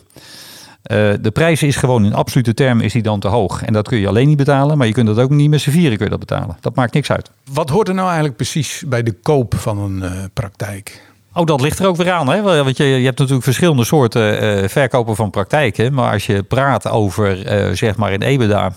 Uh, 0.83 1.13
de 1.21 1.31
prijs 1.31 1.63
is 1.63 1.75
gewoon 1.75 2.05
in 2.05 2.13
absolute 2.13 2.53
termen 2.53 2.85
is 2.85 2.93
die 2.93 3.01
dan 3.01 3.19
te 3.19 3.27
hoog. 3.27 3.63
En 3.63 3.73
dat 3.73 3.87
kun 3.87 3.97
je 3.97 4.07
alleen 4.07 4.27
niet 4.27 4.37
betalen, 4.37 4.77
maar 4.77 4.87
je 4.87 4.93
kunt 4.93 5.07
dat 5.07 5.19
ook 5.19 5.29
niet 5.29 5.49
met 5.49 5.61
z'n 5.61 5.69
vieren 5.69 5.97
kun 5.97 6.05
je 6.05 6.11
dat 6.11 6.19
betalen. 6.19 6.57
Dat 6.59 6.75
maakt 6.75 6.93
niks 6.93 7.11
uit. 7.11 7.31
Wat 7.53 7.69
hoort 7.69 7.87
er 7.87 7.93
nou 7.93 8.05
eigenlijk 8.05 8.35
precies 8.35 8.83
bij 8.87 9.03
de 9.03 9.11
koop 9.11 9.55
van 9.55 9.77
een 9.77 9.97
uh, 9.97 10.23
praktijk? 10.33 11.10
Oh, 11.33 11.45
dat 11.45 11.61
ligt 11.61 11.79
er 11.79 11.87
ook 11.87 11.95
weer 11.95 12.11
aan. 12.11 12.29
Hè? 12.29 12.41
Want 12.41 12.77
je, 12.77 12.83
je 12.83 13.05
hebt 13.05 13.17
natuurlijk 13.17 13.43
verschillende 13.43 13.83
soorten 13.83 14.43
uh, 14.43 14.67
verkopen 14.67 15.15
van 15.15 15.29
praktijken. 15.29 15.93
Maar 15.93 16.11
als 16.11 16.25
je 16.25 16.43
praat 16.43 16.89
over, 16.89 17.61
uh, 17.67 17.75
zeg 17.75 17.95
maar, 17.95 18.13
een 18.13 18.21
EBITDA 18.21 18.73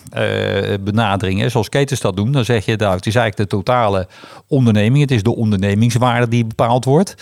benaderingen, 0.80 1.50
zoals 1.50 1.68
ketens 1.68 2.00
dat 2.00 2.16
doen, 2.16 2.32
dan 2.32 2.44
zeg 2.44 2.64
je, 2.64 2.76
nou, 2.76 2.96
het 2.96 3.06
is 3.06 3.14
eigenlijk 3.14 3.50
de 3.50 3.56
totale 3.56 4.06
onderneming. 4.48 5.00
Het 5.00 5.10
is 5.10 5.22
de 5.22 5.36
ondernemingswaarde 5.36 6.28
die 6.28 6.44
bepaald 6.44 6.84
wordt. 6.84 7.14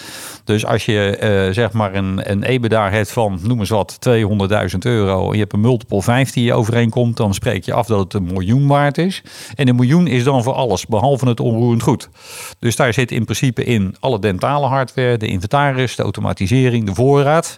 Dus 0.44 0.66
als 0.66 0.84
je, 0.84 1.50
zeg 1.52 1.72
maar, 1.72 1.94
een, 1.94 2.30
een 2.30 2.42
EBITDA 2.42 2.90
hebt 2.90 3.12
van, 3.12 3.38
noem 3.42 3.58
eens 3.58 3.68
wat, 3.68 3.98
200.000 4.08 4.78
euro. 4.78 5.26
En 5.26 5.32
je 5.32 5.40
hebt 5.40 5.52
een 5.52 5.60
multiple 5.60 6.02
5 6.02 6.32
die 6.32 6.44
je 6.44 6.54
overeenkomt, 6.54 7.16
dan 7.16 7.34
spreek 7.34 7.64
je 7.64 7.72
af 7.72 7.86
dat 7.86 7.98
het 7.98 8.14
een 8.14 8.24
miljoen 8.24 8.66
waard 8.66 8.98
is. 8.98 9.22
En 9.54 9.68
een 9.68 9.76
miljoen 9.76 10.06
is 10.06 10.24
dan 10.24 10.42
voor 10.42 10.54
alles, 10.54 10.86
behalve 10.86 11.28
het 11.28 11.40
onroerend 11.40 11.82
goed. 11.82 12.08
Dus 12.58 12.76
daar 12.76 12.92
zit 12.92 13.10
in 13.10 13.24
principe 13.24 13.64
in 13.64 13.96
alle 14.00 14.18
dentale 14.18 14.66
hardware 14.66 15.20
de 15.22 15.28
inventaris, 15.28 15.96
de 15.96 16.02
automatisering, 16.02 16.86
de 16.86 16.94
voorraad. 16.94 17.56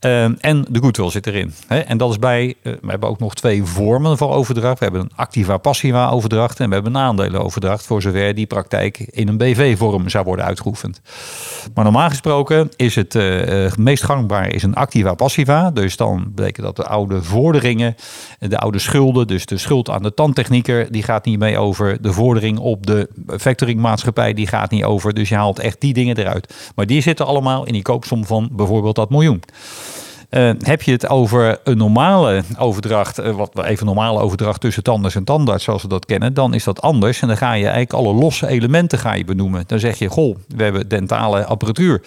Uh, 0.00 0.24
en 0.24 0.66
de 0.68 0.80
goodwill 0.80 1.10
zit 1.10 1.26
erin. 1.26 1.54
En 1.68 1.98
dat 1.98 2.10
is 2.10 2.18
bij, 2.18 2.46
uh, 2.46 2.72
we 2.80 2.90
hebben 2.90 3.08
ook 3.08 3.18
nog 3.18 3.34
twee 3.34 3.64
vormen 3.64 4.16
van 4.16 4.30
overdracht. 4.30 4.78
We 4.78 4.84
hebben 4.84 5.02
een 5.02 5.16
activa-passiva 5.16 6.08
overdracht 6.08 6.60
en 6.60 6.68
we 6.68 6.74
hebben 6.74 6.94
een 6.94 7.00
aandelenoverdracht 7.00 7.86
voor 7.86 8.02
zover 8.02 8.34
die 8.34 8.46
praktijk 8.46 8.98
in 8.98 9.28
een 9.28 9.36
BV-vorm 9.36 10.08
zou 10.08 10.24
worden 10.24 10.44
uitgeoefend. 10.44 11.00
Maar 11.74 11.84
normaal 11.84 12.08
gesproken 12.08 12.70
is 12.76 12.94
het 12.94 13.14
uh, 13.14 13.72
meest 13.72 14.04
gangbaar 14.04 14.48
is 14.48 14.62
een 14.62 14.74
activa-passiva. 14.74 15.70
Dus 15.70 15.96
dan 15.96 16.32
betekent 16.34 16.66
dat 16.66 16.76
de 16.76 16.86
oude 16.86 17.22
vorderingen, 17.22 17.96
de 18.38 18.58
oude 18.58 18.78
schulden, 18.78 19.26
dus 19.26 19.46
de 19.46 19.58
schuld 19.58 19.90
aan 19.90 20.02
de 20.02 20.14
tandtechnieker, 20.14 20.92
die 20.92 21.02
gaat 21.02 21.24
niet 21.24 21.38
mee 21.38 21.58
over. 21.58 22.02
De 22.02 22.12
vordering 22.12 22.58
op 22.58 22.86
de 22.86 23.08
factoringmaatschappij, 23.38 24.34
die 24.34 24.46
gaat 24.46 24.70
niet 24.70 24.84
over. 24.84 25.14
Dus 25.14 25.28
je 25.28 25.34
haalt 25.34 25.58
echt 25.58 25.80
die 25.80 25.92
dingen 25.92 26.16
eruit. 26.16 26.54
Maar 26.74 26.86
die 26.86 27.02
zitten 27.02 27.26
allemaal 27.26 27.66
in 27.66 27.72
die 27.72 27.82
koopsom 27.82 28.26
van 28.26 28.48
bijvoorbeeld 28.52 28.96
dat 28.96 29.10
miljoen. 29.10 29.42
Uh, 30.30 30.50
heb 30.58 30.82
je 30.82 30.92
het 30.92 31.08
over 31.08 31.58
een 31.64 31.76
normale 31.76 32.42
overdracht, 32.58 33.20
uh, 33.20 33.36
wat 33.36 33.64
even 33.64 33.86
normale 33.86 34.20
overdracht 34.20 34.60
tussen 34.60 34.82
tandarts 34.82 35.16
en 35.16 35.24
tandarts, 35.24 35.64
zoals 35.64 35.82
we 35.82 35.88
dat 35.88 36.06
kennen, 36.06 36.34
dan 36.34 36.54
is 36.54 36.64
dat 36.64 36.82
anders. 36.82 37.20
En 37.20 37.28
dan 37.28 37.36
ga 37.36 37.52
je 37.52 37.64
eigenlijk 37.64 37.92
alle 37.92 38.14
losse 38.14 38.46
elementen 38.46 38.98
ga 38.98 39.14
je 39.14 39.24
benoemen. 39.24 39.64
Dan 39.66 39.78
zeg 39.78 39.98
je, 39.98 40.08
goh, 40.08 40.36
we 40.48 40.62
hebben 40.62 40.88
dentale 40.88 41.44
apparatuur. 41.44 42.02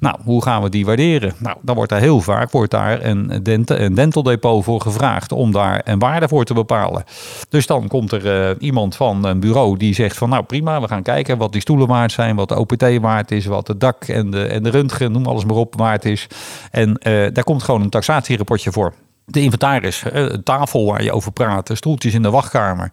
Nou, 0.00 0.16
hoe 0.24 0.42
gaan 0.42 0.62
we 0.62 0.68
die 0.68 0.84
waarderen? 0.84 1.32
Nou, 1.38 1.56
dan 1.62 1.74
wordt 1.74 1.90
daar 1.90 2.00
heel 2.00 2.20
vaak 2.20 2.50
wordt 2.50 2.70
daar 2.70 3.04
een, 3.04 3.40
dent 3.42 3.70
een 3.70 3.94
dental 3.94 4.22
depot 4.22 4.64
voor 4.64 4.80
gevraagd 4.80 5.32
om 5.32 5.52
daar 5.52 5.80
een 5.84 5.98
waarde 5.98 6.28
voor 6.28 6.44
te 6.44 6.54
bepalen. 6.54 7.04
Dus 7.48 7.66
dan 7.66 7.88
komt 7.88 8.12
er 8.12 8.50
uh, 8.50 8.56
iemand 8.58 8.96
van 8.96 9.24
een 9.24 9.40
bureau 9.40 9.76
die 9.76 9.94
zegt 9.94 10.16
van 10.16 10.28
nou 10.28 10.42
prima, 10.42 10.80
we 10.80 10.88
gaan 10.88 11.02
kijken 11.02 11.38
wat 11.38 11.52
die 11.52 11.60
stoelen 11.60 11.86
waard 11.86 12.12
zijn, 12.12 12.36
wat 12.36 12.48
de 12.48 12.56
OPT 12.56 12.98
waard 13.00 13.30
is, 13.30 13.46
wat 13.46 13.68
het 13.68 13.80
dak 13.80 14.04
en 14.04 14.30
de, 14.30 14.46
en 14.46 14.62
de 14.62 14.70
röntgen, 14.70 15.12
noem 15.12 15.26
alles 15.26 15.44
maar 15.44 15.56
op, 15.56 15.74
waard 15.76 16.04
is. 16.04 16.26
En 16.70 16.88
uh, 16.88 17.26
daar 17.32 17.44
komt 17.44 17.62
gewoon 17.62 17.82
een 17.82 17.90
taxatierapportje 17.90 18.72
voor 18.72 18.94
de 19.24 19.40
inventaris, 19.40 20.02
de 20.12 20.40
tafel 20.44 20.86
waar 20.86 21.02
je 21.02 21.12
over 21.12 21.32
praat, 21.32 21.70
stoeltjes 21.72 22.14
in 22.14 22.22
de 22.22 22.30
wachtkamer. 22.30 22.92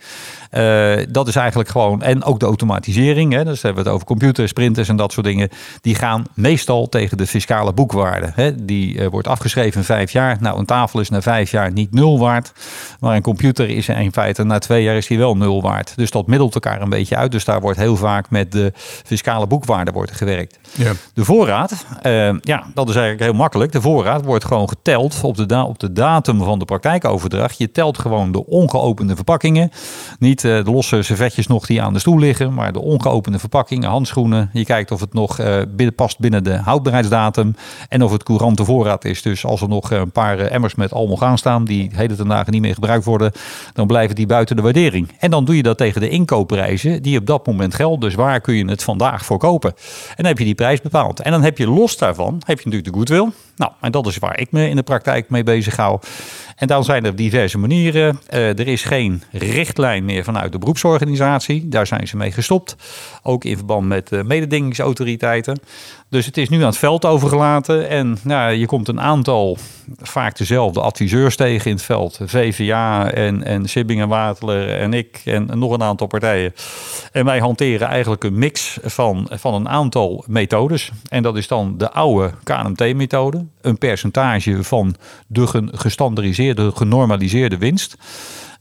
Uh, 0.51 1.05
dat 1.09 1.27
is 1.27 1.35
eigenlijk 1.35 1.69
gewoon, 1.69 2.01
en 2.01 2.23
ook 2.23 2.39
de 2.39 2.45
automatisering, 2.45 3.33
hè, 3.33 3.43
dus 3.43 3.61
hebben 3.61 3.83
we 3.83 3.89
het 3.89 3.95
over 3.95 4.07
computers, 4.07 4.53
printers 4.53 4.89
en 4.89 4.95
dat 4.95 5.11
soort 5.11 5.25
dingen, 5.25 5.49
die 5.81 5.95
gaan 5.95 6.23
meestal 6.33 6.89
tegen 6.89 7.17
de 7.17 7.27
fiscale 7.27 7.73
boekwaarde. 7.73 8.31
Hè. 8.33 8.65
Die 8.65 8.95
uh, 8.95 9.07
wordt 9.07 9.27
afgeschreven 9.27 9.79
in 9.79 9.85
vijf 9.85 10.11
jaar. 10.11 10.37
Nou, 10.39 10.59
een 10.59 10.65
tafel 10.65 10.99
is 10.99 11.09
na 11.09 11.21
vijf 11.21 11.51
jaar 11.51 11.71
niet 11.71 11.93
nul 11.93 12.19
waard, 12.19 12.53
maar 12.99 13.15
een 13.15 13.21
computer 13.21 13.69
is 13.69 13.87
in 13.87 14.11
feite 14.11 14.43
na 14.43 14.59
twee 14.59 14.83
jaar 14.83 14.95
is 14.95 15.07
die 15.07 15.17
wel 15.17 15.37
nul 15.37 15.61
waard. 15.61 15.93
Dus 15.95 16.11
dat 16.11 16.27
middelt 16.27 16.53
elkaar 16.53 16.81
een 16.81 16.89
beetje 16.89 17.15
uit. 17.15 17.31
Dus 17.31 17.45
daar 17.45 17.61
wordt 17.61 17.79
heel 17.79 17.95
vaak 17.95 18.29
met 18.29 18.51
de 18.51 18.71
fiscale 19.05 19.47
boekwaarde 19.47 19.91
wordt 19.91 20.11
gewerkt. 20.11 20.59
Ja. 20.75 20.91
De 21.13 21.25
voorraad, 21.25 21.85
uh, 22.03 22.33
ja, 22.41 22.63
dat 22.73 22.89
is 22.89 22.95
eigenlijk 22.95 23.19
heel 23.19 23.39
makkelijk. 23.39 23.71
De 23.71 23.81
voorraad 23.81 24.25
wordt 24.25 24.45
gewoon 24.45 24.69
geteld 24.69 25.19
op 25.21 25.47
de, 25.47 25.63
op 25.63 25.79
de 25.79 25.93
datum 25.93 26.05
datum 26.07 26.43
van 26.43 26.59
de 26.59 26.65
praktijkoverdracht. 26.65 27.57
Je 27.57 27.71
telt 27.71 27.97
gewoon 27.97 28.31
de 28.31 28.45
ongeopende 28.45 29.15
verpakkingen. 29.15 29.71
Niet 30.19 30.36
de 30.41 30.61
losse 30.65 31.01
servetjes 31.01 31.47
nog 31.47 31.65
die 31.65 31.81
aan 31.81 31.93
de 31.93 31.99
stoel 31.99 32.19
liggen, 32.19 32.53
maar 32.53 32.73
de 32.73 32.81
ongeopende 32.81 33.39
verpakkingen, 33.39 33.89
handschoenen. 33.89 34.49
Je 34.53 34.65
kijkt 34.65 34.91
of 34.91 34.99
het 34.99 35.13
nog 35.13 35.35
binnen, 35.67 35.95
past 35.95 36.19
binnen 36.19 36.43
de 36.43 36.57
houdbaarheidsdatum 36.57 37.55
en 37.89 38.03
of 38.03 38.11
het 38.11 38.23
courante 38.23 38.65
voorraad 38.65 39.05
is. 39.05 39.21
Dus 39.21 39.45
als 39.45 39.61
er 39.61 39.67
nog 39.67 39.91
een 39.91 40.11
paar 40.11 40.39
emmers 40.39 40.75
met 40.75 40.93
almogaan 40.93 41.37
staan 41.37 41.65
die 41.65 41.89
heden 41.93 42.17
ten 42.17 42.27
dagen 42.27 42.53
niet 42.53 42.61
meer 42.61 42.73
gebruikt 42.73 43.05
worden, 43.05 43.31
dan 43.73 43.87
blijven 43.87 44.15
die 44.15 44.25
buiten 44.25 44.55
de 44.55 44.61
waardering. 44.61 45.11
En 45.19 45.31
dan 45.31 45.45
doe 45.45 45.55
je 45.55 45.63
dat 45.63 45.77
tegen 45.77 46.01
de 46.01 46.09
inkoopprijzen 46.09 47.01
die 47.01 47.19
op 47.19 47.25
dat 47.25 47.47
moment 47.47 47.75
gelden. 47.75 47.99
Dus 47.99 48.15
waar 48.15 48.41
kun 48.41 48.55
je 48.55 48.65
het 48.65 48.83
vandaag 48.83 49.25
voor 49.25 49.37
kopen? 49.37 49.73
En 50.09 50.15
dan 50.15 50.25
heb 50.25 50.37
je 50.37 50.45
die 50.45 50.55
prijs 50.55 50.81
bepaald. 50.81 51.19
En 51.19 51.31
dan 51.31 51.43
heb 51.43 51.57
je 51.57 51.67
los 51.67 51.97
daarvan, 51.97 52.41
heb 52.45 52.59
je 52.59 52.69
natuurlijk 52.69 52.93
de 52.93 52.99
goodwill. 52.99 53.31
Nou, 53.57 53.71
en 53.81 53.91
dat 53.91 54.07
is 54.07 54.17
waar 54.17 54.39
ik 54.39 54.51
me 54.51 54.69
in 54.69 54.75
de 54.75 54.83
praktijk 54.83 55.29
mee 55.29 55.43
bezig 55.43 55.75
hou. 55.75 55.99
En 56.55 56.67
dan 56.67 56.83
zijn 56.83 57.05
er 57.05 57.15
diverse 57.15 57.57
manieren. 57.57 58.19
Uh, 58.29 58.59
er 58.59 58.67
is 58.67 58.83
geen 58.83 59.23
richtlijn 59.31 60.05
meer 60.05 60.23
vanuit 60.23 60.51
de 60.51 60.57
beroepsorganisatie. 60.57 61.67
Daar 61.67 61.87
zijn 61.87 62.07
ze 62.07 62.17
mee 62.17 62.31
gestopt. 62.31 62.75
Ook 63.23 63.43
in 63.43 63.55
verband 63.55 63.87
met 63.87 64.23
mededingingsautoriteiten. 64.23 65.59
Dus 66.09 66.25
het 66.25 66.37
is 66.37 66.49
nu 66.49 66.59
aan 66.59 66.65
het 66.65 66.77
veld 66.77 67.05
overgelaten. 67.05 67.89
En 67.89 68.17
nou, 68.23 68.53
je 68.53 68.65
komt 68.65 68.87
een 68.87 69.01
aantal, 69.01 69.57
vaak 69.97 70.37
dezelfde 70.37 70.81
adviseurs 70.81 71.35
tegen 71.35 71.69
in 71.69 71.75
het 71.75 71.85
veld. 71.85 72.19
VVA 72.23 73.11
en, 73.11 73.43
en 73.43 73.69
Sibbing 73.69 74.01
en 74.01 74.07
Waterler 74.07 74.79
en 74.79 74.93
ik 74.93 75.21
en 75.25 75.49
nog 75.53 75.71
een 75.71 75.83
aantal 75.83 76.07
partijen. 76.07 76.53
En 77.11 77.25
wij 77.25 77.39
hanteren 77.39 77.87
eigenlijk 77.87 78.23
een 78.23 78.37
mix 78.37 78.77
van, 78.83 79.27
van 79.31 79.53
een 79.53 79.69
aantal 79.69 80.23
methodes. 80.27 80.91
En 81.09 81.23
dat 81.23 81.37
is 81.37 81.47
dan 81.47 81.77
de 81.77 81.91
oude 81.91 82.31
KNMT-methode. 82.43 83.45
Een 83.61 83.77
percentage 83.77 84.63
van 84.63 84.95
de 85.27 85.67
gestandardiseerde, 85.71 86.71
genormaliseerde 86.71 87.57
winst. 87.57 87.97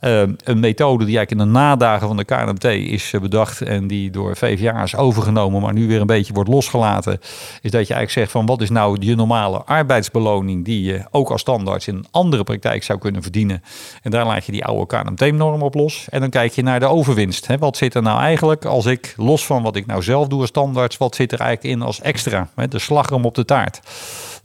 Ehm, 0.00 0.32
een 0.44 0.61
methode 0.61 1.04
die 1.04 1.16
eigenlijk 1.16 1.46
in 1.46 1.52
de 1.52 1.59
nadagen 1.59 2.06
van 2.06 2.16
de 2.16 2.24
KNMT 2.24 2.64
is 2.64 3.12
eh, 3.12 3.20
bedacht 3.20 3.61
en 3.61 3.87
die 3.87 4.11
door 4.11 4.37
VVA 4.37 4.82
is 4.82 4.96
overgenomen, 4.96 5.62
maar 5.62 5.72
nu 5.72 5.87
weer 5.87 6.00
een 6.00 6.06
beetje 6.06 6.32
wordt 6.32 6.50
losgelaten, 6.50 7.18
is 7.61 7.70
dat 7.70 7.87
je 7.87 7.94
eigenlijk 7.94 8.11
zegt 8.11 8.30
van 8.30 8.46
wat 8.46 8.61
is 8.61 8.70
nou 8.70 8.96
je 9.00 9.14
normale 9.14 9.62
arbeidsbeloning 9.64 10.64
die 10.64 10.82
je 10.82 11.04
ook 11.11 11.30
als 11.30 11.40
standaard 11.40 11.87
in 11.87 11.94
een 11.94 12.06
andere 12.11 12.44
praktijk 12.44 12.82
zou 12.82 12.98
kunnen 12.98 13.22
verdienen. 13.22 13.62
En 14.02 14.11
daar 14.11 14.26
laat 14.26 14.44
je 14.44 14.52
die 14.52 14.64
oude 14.64 14.87
KNMT-norm 14.87 15.62
op 15.62 15.74
los. 15.74 16.06
En 16.11 16.20
dan 16.20 16.30
kijk 16.30 16.52
je 16.52 16.62
naar 16.62 16.80
de 16.80 16.87
overwinst. 16.87 17.46
Hè. 17.46 17.59
Wat 17.59 17.76
zit 17.76 17.94
er 17.94 18.02
nou 18.02 18.20
eigenlijk 18.20 18.64
als 18.64 18.87
ik, 18.87 19.14
los 19.16 19.46
van 19.46 19.62
wat 19.62 19.76
ik 19.76 19.87
nou 19.87 20.02
zelf 20.02 20.28
doe 20.28 20.40
als 20.40 20.48
standaard, 20.48 20.96
wat 20.96 21.14
zit 21.14 21.32
er 21.32 21.40
eigenlijk 21.40 21.74
in 21.74 21.82
als 21.82 22.00
extra? 22.00 22.48
Hè, 22.54 22.68
de 22.68 22.78
slagroom 22.78 23.24
op 23.24 23.35
de 23.35 23.44
taart. 23.44 23.80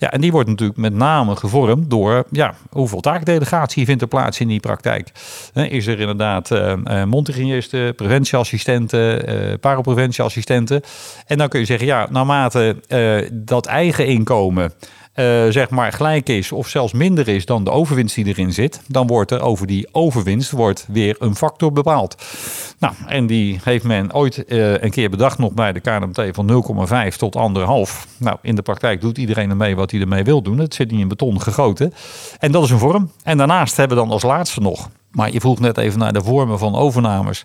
Ja, 0.02 0.12
en 0.12 0.22
die 0.22 0.32
wordt 0.32 0.50
natuurlijk 0.50 0.80
met 0.80 0.94
name 0.94 1.36
gevormd 1.36 1.90
door 1.90 2.24
ja, 2.32 2.54
hoeveel 2.70 3.00
taakdelegatie 3.00 3.86
vindt 3.86 4.02
er 4.02 4.08
plaats 4.08 4.40
in 4.40 4.48
die 4.48 4.60
praktijk. 4.60 5.12
Is 5.54 5.88
er 5.88 6.00
inderdaad 6.00 6.52
uh, 6.52 6.74
preventieassistenten, 7.96 9.30
uh, 9.30 9.54
parapreventieassistenten. 9.60 10.82
En 11.26 11.38
dan 11.38 11.50
kun 11.50 11.60
je 11.60 11.66
zeggen, 11.66 11.88
ja, 11.88 12.08
naarmate 12.10 12.76
dat 13.32 13.66
eigen 13.66 14.08
inkomen 14.08 14.74
uh, 15.16 15.46
zeg 15.50 15.70
maar 15.70 15.94
gelijk 15.94 16.30
is 16.30 16.52
of 16.52 16.68
zelfs 16.68 16.94
minder 16.94 17.28
is 17.28 17.46
dan 17.46 17.64
de 17.64 17.72
overwinst 17.72 18.16
die 18.16 18.26
erin 18.26 18.54
zit, 18.54 18.82
dan 18.88 19.08
wordt 19.08 19.32
er 19.32 19.42
over 19.42 19.68
die 19.68 19.88
overwinst 19.92 20.52
wordt 20.52 20.86
weer 20.92 21.16
een 21.20 21.36
factor 21.36 21.72
bepaald. 21.72 22.16
Nou, 22.80 22.94
en 23.08 23.28
die 23.28 23.60
heeft 23.64 23.84
men 23.84 24.14
ooit 24.14 24.44
uh, 24.48 24.78
een 24.78 24.90
keer 24.90 25.10
bedacht 25.10 25.38
nog 25.38 25.54
bij 25.54 25.74
de 25.74 25.80
KNMT 25.80 26.22
van 26.32 26.64
0,5 27.12 27.16
tot 27.18 27.36
1,5. 27.36 28.10
Nou, 28.18 28.38
in 28.42 28.56
de 28.56 28.62
praktijk 28.62 29.02
doet 29.02 29.18
iedereen 29.18 29.50
ermee 29.50 29.76
wat 29.76 29.92
hij 29.92 30.00
ermee 30.00 30.24
wil 30.24 30.42
doen. 30.42 30.58
Het 30.58 30.74
zit 30.74 30.92
niet 30.92 31.00
in 31.00 31.08
beton 31.08 31.42
gegoten. 31.42 31.94
En 32.40 32.52
dat 32.52 32.64
is 32.64 32.70
een 32.70 32.80
vorm. 32.80 33.12
En 33.24 33.38
daarnaast 33.38 33.78
hebben 33.78 33.98
we 33.98 34.04
dan 34.04 34.12
als 34.12 34.24
laatste 34.24 34.62
nog 34.62 34.90
maar 35.12 35.32
je 35.32 35.40
vroeg 35.40 35.60
net 35.60 35.78
even 35.78 36.00
naar 36.00 36.14
de 36.14 36.24
vormen 36.24 36.60
van 36.60 36.76
overnames. 36.76 37.44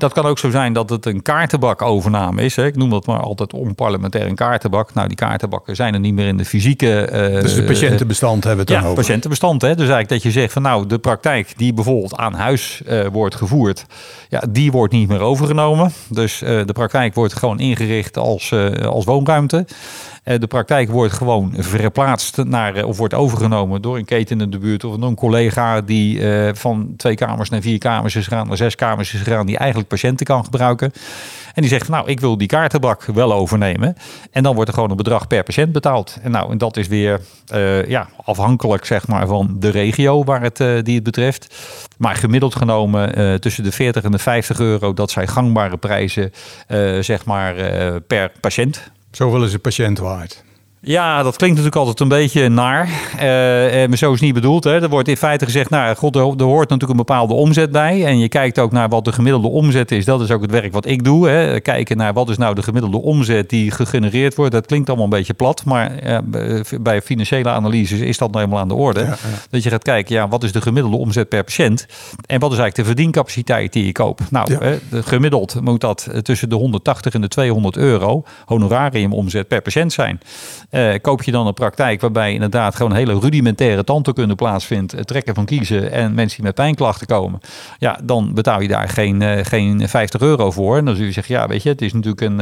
Dat 0.00 0.12
kan 0.12 0.24
ook 0.24 0.38
zo 0.38 0.50
zijn 0.50 0.72
dat 0.72 0.90
het 0.90 1.06
een 1.06 1.22
kaartenbak-overname 1.22 2.42
is. 2.42 2.56
Hè. 2.56 2.66
Ik 2.66 2.76
noem 2.76 2.90
dat 2.90 3.06
maar 3.06 3.20
altijd 3.20 3.52
onparlementair 3.52 4.26
een 4.26 4.34
kaartenbak. 4.34 4.94
Nou, 4.94 5.08
die 5.08 5.16
kaartenbakken 5.16 5.76
zijn 5.76 5.94
er 5.94 6.00
niet 6.00 6.14
meer 6.14 6.26
in 6.26 6.36
de 6.36 6.44
fysieke... 6.44 7.08
Uh, 7.12 7.40
dus 7.40 7.54
de 7.54 7.64
patiëntenbestand 7.64 8.44
hebben 8.44 8.66
we 8.66 8.72
het 8.72 8.80
dan 8.80 8.90
ja, 8.90 8.92
over. 8.92 9.04
patiëntenbestand. 9.04 9.62
Hè. 9.62 9.68
Dus 9.68 9.78
eigenlijk 9.88 10.08
dat 10.08 10.22
je 10.22 10.30
zegt 10.30 10.52
van 10.52 10.62
nou, 10.62 10.86
de 10.86 10.98
praktijk 10.98 11.52
die 11.56 11.72
bijvoorbeeld 11.72 12.16
aan 12.16 12.34
huis 12.34 12.82
uh, 12.88 13.06
wordt 13.06 13.34
gevoerd... 13.34 13.86
Ja, 14.28 14.42
die 14.50 14.72
wordt 14.72 14.92
niet 14.92 15.08
meer 15.08 15.20
overgenomen. 15.20 15.92
Dus 16.08 16.42
uh, 16.42 16.48
de 16.48 16.72
praktijk 16.72 17.14
wordt 17.14 17.34
gewoon 17.34 17.58
ingericht 17.58 18.16
als, 18.16 18.54
als 18.82 19.04
woonruimte. 19.04 19.66
de 20.24 20.46
praktijk 20.46 20.90
wordt 20.90 21.12
gewoon 21.12 21.54
verplaatst 21.56 22.44
naar, 22.44 22.84
of 22.84 22.96
wordt 22.96 23.14
overgenomen 23.14 23.82
door 23.82 23.96
een 23.96 24.04
keten 24.04 24.40
in 24.40 24.50
de 24.50 24.58
buurt 24.58 24.84
of 24.84 25.02
een 25.02 25.14
collega 25.14 25.80
die 25.80 26.20
van 26.52 26.94
twee 26.96 27.14
kamers 27.14 27.48
naar 27.48 27.60
vier 27.60 27.78
kamers 27.78 28.16
is 28.16 28.24
gegaan, 28.24 28.46
naar 28.46 28.56
zes 28.56 28.74
kamers 28.74 29.14
is 29.14 29.20
gegaan, 29.20 29.46
die 29.46 29.58
eigenlijk 29.58 29.88
patiënten 29.90 30.26
kan 30.26 30.44
gebruiken. 30.44 30.92
En 31.54 31.62
die 31.62 31.70
zegt, 31.70 31.88
nou, 31.88 32.08
ik 32.08 32.20
wil 32.20 32.38
die 32.38 32.48
kaartenbak 32.48 33.04
wel 33.04 33.32
overnemen. 33.32 33.96
En 34.30 34.42
dan 34.42 34.54
wordt 34.54 34.68
er 34.68 34.74
gewoon 34.74 34.90
een 34.90 34.96
bedrag 34.96 35.26
per 35.26 35.42
patiënt 35.42 35.72
betaald. 35.72 36.18
En 36.22 36.30
nou, 36.30 36.50
en 36.50 36.58
dat 36.58 36.76
is 36.76 36.88
weer 36.88 37.20
uh, 37.54 37.86
ja, 37.86 38.08
afhankelijk 38.24 38.84
zeg 38.84 39.06
maar, 39.06 39.26
van 39.26 39.56
de 39.58 39.68
regio 39.68 40.24
waar 40.24 40.42
het, 40.42 40.60
uh, 40.60 40.82
die 40.82 40.94
het 40.94 41.04
betreft. 41.04 41.54
Maar 41.98 42.16
gemiddeld 42.16 42.54
genomen 42.54 43.18
uh, 43.18 43.34
tussen 43.34 43.64
de 43.64 43.72
40 43.72 44.04
en 44.04 44.10
de 44.10 44.18
50 44.18 44.60
euro, 44.60 44.94
dat 44.94 45.10
zijn 45.10 45.28
gangbare 45.28 45.76
prijzen 45.76 46.32
zeg 47.00 47.24
maar, 47.24 47.54
per 48.00 48.32
patiënt. 48.40 48.90
Zoveel 49.10 49.44
is 49.44 49.52
een 49.52 49.60
patiënt 49.60 49.98
waard. 49.98 50.42
Ja, 50.82 51.22
dat 51.22 51.36
klinkt 51.36 51.56
natuurlijk 51.56 51.86
altijd 51.86 52.00
een 52.00 52.18
beetje 52.18 52.48
naar. 52.48 52.88
Uh, 53.14 53.88
maar 53.88 53.96
zo 53.96 54.12
is 54.12 54.20
niet 54.20 54.34
bedoeld. 54.34 54.64
Hè. 54.64 54.82
Er 54.82 54.88
wordt 54.88 55.08
in 55.08 55.16
feite 55.16 55.44
gezegd, 55.44 55.70
nou, 55.70 55.96
god, 55.96 56.16
er, 56.16 56.22
er, 56.22 56.44
hoort 56.44 56.68
natuurlijk 56.68 56.90
een 56.90 57.06
bepaalde 57.06 57.34
omzet 57.34 57.70
bij. 57.70 58.04
En 58.04 58.18
je 58.18 58.28
kijkt 58.28 58.58
ook 58.58 58.72
naar 58.72 58.88
wat 58.88 59.04
de 59.04 59.12
gemiddelde 59.12 59.48
omzet 59.48 59.90
is. 59.90 60.04
Dat 60.04 60.20
is 60.20 60.30
ook 60.30 60.42
het 60.42 60.50
werk 60.50 60.72
wat 60.72 60.86
ik 60.86 61.04
doe. 61.04 61.28
Hè. 61.28 61.60
Kijken 61.60 61.96
naar 61.96 62.12
wat 62.12 62.28
is 62.28 62.36
nou 62.36 62.54
de 62.54 62.62
gemiddelde 62.62 62.96
omzet 62.96 63.48
die 63.48 63.70
gegenereerd 63.70 64.34
wordt. 64.34 64.52
Dat 64.52 64.66
klinkt 64.66 64.88
allemaal 64.88 65.04
een 65.04 65.10
beetje 65.10 65.34
plat. 65.34 65.64
Maar 65.64 66.22
uh, 66.32 66.60
bij 66.80 67.02
financiële 67.02 67.48
analyses 67.48 68.00
is 68.00 68.18
dat 68.18 68.30
nou 68.30 68.44
eenmaal 68.44 68.58
aan 68.58 68.68
de 68.68 68.74
orde. 68.74 69.00
Ja, 69.00 69.06
ja. 69.06 69.16
Dat 69.50 69.62
je 69.62 69.70
gaat 69.70 69.82
kijken, 69.82 70.14
ja, 70.14 70.28
wat 70.28 70.42
is 70.42 70.52
de 70.52 70.60
gemiddelde 70.60 70.96
omzet 70.96 71.28
per 71.28 71.44
patiënt? 71.44 71.86
En 72.26 72.40
wat 72.40 72.52
is 72.52 72.58
eigenlijk 72.58 72.76
de 72.76 72.84
verdiencapaciteit 72.84 73.72
die 73.72 73.86
je 73.86 73.92
koopt? 73.92 74.30
Nou, 74.30 74.56
ja. 74.60 74.78
gemiddeld 74.90 75.60
moet 75.60 75.80
dat 75.80 76.08
tussen 76.22 76.48
de 76.48 76.54
180 76.54 77.14
en 77.14 77.20
de 77.20 77.28
200 77.28 77.76
euro 77.76 78.22
honorarium 78.44 79.12
omzet 79.12 79.48
per 79.48 79.62
patiënt 79.62 79.92
zijn. 79.92 80.20
Uh, 80.70 80.94
koop 81.00 81.22
je 81.22 81.30
dan 81.30 81.46
een 81.46 81.54
praktijk 81.54 82.00
waarbij 82.00 82.32
inderdaad 82.32 82.76
gewoon 82.76 82.92
hele 82.92 83.18
rudimentaire 83.18 83.84
tandheelkunde 83.84 84.34
plaatsvindt, 84.34 84.92
het 84.92 85.06
trekken 85.06 85.34
van 85.34 85.44
kiezen 85.44 85.92
en 85.92 86.14
mensen 86.14 86.36
die 86.36 86.46
met 86.46 86.54
pijnklachten 86.54 87.06
komen, 87.06 87.40
ja, 87.78 87.98
dan 88.02 88.34
betaal 88.34 88.60
je 88.60 88.68
daar 88.68 88.88
geen, 88.88 89.20
uh, 89.20 89.38
geen 89.42 89.88
50 89.88 90.20
euro 90.20 90.50
voor. 90.50 90.76
En 90.76 90.84
dan 90.84 90.96
zul 90.96 91.04
je 91.04 91.12
zeggen, 91.12 91.34
ja, 91.34 91.46
weet 91.46 91.62
je, 91.62 91.68
het 91.68 91.82
is 91.82 91.92
natuurlijk 91.92 92.20
een, 92.20 92.40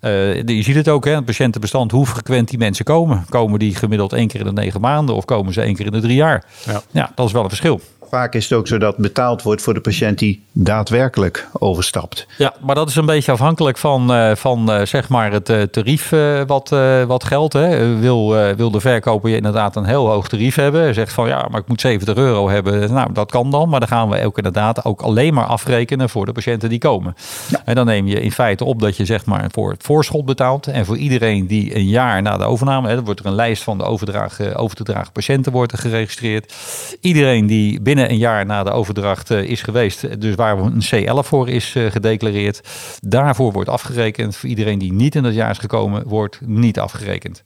uh, 0.00 0.42
je 0.56 0.62
ziet 0.62 0.74
het 0.74 0.88
ook, 0.88 1.04
hè, 1.04 1.14
het 1.14 1.24
patiëntenbestand, 1.24 1.90
hoe 1.90 2.06
frequent 2.06 2.48
die 2.48 2.58
mensen 2.58 2.84
komen. 2.84 3.24
Komen 3.28 3.58
die 3.58 3.74
gemiddeld 3.74 4.12
één 4.12 4.28
keer 4.28 4.40
in 4.40 4.46
de 4.46 4.52
negen 4.52 4.80
maanden 4.80 5.14
of 5.14 5.24
komen 5.24 5.52
ze 5.52 5.60
één 5.60 5.74
keer 5.74 5.86
in 5.86 5.92
de 5.92 6.00
drie 6.00 6.16
jaar? 6.16 6.44
Ja, 6.64 6.82
ja 6.90 7.12
dat 7.14 7.26
is 7.26 7.32
wel 7.32 7.42
een 7.42 7.48
verschil 7.48 7.80
vaak 8.14 8.34
is 8.34 8.48
het 8.48 8.58
ook 8.58 8.66
zo 8.66 8.78
dat 8.78 8.96
betaald 8.96 9.42
wordt 9.42 9.62
voor 9.62 9.74
de 9.74 9.80
patiënt 9.80 10.18
die 10.18 10.42
daadwerkelijk 10.52 11.48
overstapt. 11.52 12.26
Ja, 12.38 12.54
maar 12.60 12.74
dat 12.74 12.88
is 12.88 12.96
een 12.96 13.06
beetje 13.06 13.32
afhankelijk 13.32 13.78
van, 13.78 14.12
uh, 14.14 14.34
van 14.34 14.70
uh, 14.70 14.84
zeg 14.84 15.08
maar 15.08 15.32
het 15.32 15.48
uh, 15.48 15.62
tarief 15.62 16.10
wat, 16.46 16.68
wat 17.06 17.24
geldt. 17.24 17.52
Hè. 17.52 17.98
Wil, 17.98 18.34
wil 18.56 18.70
de 18.70 18.80
verkoper 18.80 19.30
je 19.30 19.36
inderdaad 19.36 19.76
een 19.76 19.84
heel 19.84 20.08
hoog 20.08 20.28
tarief 20.28 20.54
hebben. 20.54 20.94
Zegt 20.94 21.12
van 21.12 21.28
ja, 21.28 21.46
maar 21.50 21.60
ik 21.60 21.68
moet 21.68 21.80
70 21.80 22.16
euro 22.16 22.48
hebben. 22.48 22.92
Nou, 22.92 23.12
dat 23.12 23.30
kan 23.30 23.50
dan. 23.50 23.68
Maar 23.68 23.80
dan 23.80 23.88
gaan 23.88 24.08
we 24.08 24.24
ook 24.24 24.36
inderdaad 24.36 24.84
ook 24.84 25.00
alleen 25.00 25.34
maar 25.34 25.46
afrekenen 25.46 26.08
voor 26.08 26.26
de 26.26 26.32
patiënten 26.32 26.68
die 26.68 26.78
komen. 26.78 27.14
Ja. 27.48 27.62
En 27.64 27.74
dan 27.74 27.86
neem 27.86 28.06
je 28.06 28.20
in 28.20 28.32
feite 28.32 28.64
op 28.64 28.80
dat 28.80 28.96
je 28.96 29.04
zeg 29.04 29.24
maar 29.24 29.44
voor 29.50 29.70
het 29.70 29.82
voorschot 29.82 30.24
betaalt. 30.24 30.66
En 30.66 30.86
voor 30.86 30.96
iedereen 30.96 31.46
die 31.46 31.76
een 31.76 31.88
jaar 31.88 32.22
na 32.22 32.36
de 32.36 32.44
overname, 32.44 32.88
hè, 32.88 33.02
wordt 33.02 33.20
er 33.20 33.26
een 33.26 33.34
lijst 33.34 33.62
van 33.62 33.78
de 33.78 33.84
overdragen, 33.84 34.56
over 34.56 34.76
te 34.76 34.84
dragen 34.84 35.12
patiënten 35.12 35.52
wordt 35.52 35.72
er 35.72 35.78
geregistreerd. 35.78 36.54
Iedereen 37.00 37.46
die 37.46 37.80
binnen 37.80 38.01
een 38.10 38.18
jaar 38.18 38.46
na 38.46 38.62
de 38.62 38.70
overdracht 38.70 39.30
uh, 39.30 39.42
is 39.42 39.62
geweest. 39.62 40.20
Dus 40.20 40.34
waar 40.34 40.58
een 40.58 40.82
C11 40.94 41.26
voor 41.26 41.48
is 41.48 41.74
uh, 41.74 41.90
gedeclareerd. 41.90 42.60
Daarvoor 43.00 43.52
wordt 43.52 43.68
afgerekend. 43.68 44.36
Voor 44.36 44.48
iedereen 44.48 44.78
die 44.78 44.92
niet 44.92 45.14
in 45.14 45.22
dat 45.22 45.34
jaar 45.34 45.50
is 45.50 45.58
gekomen, 45.58 46.08
wordt 46.08 46.40
niet 46.40 46.78
afgerekend. 46.78 47.42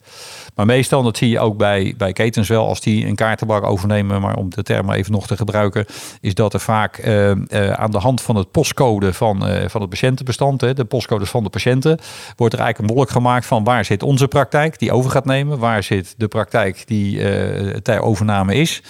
Maar 0.54 0.66
meestal, 0.66 1.02
dat 1.02 1.16
zie 1.16 1.28
je 1.28 1.40
ook 1.40 1.56
bij, 1.56 1.94
bij 1.96 2.12
ketens 2.12 2.48
wel, 2.48 2.66
als 2.66 2.80
die 2.80 3.06
een 3.06 3.14
kaartenbak 3.14 3.64
overnemen, 3.64 4.20
maar 4.20 4.36
om 4.36 4.50
de 4.50 4.62
term 4.62 4.90
even 4.90 5.12
nog 5.12 5.26
te 5.26 5.36
gebruiken, 5.36 5.84
is 6.20 6.34
dat 6.34 6.54
er 6.54 6.60
vaak 6.60 7.06
uh, 7.06 7.30
aan 7.72 7.90
de 7.90 7.98
hand 7.98 8.22
van 8.22 8.36
het 8.36 8.50
postcode 8.50 9.12
van, 9.12 9.44
van 9.66 9.80
het 9.80 9.90
patiëntenbestand, 9.90 10.60
hè, 10.60 10.74
de 10.74 10.84
postcodes 10.84 11.30
van 11.30 11.42
de 11.42 11.50
patiënten, 11.50 11.98
wordt 12.36 12.54
er 12.54 12.60
eigenlijk 12.60 12.90
een 12.90 12.96
wolk 12.96 13.10
gemaakt 13.10 13.46
van 13.46 13.64
waar 13.64 13.84
zit 13.84 14.02
onze 14.02 14.28
praktijk 14.28 14.78
die 14.78 14.92
over 14.92 15.10
gaat 15.10 15.24
nemen, 15.24 15.58
waar 15.58 15.82
zit 15.82 16.14
de 16.16 16.28
praktijk 16.28 16.86
die 16.86 17.20
ter 17.82 18.00
overname 18.00 18.54
is. 18.54 18.82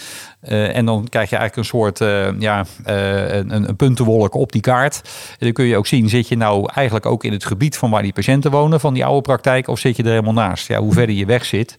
Uh, 0.42 0.76
en 0.76 0.86
dan 0.86 1.08
krijg 1.08 1.30
je 1.30 1.36
eigenlijk 1.36 1.56
een 1.56 1.78
soort 1.78 2.00
uh, 2.00 2.40
ja, 2.40 2.64
uh, 2.86 3.34
een, 3.34 3.68
een, 3.68 3.76
puntenwolk 3.76 4.34
op 4.34 4.52
die 4.52 4.60
kaart. 4.60 5.00
En 5.30 5.36
dan 5.38 5.52
kun 5.52 5.64
je 5.64 5.76
ook 5.76 5.86
zien, 5.86 6.08
zit 6.08 6.28
je 6.28 6.36
nou 6.36 6.70
eigenlijk 6.74 7.06
ook 7.06 7.24
in 7.24 7.32
het 7.32 7.44
gebied 7.44 7.76
van 7.76 7.90
waar 7.90 8.02
die 8.02 8.12
patiënten 8.12 8.50
wonen, 8.50 8.80
van 8.80 8.94
die 8.94 9.04
oude 9.04 9.20
praktijk, 9.20 9.68
of 9.68 9.78
zit 9.78 9.96
je 9.96 10.02
er 10.02 10.08
helemaal 10.08 10.32
naast? 10.32 10.68
Ja, 10.68 10.78
hoe 10.78 10.92
verder 10.92 11.14
je 11.14 11.26
weg 11.26 11.44
zit, 11.44 11.76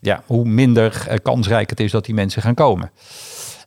ja, 0.00 0.22
hoe 0.26 0.44
minder 0.44 1.20
kansrijk 1.22 1.70
het 1.70 1.80
is 1.80 1.90
dat 1.90 2.04
die 2.04 2.14
mensen 2.14 2.42
gaan 2.42 2.54
komen. 2.54 2.90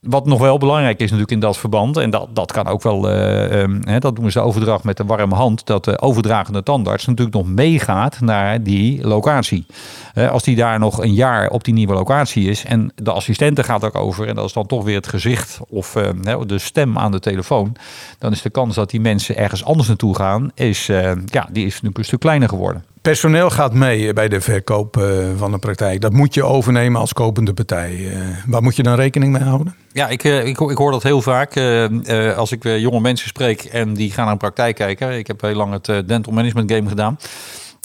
Wat 0.04 0.26
nog 0.26 0.39
wel 0.39 0.58
belangrijk 0.58 1.00
is 1.00 1.04
natuurlijk 1.04 1.32
in 1.32 1.39
dat 1.39 1.58
verband, 1.58 1.98
en 1.98 2.10
dat, 2.10 2.28
dat 2.34 2.52
kan 2.52 2.68
ook 2.68 2.84
wel, 2.84 3.10
uh, 3.10 3.62
um, 3.62 3.82
hè, 3.84 4.00
dat 4.00 4.16
doen 4.16 4.32
ze 4.32 4.39
overdracht 4.39 4.84
met 4.84 4.98
de 4.98 5.06
warme 5.06 5.36
hand, 5.36 5.66
dat 5.66 5.86
de 5.86 6.02
overdragende 6.02 6.63
tandarts 6.63 7.06
natuurlijk 7.06 7.36
nog 7.36 7.48
meegaat 7.48 8.20
naar 8.20 8.63
die 8.63 9.08
locatie. 9.08 9.66
Uh, 10.16 10.32
als 10.32 10.44
die 10.44 10.56
daar 10.56 10.80
nog 10.80 11.02
een 11.02 11.13
jaar 11.13 11.50
op 11.50 11.63
die 11.63 11.74
nieuwe 11.74 11.94
locatie 11.94 12.50
is 12.50 12.66
en 12.66 12.92
de 12.96 13.12
assistente 13.12 13.63
gaat 13.63 13.84
ook 13.84 13.96
over 13.96 14.28
en 14.28 14.36
dat 14.36 14.46
is 14.46 14.54
dan 14.54 14.66
toch 14.66 14.84
weer 14.84 14.96
het 14.96 15.08
gezicht 15.08 15.60
of 15.70 15.96
uh, 15.96 16.42
de 16.46 16.58
stem 16.58 16.98
aan 16.98 17.12
de 17.12 17.20
telefoon, 17.20 17.76
dan 18.20 18.32
is 18.32 18.42
de 18.42 18.50
kans 18.50 18.76
dat 18.76 18.89
die 18.89 19.02
mensen 19.02 19.38
ergens 19.38 19.63
anders 19.63 19.88
naartoe 19.88 20.16
gaan, 20.16 20.52
is, 20.54 20.86
ja, 21.26 21.48
die 21.52 21.66
is 21.66 21.74
natuurlijk 21.74 21.98
een 21.98 22.06
stuk 22.06 22.20
kleiner 22.20 22.50
geworden. 22.50 22.92
Personeel 23.04 23.50
gaat 23.50 23.74
mee 23.74 24.13
bij 24.13 24.28
de 24.28 24.42
verkoop 24.42 25.06
van 25.38 25.52
de 25.52 25.58
praktijk. 25.58 26.02
Dat 26.02 26.13
moet 26.13 26.34
je 26.34 26.44
overnemen 26.44 27.02
als 27.02 27.13
kopende 27.13 27.54
partij. 27.54 28.18
waar 28.48 28.63
moet 28.63 28.76
je 28.76 28.84
dan 28.84 28.96
rekening 28.96 29.32
mee 29.32 29.42
houden? 29.42 29.76
Ja, 29.92 30.08
ik, 30.08 30.24
ik, 30.24 30.60
ik 30.60 30.78
hoor 30.78 30.92
dat 30.92 31.04
heel 31.04 31.22
vaak 31.22 31.58
als 32.36 32.52
ik 32.52 32.63
jonge 32.63 33.00
mensen 33.00 33.28
spreek 33.28 33.63
en 33.63 33.94
die 33.94 34.12
gaan 34.12 34.24
naar 34.24 34.34
een 34.34 34.39
praktijk 34.39 34.76
kijken. 34.76 35.18
Ik 35.18 35.28
heb 35.28 35.42
heel 35.42 35.56
lang 35.56 35.74
het 35.74 36.08
dental 36.08 36.34
management 36.34 36.72
game 36.72 36.89
gedaan. 36.89 37.18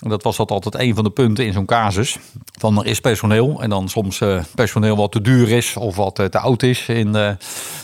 Dat 0.07 0.23
was 0.23 0.37
dat 0.37 0.51
altijd 0.51 0.75
een 0.75 0.95
van 0.95 1.05
de 1.05 1.11
punten 1.11 1.47
in 1.47 1.53
zo'n 1.53 1.67
casus. 1.67 2.19
Van 2.59 2.79
er 2.79 2.87
is 2.87 3.01
personeel 3.01 3.63
en 3.63 3.71
dan 3.71 3.89
soms 3.89 4.21
uh, 4.21 4.43
personeel 4.55 4.97
wat 4.97 5.13
te 5.13 5.21
duur 5.21 5.51
is 5.51 5.77
of 5.77 5.97
wat 5.97 6.19
uh, 6.19 6.27
te 6.27 6.39
oud 6.39 6.63
is 6.63 6.89
in, 6.89 7.09
uh, 7.09 7.31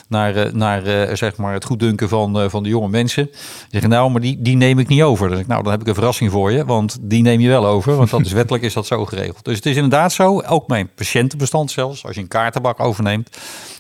naar, 0.09 0.57
naar 0.57 1.17
zeg 1.17 1.37
maar 1.37 1.53
het 1.53 1.65
goeddunken 1.65 2.09
van, 2.09 2.51
van 2.51 2.63
de 2.63 2.69
jonge 2.69 2.89
mensen. 2.89 3.31
Zeggen 3.71 3.91
nou, 3.91 4.11
maar 4.11 4.21
die, 4.21 4.43
die 4.43 4.57
neem 4.57 4.79
ik 4.79 4.89
niet 4.89 5.03
over. 5.03 5.29
Dan, 5.29 5.39
ik, 5.39 5.47
nou, 5.47 5.63
dan 5.63 5.73
heb 5.73 5.81
ik 5.81 5.87
een 5.87 5.95
verrassing 5.95 6.31
voor 6.31 6.53
je, 6.53 6.65
want 6.65 6.99
die 7.01 7.23
neem 7.23 7.41
je 7.41 7.49
wel 7.49 7.67
over. 7.67 7.97
Want 7.97 8.11
dat 8.11 8.21
is 8.21 8.33
wettelijk 8.33 8.65
is 8.65 8.73
dat 8.73 8.87
zo 8.87 9.05
geregeld. 9.05 9.45
Dus 9.45 9.57
het 9.57 9.67
is 9.67 9.75
inderdaad 9.75 10.13
zo, 10.13 10.41
ook 10.41 10.69
mijn 10.69 10.91
patiëntenbestand 10.95 11.71
zelfs, 11.71 12.05
als 12.07 12.15
je 12.15 12.21
een 12.21 12.29
kaartenbak 12.29 12.81
overneemt 12.81 13.37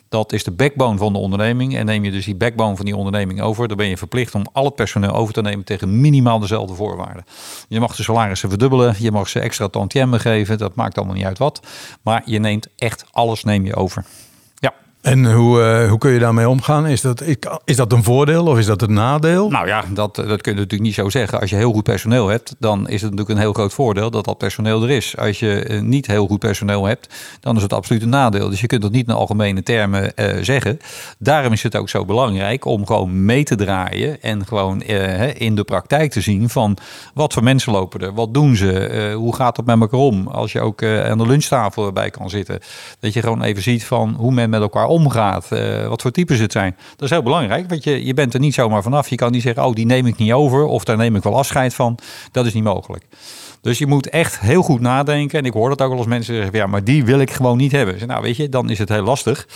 dat 0.09 0.33
is 0.33 0.45
de 0.45 0.51
backbone 0.51 0.99
van 0.99 1.13
de 1.13 1.19
onderneming. 1.19 1.77
En 1.77 1.87
neem 1.87 2.05
je 2.05 2.11
dus 2.11 2.25
die 2.25 2.35
backbone 2.35 2.77
van 2.77 2.85
die 2.85 2.97
onderneming 2.97 3.41
over, 3.41 3.69
dan 3.69 3.77
ben 3.77 3.89
je 3.89 3.97
verplicht 3.97 4.35
om 4.35 4.47
al 4.53 4.65
het 4.65 4.75
personeel 4.75 5.13
over 5.13 5.35
te 5.35 5.43
nemen 5.43 5.65
tegen 5.65 6.01
minimaal 6.01 6.39
dezelfde 6.39 6.75
voorwaarden. 6.75 7.25
Je 7.69 7.81
mag 7.81 7.97
de 7.97 8.03
salarissen 8.03 8.49
verdubbelen, 8.49 8.95
je 8.99 9.11
mag 9.11 9.29
ze 9.29 9.41
extra 9.41 9.69
tantième 9.69 10.19
geven, 10.19 10.59
dat 10.59 10.75
maakt 10.75 10.97
allemaal 10.97 11.17
niet 11.17 11.25
uit 11.25 11.39
wat. 11.39 11.61
Maar 12.03 12.23
je 12.25 12.39
neemt 12.39 12.69
echt 12.77 13.05
alles 13.11 13.45
neem 13.45 13.65
je 13.65 13.75
over. 13.75 14.05
En 15.05 15.33
hoe, 15.33 15.61
uh, 15.61 15.89
hoe 15.89 15.99
kun 15.99 16.11
je 16.11 16.19
daarmee 16.19 16.49
omgaan? 16.49 16.87
Is 16.87 17.01
dat, 17.01 17.23
is 17.65 17.77
dat 17.77 17.93
een 17.93 18.03
voordeel 18.03 18.47
of 18.47 18.59
is 18.59 18.67
dat 18.67 18.83
een 18.83 18.93
nadeel? 18.93 19.51
Nou 19.51 19.67
ja, 19.67 19.85
dat, 19.91 20.15
dat 20.15 20.41
kun 20.41 20.53
je 20.53 20.59
natuurlijk 20.59 20.83
niet 20.83 20.95
zo 20.95 21.09
zeggen. 21.09 21.41
Als 21.41 21.51
je 21.51 21.57
heel 21.57 21.73
goed 21.73 21.83
personeel 21.83 22.29
hebt, 22.29 22.55
dan 22.59 22.89
is 22.89 23.03
het 23.03 23.11
natuurlijk 23.11 23.29
een 23.29 23.45
heel 23.45 23.53
groot 23.53 23.73
voordeel 23.73 24.11
dat 24.11 24.25
dat 24.25 24.39
personeel 24.39 24.83
er 24.83 24.91
is. 24.91 25.17
Als 25.17 25.39
je 25.39 25.69
uh, 25.69 25.81
niet 25.81 26.07
heel 26.07 26.27
goed 26.27 26.39
personeel 26.39 26.85
hebt, 26.85 27.15
dan 27.41 27.57
is 27.57 27.63
het 27.63 27.73
absoluut 27.73 28.03
een 28.03 28.09
nadeel. 28.09 28.51
Dus 28.51 28.61
je 28.61 28.67
kunt 28.67 28.83
dat 28.83 28.93
niet 28.93 29.09
in 29.09 29.15
algemene 29.15 29.63
termen 29.63 30.13
zeggen. 30.41 30.79
Daarom 31.19 31.53
is 31.53 31.63
het 31.63 31.77
ook 31.77 31.89
zo 31.89 32.05
belangrijk 32.05 32.65
om 32.65 32.87
gewoon 32.87 33.25
mee 33.25 33.45
te 33.45 33.57
draaien 33.57 34.23
en 34.23 34.47
gewoon 34.47 34.83
in 35.33 35.55
de 35.55 35.65
praktijk 35.65 36.11
te 36.11 36.21
zien 36.21 36.49
van 36.49 36.77
wat 37.15 37.33
voor 37.33 37.43
mensen 37.43 37.73
lopen 37.73 38.01
er, 38.01 38.15
wat 38.15 38.35
doen 38.35 38.57
ze, 38.57 39.13
hoe 39.17 39.35
gaat 39.35 39.57
het 39.57 39.67
met 39.67 39.81
elkaar 39.81 40.01
om. 40.01 40.27
Als 40.27 40.53
je 40.53 40.61
ook 40.61 40.85
aan 40.85 41.19
de 41.19 41.27
lunchtafel 41.27 41.87
erbij 41.87 42.11
kan 42.11 42.31
zitten, 42.31 42.59
dat 43.01 43.13
je 43.13 43.21
gewoon 43.21 43.43
even 43.43 43.63
ziet 43.63 43.85
van 43.85 44.15
hoe 44.19 44.33
men 44.33 44.51
met 44.51 44.61
elkaar 44.61 44.93
omgaat. 44.95 45.49
Uh, 45.53 45.87
wat 45.89 46.03
voor 46.03 46.11
types 46.11 46.39
het 46.39 46.53
zijn. 46.53 46.77
Dat 46.91 47.03
is 47.03 47.11
heel 47.11 47.23
belangrijk, 47.23 47.69
want 47.69 47.85
je, 47.85 48.05
je 48.05 48.15
bent 48.15 48.35
er 48.35 48.41
niet 48.41 48.55
zomaar 48.55 48.83
vanaf. 48.83 49.09
Je 49.09 49.17
kan 49.17 49.33
niet 49.33 49.43
zeggen, 49.43 49.65
oh, 49.65 49.75
die 49.75 49.87
neem 49.87 50.07
ik 50.07 50.17
niet 50.17 50.33
over 50.33 50.65
of 50.65 50.85
daar 50.85 50.97
neem 50.97 51.17
ik 51.17 51.23
wel 51.23 51.37
afscheid 51.37 51.75
van. 51.75 51.99
Dat 52.33 52.47
is 52.47 52.55
niet 52.55 52.65
mogelijk. 52.65 53.05
Dus 53.61 53.79
je 53.79 53.87
moet 53.87 54.09
echt 54.09 54.41
heel 54.41 54.63
goed 54.63 54.81
nadenken. 54.81 55.39
En 55.39 55.45
ik 55.45 55.53
hoor 55.53 55.69
dat 55.69 55.83
ook 55.83 55.89
wel 55.89 55.99
als 55.99 56.07
mensen 56.07 56.35
zeggen, 56.35 56.57
ja, 56.57 56.67
maar 56.67 56.85
die 56.85 57.05
wil 57.05 57.19
ik 57.19 57.31
gewoon 57.31 57.57
niet 57.57 57.73
hebben. 57.73 57.95
Dus, 57.95 58.07
nou, 58.07 58.23
weet 58.23 58.37
je, 58.37 58.49
dan 58.49 58.71
is 58.71 58.79
het 58.79 58.89
heel 58.89 59.03
lastig. 59.03 59.49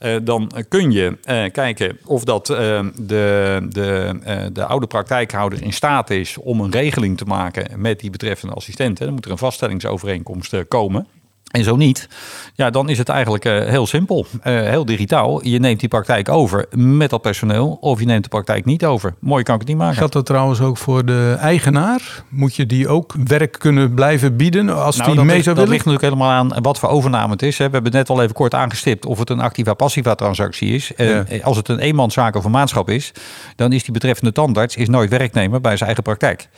Uh, 0.00 0.16
dan 0.22 0.50
kun 0.68 0.90
je 0.90 1.18
uh, 1.24 1.50
kijken 1.52 1.98
of 2.04 2.24
dat 2.24 2.46
de, 2.46 3.66
de, 3.68 4.50
de 4.52 4.64
oude 4.64 4.86
praktijkhouder 4.86 5.62
in 5.62 5.72
staat 5.72 6.10
is 6.10 6.36
om 6.36 6.60
een 6.60 6.70
regeling 6.70 7.16
te 7.16 7.24
maken 7.24 7.80
met 7.80 8.00
die 8.00 8.10
betreffende 8.10 8.54
assistenten. 8.54 9.04
Dan 9.04 9.14
moet 9.14 9.24
er 9.24 9.30
een 9.30 9.38
vaststellingsovereenkomst 9.38 10.54
komen. 10.68 11.06
En 11.50 11.64
zo 11.64 11.76
niet, 11.76 12.08
ja, 12.54 12.70
dan 12.70 12.88
is 12.88 12.98
het 12.98 13.08
eigenlijk 13.08 13.44
uh, 13.44 13.58
heel 13.58 13.86
simpel, 13.86 14.26
uh, 14.32 14.42
heel 14.42 14.84
digitaal. 14.84 15.46
Je 15.46 15.58
neemt 15.58 15.80
die 15.80 15.88
praktijk 15.88 16.28
over 16.28 16.66
met 16.76 17.10
dat 17.10 17.22
personeel 17.22 17.78
of 17.80 18.00
je 18.00 18.06
neemt 18.06 18.22
de 18.22 18.28
praktijk 18.28 18.64
niet 18.64 18.84
over. 18.84 19.14
Mooi 19.20 19.42
kan 19.42 19.54
ik 19.54 19.60
het 19.60 19.68
niet 19.68 19.78
maken. 19.78 19.96
Geldt 19.96 20.12
dat 20.12 20.26
trouwens 20.26 20.60
ook 20.60 20.76
voor 20.76 21.04
de 21.04 21.36
eigenaar? 21.40 22.24
Moet 22.28 22.54
je 22.54 22.66
die 22.66 22.88
ook 22.88 23.14
werk 23.24 23.56
kunnen 23.58 23.94
blijven 23.94 24.36
bieden 24.36 24.82
als 24.82 24.96
nou, 24.96 25.12
die 25.12 25.24
mee 25.24 25.42
zou 25.42 25.42
willen? 25.42 25.54
Dat 25.54 25.68
ligt 25.68 25.84
natuurlijk 25.84 26.14
helemaal 26.14 26.30
aan 26.30 26.62
wat 26.62 26.78
voor 26.78 26.88
overname 26.88 27.32
het 27.32 27.42
is. 27.42 27.58
Hè. 27.58 27.66
We 27.66 27.72
hebben 27.72 27.92
net 27.92 28.10
al 28.10 28.22
even 28.22 28.34
kort 28.34 28.54
aangestipt 28.54 29.06
of 29.06 29.18
het 29.18 29.30
een 29.30 29.40
activa-passiva 29.40 30.14
transactie 30.14 30.74
is. 30.74 30.92
Ja. 30.96 31.24
als 31.42 31.56
het 31.56 31.68
een 31.68 31.78
eenmanszaak 31.78 32.36
of 32.36 32.44
een 32.44 32.50
maatschap 32.50 32.90
is, 32.90 33.12
dan 33.56 33.72
is 33.72 33.82
die 33.82 33.92
betreffende 33.92 34.32
tandarts 34.32 34.76
is 34.76 34.88
nooit 34.88 35.10
werknemer 35.10 35.60
bij 35.60 35.72
zijn 35.72 35.84
eigen 35.84 36.02
praktijk. 36.02 36.48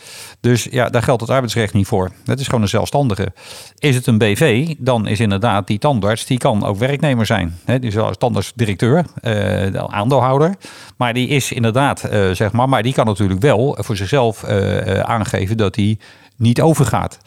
Dus 0.40 0.68
ja, 0.70 0.88
daar 0.88 1.02
geldt 1.02 1.20
het 1.20 1.30
arbeidsrecht 1.30 1.72
niet 1.72 1.86
voor. 1.86 2.10
Het 2.24 2.40
is 2.40 2.46
gewoon 2.46 2.62
een 2.62 2.68
zelfstandige. 2.68 3.32
Is 3.78 3.94
het 3.94 4.06
een 4.06 4.18
BV, 4.18 4.74
dan 4.78 5.06
is 5.06 5.20
inderdaad 5.20 5.66
die 5.66 5.78
tandarts, 5.78 6.26
die 6.26 6.38
kan 6.38 6.64
ook 6.64 6.76
werknemer 6.76 7.26
zijn. 7.26 7.58
Die 7.64 7.80
is 7.80 7.94
wel 7.94 8.10
tandartsdirecteur, 8.10 9.04
uh, 9.22 9.66
aandeelhouder. 9.74 10.54
Maar 10.96 11.14
die 11.14 11.28
is 11.28 11.52
inderdaad, 11.52 12.04
uh, 12.12 12.30
zeg 12.30 12.52
maar, 12.52 12.68
maar 12.68 12.82
die 12.82 12.92
kan 12.92 13.06
natuurlijk 13.06 13.40
wel 13.40 13.76
voor 13.80 13.96
zichzelf 13.96 14.42
uh, 14.42 15.00
aangeven 15.00 15.56
dat 15.56 15.76
hij 15.76 15.98
niet 16.38 16.60
overgaat. 16.60 17.18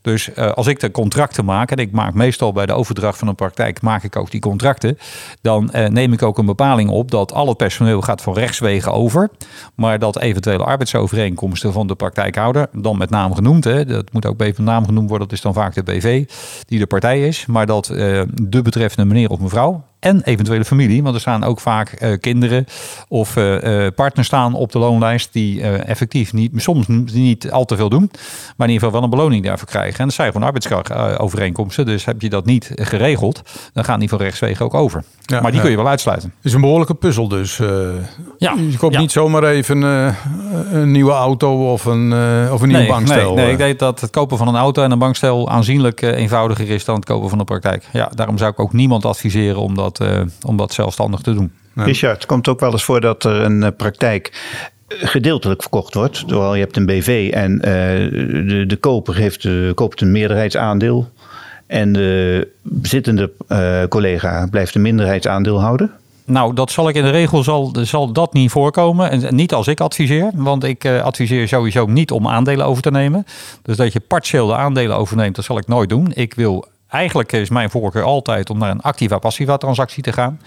Dus 0.00 0.28
uh, 0.28 0.52
als 0.52 0.66
ik 0.66 0.80
de 0.80 0.90
contracten 0.90 1.44
maak, 1.44 1.70
en 1.70 1.76
ik 1.76 1.92
maak 1.92 2.14
meestal 2.14 2.52
bij 2.52 2.66
de 2.66 2.72
overdracht 2.72 3.18
van 3.18 3.28
een 3.28 3.34
praktijk, 3.34 3.82
maak 3.82 4.02
ik 4.02 4.16
ook 4.16 4.30
die 4.30 4.40
contracten, 4.40 4.98
dan 5.42 5.70
uh, 5.74 5.86
neem 5.86 6.12
ik 6.12 6.22
ook 6.22 6.38
een 6.38 6.46
bepaling 6.46 6.90
op 6.90 7.10
dat 7.10 7.32
al 7.32 7.48
het 7.48 7.56
personeel 7.56 8.00
gaat 8.00 8.22
van 8.22 8.34
rechtswegen 8.34 8.92
over, 8.92 9.30
maar 9.74 9.98
dat 9.98 10.18
eventuele 10.18 10.64
arbeidsovereenkomsten 10.64 11.72
van 11.72 11.86
de 11.86 11.94
praktijkhouder, 11.94 12.68
dan 12.72 12.98
met 12.98 13.10
naam 13.10 13.34
genoemd, 13.34 13.64
hè, 13.64 13.84
dat 13.84 14.12
moet 14.12 14.26
ook 14.26 14.40
even 14.40 14.64
naam 14.64 14.84
genoemd 14.84 15.08
worden, 15.08 15.28
dat 15.28 15.36
is 15.36 15.42
dan 15.42 15.54
vaak 15.54 15.74
de 15.74 15.82
BV 15.82 16.28
die 16.66 16.78
de 16.78 16.86
partij 16.86 17.26
is, 17.26 17.46
maar 17.46 17.66
dat 17.66 17.90
uh, 17.92 18.22
de 18.42 18.62
betreffende 18.62 19.14
meneer 19.14 19.30
of 19.30 19.40
mevrouw 19.40 19.88
en 20.00 20.22
eventuele 20.24 20.64
familie. 20.64 21.02
Want 21.02 21.14
er 21.14 21.20
staan 21.20 21.44
ook 21.44 21.60
vaak 21.60 22.02
uh, 22.02 22.18
kinderen 22.20 22.66
of 23.08 23.36
uh, 23.36 23.86
partners 23.94 24.26
staan 24.26 24.54
op 24.54 24.72
de 24.72 24.78
loonlijst 24.78 25.32
die 25.32 25.62
effectief 25.62 26.32
niet, 26.32 26.52
soms 26.56 26.86
niet 27.12 27.50
al 27.50 27.64
te 27.64 27.76
veel 27.76 27.88
doen, 27.88 28.10
maar 28.56 28.68
in 28.68 28.72
ieder 28.72 28.86
geval 28.86 28.92
wel 28.92 29.02
een 29.02 29.10
beloning 29.10 29.44
daarvoor 29.44 29.68
krijgen. 29.68 29.98
En 29.98 30.04
dat 30.04 30.14
zijn 30.14 30.32
gewoon 30.32 30.46
arbeidsovereenkomsten. 30.46 31.86
Dus 31.86 32.04
heb 32.04 32.22
je 32.22 32.28
dat 32.28 32.44
niet 32.44 32.70
geregeld, 32.74 33.42
dan 33.72 33.84
gaan 33.84 34.00
die 34.00 34.08
van 34.08 34.18
rechtswegen 34.18 34.64
ook 34.64 34.74
over. 34.74 35.04
Ja, 35.20 35.40
maar 35.40 35.52
die 35.52 35.60
kun 35.60 35.70
je 35.70 35.76
wel 35.76 35.88
uitsluiten. 35.88 36.32
Het 36.36 36.44
is 36.44 36.52
een 36.52 36.60
behoorlijke 36.60 36.94
puzzel 36.94 37.28
dus. 37.28 37.56
ja, 38.38 38.54
je 38.70 38.76
koopt 38.78 38.98
niet 38.98 39.12
zomaar 39.12 39.44
even 39.44 39.82
een 39.82 40.90
nieuwe 40.90 41.12
auto 41.12 41.72
of 41.72 41.84
een, 41.84 42.12
of 42.52 42.62
een 42.62 42.68
nieuw 42.68 42.86
bankstel. 42.86 43.34
Nee, 43.34 43.44
nee, 43.44 43.52
ik 43.52 43.58
denk 43.58 43.78
dat 43.78 44.00
het 44.00 44.10
kopen 44.10 44.38
van 44.38 44.48
een 44.48 44.56
auto 44.56 44.82
en 44.82 44.90
een 44.90 44.98
bankstel 44.98 45.50
aanzienlijk 45.50 46.02
eenvoudiger 46.02 46.70
is 46.70 46.84
dan 46.84 46.94
het 46.94 47.04
kopen 47.04 47.28
van 47.28 47.38
een 47.38 47.44
praktijk. 47.44 47.88
Ja, 47.92 48.10
daarom 48.14 48.38
zou 48.38 48.50
ik 48.50 48.60
ook 48.60 48.72
niemand 48.72 49.04
adviseren 49.04 49.60
om 49.60 49.74
dat 49.74 49.89
uh, 49.98 50.20
om 50.46 50.56
dat 50.56 50.72
zelfstandig 50.72 51.20
te 51.20 51.34
doen. 51.34 51.52
Richard, 51.74 52.16
het 52.16 52.26
komt 52.26 52.48
ook 52.48 52.60
wel 52.60 52.72
eens 52.72 52.84
voor 52.84 53.00
dat 53.00 53.24
er 53.24 53.40
een 53.40 53.62
eh, 53.62 53.70
praktijk 53.76 54.32
gedeeltelijk 54.88 55.60
verkocht 55.60 55.94
wordt. 55.94 56.28
Terwijl 56.28 56.54
je 56.54 56.60
hebt 56.60 56.76
een 56.76 56.86
BV 56.86 57.30
en 57.34 57.52
uh, 57.52 57.62
de, 58.48 58.64
de 58.66 58.76
koper 58.76 59.16
heeft, 59.16 59.44
uh, 59.44 59.74
koopt 59.74 60.00
een 60.00 60.12
meerderheidsaandeel. 60.12 61.08
En 61.66 61.92
de 61.92 62.48
bezittende 62.62 63.30
uh, 63.48 63.82
collega 63.88 64.46
blijft 64.50 64.74
een 64.74 64.82
minderheidsaandeel 64.82 65.60
houden. 65.60 65.90
Nou, 66.24 66.54
dat 66.54 66.70
zal 66.70 66.88
ik 66.88 66.94
in 66.94 67.02
de 67.02 67.10
regel 67.10 67.42
zal, 67.42 67.72
zal 67.82 68.12
dat 68.12 68.32
niet 68.32 68.50
voorkomen. 68.50 69.10
En 69.10 69.34
niet 69.34 69.54
als 69.54 69.66
ik 69.66 69.80
adviseer. 69.80 70.30
Want 70.34 70.64
ik 70.64 70.86
adviseer 70.86 71.48
sowieso 71.48 71.86
niet 71.86 72.10
om 72.10 72.28
aandelen 72.28 72.66
over 72.66 72.82
te 72.82 72.90
nemen. 72.90 73.24
Dus 73.62 73.76
dat 73.76 73.92
je 73.92 74.00
partieel 74.00 74.46
de 74.46 74.54
aandelen 74.54 74.96
overneemt, 74.96 75.36
dat 75.36 75.44
zal 75.44 75.58
ik 75.58 75.66
nooit 75.66 75.88
doen. 75.88 76.12
Ik 76.14 76.34
wil 76.34 76.66
eigenlijk 76.90 77.32
is 77.32 77.50
mijn 77.50 77.70
voorkeur 77.70 78.02
altijd 78.02 78.50
om 78.50 78.58
naar 78.58 78.70
een 78.70 78.80
activa-passiva 78.80 79.56
transactie 79.56 80.02
te 80.02 80.12
gaan. 80.12 80.40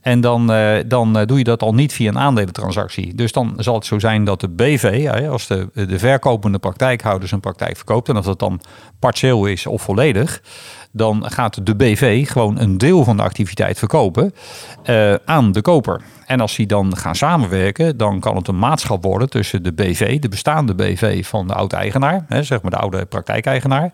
En 0.00 0.20
dan, 0.20 0.52
uh, 0.52 0.76
dan 0.86 1.18
uh, 1.18 1.26
doe 1.26 1.38
je 1.38 1.44
dat 1.44 1.62
al 1.62 1.74
niet 1.74 1.92
via 1.92 2.08
een 2.08 2.18
aandelentransactie. 2.18 3.14
Dus 3.14 3.32
dan 3.32 3.54
zal 3.56 3.74
het 3.74 3.86
zo 3.86 3.98
zijn 3.98 4.24
dat 4.24 4.40
de 4.40 4.48
BV, 4.48 5.08
als 5.30 5.46
de, 5.46 5.68
de 5.74 5.98
verkopende 5.98 6.58
praktijkhouder 6.58 7.28
zijn 7.28 7.40
praktijk 7.40 7.76
verkoopt, 7.76 8.08
en 8.08 8.16
als 8.16 8.26
dat 8.26 8.38
dan 8.38 8.60
partieel 8.98 9.46
is 9.46 9.66
of 9.66 9.82
volledig, 9.82 10.42
dan 10.96 11.30
gaat 11.30 11.66
de 11.66 11.76
BV 11.76 12.28
gewoon 12.28 12.58
een 12.58 12.78
deel 12.78 13.04
van 13.04 13.16
de 13.16 13.22
activiteit 13.22 13.78
verkopen 13.78 14.34
uh, 14.84 15.14
aan 15.24 15.52
de 15.52 15.60
koper. 15.60 16.00
En 16.26 16.40
als 16.40 16.56
die 16.56 16.66
dan 16.66 16.96
gaan 16.96 17.14
samenwerken, 17.14 17.96
dan 17.96 18.20
kan 18.20 18.36
het 18.36 18.48
een 18.48 18.58
maatschap 18.58 19.04
worden 19.04 19.30
tussen 19.30 19.62
de 19.62 19.72
BV, 19.72 20.18
de 20.18 20.28
bestaande 20.28 20.74
BV 20.74 21.26
van 21.26 21.46
de 21.46 21.54
oude-eigenaar, 21.54 22.26
zeg 22.40 22.62
maar 22.62 22.70
de 22.70 22.76
oude 22.76 23.04
praktijkeigenaar, 23.04 23.92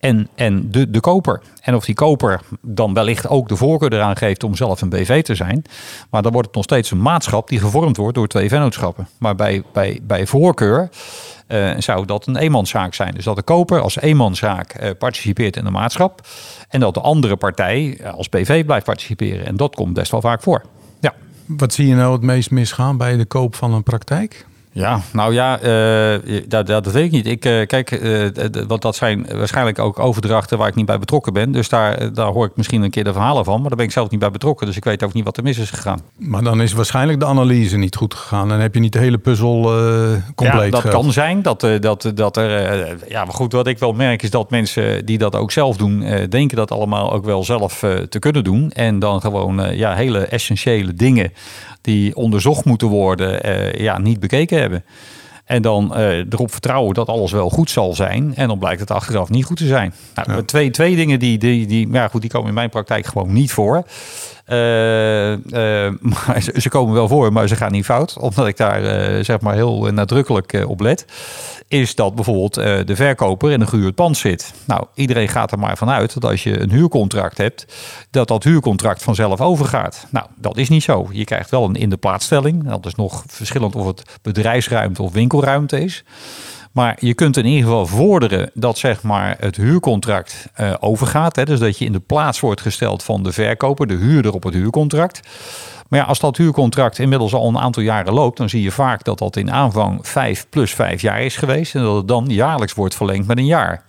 en, 0.00 0.28
en 0.34 0.70
de, 0.70 0.90
de 0.90 1.00
koper. 1.00 1.40
En 1.60 1.74
of 1.74 1.84
die 1.84 1.94
koper 1.94 2.40
dan 2.60 2.94
wellicht 2.94 3.28
ook 3.28 3.48
de 3.48 3.56
voorkeur 3.56 3.92
eraan 3.92 4.16
geeft 4.16 4.44
om 4.44 4.54
zelf 4.54 4.80
een 4.80 4.88
BV 4.88 5.22
te 5.22 5.34
zijn. 5.34 5.62
Maar 6.10 6.22
dan 6.22 6.32
wordt 6.32 6.46
het 6.46 6.56
nog 6.56 6.64
steeds 6.64 6.90
een 6.90 7.02
maatschap 7.02 7.48
die 7.48 7.60
gevormd 7.60 7.96
wordt 7.96 8.14
door 8.14 8.28
twee 8.28 8.48
vennootschappen. 8.48 9.08
Maar 9.18 9.34
bij, 9.34 9.62
bij, 9.72 10.00
bij 10.02 10.26
voorkeur 10.26 10.88
uh, 11.52 11.70
zou 11.78 12.06
dat 12.06 12.26
een 12.26 12.36
eenmanszaak 12.36 12.94
zijn. 12.94 13.14
Dus 13.14 13.24
dat 13.24 13.36
de 13.36 13.42
koper 13.42 13.80
als 13.80 14.00
eenmanszaak 14.00 14.82
uh, 14.82 14.90
participeert 14.98 15.56
in 15.56 15.64
de 15.64 15.70
maatschap. 15.70 16.20
En 16.68 16.80
dat 16.80 16.94
de 16.94 17.00
andere 17.00 17.36
partij 17.36 17.98
als 18.14 18.28
BV 18.28 18.64
blijft 18.64 18.84
participeren. 18.84 19.46
En 19.46 19.56
dat 19.56 19.74
komt 19.74 19.94
best 19.94 20.10
wel 20.10 20.20
vaak 20.20 20.42
voor. 20.42 20.62
Wat 21.56 21.72
zie 21.72 21.86
je 21.86 21.94
nou 21.94 22.12
het 22.12 22.22
meest 22.22 22.50
misgaan 22.50 22.96
bij 22.96 23.16
de 23.16 23.24
koop 23.24 23.54
van 23.54 23.74
een 23.74 23.82
praktijk? 23.82 24.46
Ja, 24.72 25.00
nou 25.12 25.34
ja, 25.34 25.62
uh, 25.62 26.40
dat, 26.48 26.66
dat 26.66 26.86
weet 26.86 27.04
ik 27.04 27.10
niet. 27.10 27.26
Ik, 27.26 27.44
uh, 27.44 27.66
kijk, 27.66 27.90
uh, 27.90 28.28
want 28.66 28.82
dat 28.82 28.96
zijn 28.96 29.26
waarschijnlijk 29.34 29.78
ook 29.78 29.98
overdrachten 29.98 30.58
waar 30.58 30.68
ik 30.68 30.74
niet 30.74 30.86
bij 30.86 30.98
betrokken 30.98 31.32
ben. 31.32 31.52
Dus 31.52 31.68
daar, 31.68 32.12
daar 32.12 32.26
hoor 32.26 32.46
ik 32.46 32.56
misschien 32.56 32.82
een 32.82 32.90
keer 32.90 33.04
de 33.04 33.12
verhalen 33.12 33.44
van. 33.44 33.60
Maar 33.60 33.68
daar 33.68 33.76
ben 33.76 33.86
ik 33.86 33.92
zelf 33.92 34.10
niet 34.10 34.20
bij 34.20 34.30
betrokken. 34.30 34.66
Dus 34.66 34.76
ik 34.76 34.84
weet 34.84 35.02
ook 35.02 35.12
niet 35.12 35.24
wat 35.24 35.36
er 35.36 35.42
mis 35.42 35.58
is 35.58 35.70
gegaan. 35.70 36.00
Maar 36.16 36.42
dan 36.42 36.60
is 36.60 36.72
waarschijnlijk 36.72 37.20
de 37.20 37.26
analyse 37.26 37.76
niet 37.76 37.96
goed 37.96 38.14
gegaan. 38.14 38.48
Dan 38.48 38.60
heb 38.60 38.74
je 38.74 38.80
niet 38.80 38.92
de 38.92 38.98
hele 38.98 39.18
puzzel 39.18 39.62
compleet 40.34 40.72
Ja, 40.74 40.80
dat 40.80 40.88
kan 40.88 41.12
zijn. 41.12 41.42
Dat, 41.42 41.60
dat, 41.80 42.12
dat 42.14 42.36
er, 42.36 42.96
ja, 43.08 43.24
maar 43.24 43.34
goed, 43.34 43.52
wat 43.52 43.66
ik 43.66 43.78
wel 43.78 43.92
merk 43.92 44.22
is 44.22 44.30
dat 44.30 44.50
mensen 44.50 45.06
die 45.06 45.18
dat 45.18 45.36
ook 45.36 45.52
zelf 45.52 45.76
doen... 45.76 46.04
denken 46.28 46.56
dat 46.56 46.70
allemaal 46.70 47.12
ook 47.12 47.24
wel 47.24 47.44
zelf 47.44 47.78
te 48.08 48.18
kunnen 48.18 48.44
doen. 48.44 48.70
En 48.70 48.98
dan 48.98 49.20
gewoon 49.20 49.76
ja, 49.76 49.94
hele 49.94 50.18
essentiële 50.18 50.94
dingen 50.94 51.32
die 51.80 52.16
onderzocht 52.16 52.64
moeten 52.64 52.88
worden, 52.88 53.46
uh, 53.46 53.72
ja, 53.72 53.98
niet 53.98 54.20
bekeken 54.20 54.60
hebben. 54.60 54.84
En 55.44 55.62
dan 55.62 55.92
uh, 55.96 56.16
erop 56.16 56.52
vertrouwen 56.52 56.94
dat 56.94 57.08
alles 57.08 57.32
wel 57.32 57.50
goed 57.50 57.70
zal 57.70 57.94
zijn. 57.94 58.34
En 58.34 58.48
dan 58.48 58.58
blijkt 58.58 58.80
het 58.80 58.90
achteraf 58.90 59.28
niet 59.28 59.44
goed 59.44 59.56
te 59.56 59.66
zijn. 59.66 59.94
Nou, 60.14 60.32
ja. 60.32 60.42
twee, 60.42 60.70
twee 60.70 60.96
dingen 60.96 61.18
die, 61.18 61.38
die, 61.38 61.66
die, 61.66 61.92
ja, 61.92 62.08
goed, 62.08 62.20
die 62.20 62.30
komen 62.30 62.48
in 62.48 62.54
mijn 62.54 62.70
praktijk 62.70 63.06
gewoon 63.06 63.32
niet 63.32 63.52
voor. 63.52 63.82
Uh, 64.46 65.32
uh, 65.32 65.38
maar 66.26 66.42
ze, 66.42 66.54
ze, 66.60 66.68
komen 66.68 66.94
wel 66.94 67.08
voor, 67.08 67.32
maar 67.32 67.48
ze 67.48 67.56
gaan 67.56 67.72
niet 67.72 67.84
fout. 67.84 68.18
Omdat 68.18 68.46
ik 68.46 68.56
daar 68.56 69.24
zeg 69.24 69.40
maar 69.40 69.54
heel 69.54 69.92
nadrukkelijk 69.92 70.64
op 70.66 70.80
let. 70.80 71.04
Is 71.70 71.94
dat 71.94 72.14
bijvoorbeeld 72.14 72.54
de 72.54 72.96
verkoper 72.96 73.50
in 73.50 73.60
een 73.60 73.68
gehuurd 73.68 73.94
pand 73.94 74.16
zit. 74.16 74.52
Nou, 74.64 74.86
iedereen 74.94 75.28
gaat 75.28 75.52
er 75.52 75.58
maar 75.58 75.76
vanuit 75.76 76.14
dat 76.14 76.24
als 76.24 76.42
je 76.42 76.60
een 76.60 76.70
huurcontract 76.70 77.38
hebt, 77.38 77.66
dat 78.10 78.28
dat 78.28 78.44
huurcontract 78.44 79.02
vanzelf 79.02 79.40
overgaat. 79.40 80.06
Nou, 80.10 80.26
dat 80.36 80.56
is 80.56 80.68
niet 80.68 80.82
zo. 80.82 81.08
Je 81.12 81.24
krijgt 81.24 81.50
wel 81.50 81.64
een 81.64 81.74
in 81.74 81.90
de 81.90 81.96
plaatsstelling. 81.96 82.68
Dat 82.68 82.86
is 82.86 82.94
nog 82.94 83.24
verschillend 83.26 83.76
of 83.76 83.86
het 83.86 84.18
bedrijfsruimte 84.22 85.02
of 85.02 85.12
winkelruimte 85.12 85.80
is. 85.80 86.04
Maar 86.72 86.96
je 87.00 87.14
kunt 87.14 87.36
in 87.36 87.46
ieder 87.46 87.62
geval 87.62 87.86
vorderen 87.86 88.50
dat 88.54 88.78
zeg 88.78 89.02
maar, 89.02 89.36
het 89.38 89.56
huurcontract 89.56 90.46
uh, 90.60 90.74
overgaat. 90.80 91.36
Hè? 91.36 91.44
Dus 91.44 91.58
dat 91.58 91.78
je 91.78 91.84
in 91.84 91.92
de 91.92 92.00
plaats 92.00 92.40
wordt 92.40 92.60
gesteld 92.60 93.02
van 93.02 93.22
de 93.22 93.32
verkoper, 93.32 93.86
de 93.86 93.94
huurder 93.94 94.32
op 94.32 94.42
het 94.42 94.54
huurcontract. 94.54 95.20
Maar 95.88 96.00
ja, 96.00 96.04
als 96.04 96.18
dat 96.18 96.36
huurcontract 96.36 96.98
inmiddels 96.98 97.34
al 97.34 97.48
een 97.48 97.58
aantal 97.58 97.82
jaren 97.82 98.12
loopt, 98.12 98.36
dan 98.36 98.48
zie 98.48 98.62
je 98.62 98.70
vaak 98.70 99.04
dat 99.04 99.18
dat 99.18 99.36
in 99.36 99.52
aanvang 99.52 100.06
5 100.06 100.46
plus 100.50 100.74
5 100.74 101.00
jaar 101.00 101.22
is 101.22 101.36
geweest. 101.36 101.74
En 101.74 101.82
dat 101.82 101.96
het 101.96 102.08
dan 102.08 102.24
jaarlijks 102.28 102.74
wordt 102.74 102.94
verlengd 102.94 103.26
met 103.26 103.38
een 103.38 103.46
jaar. 103.46 103.84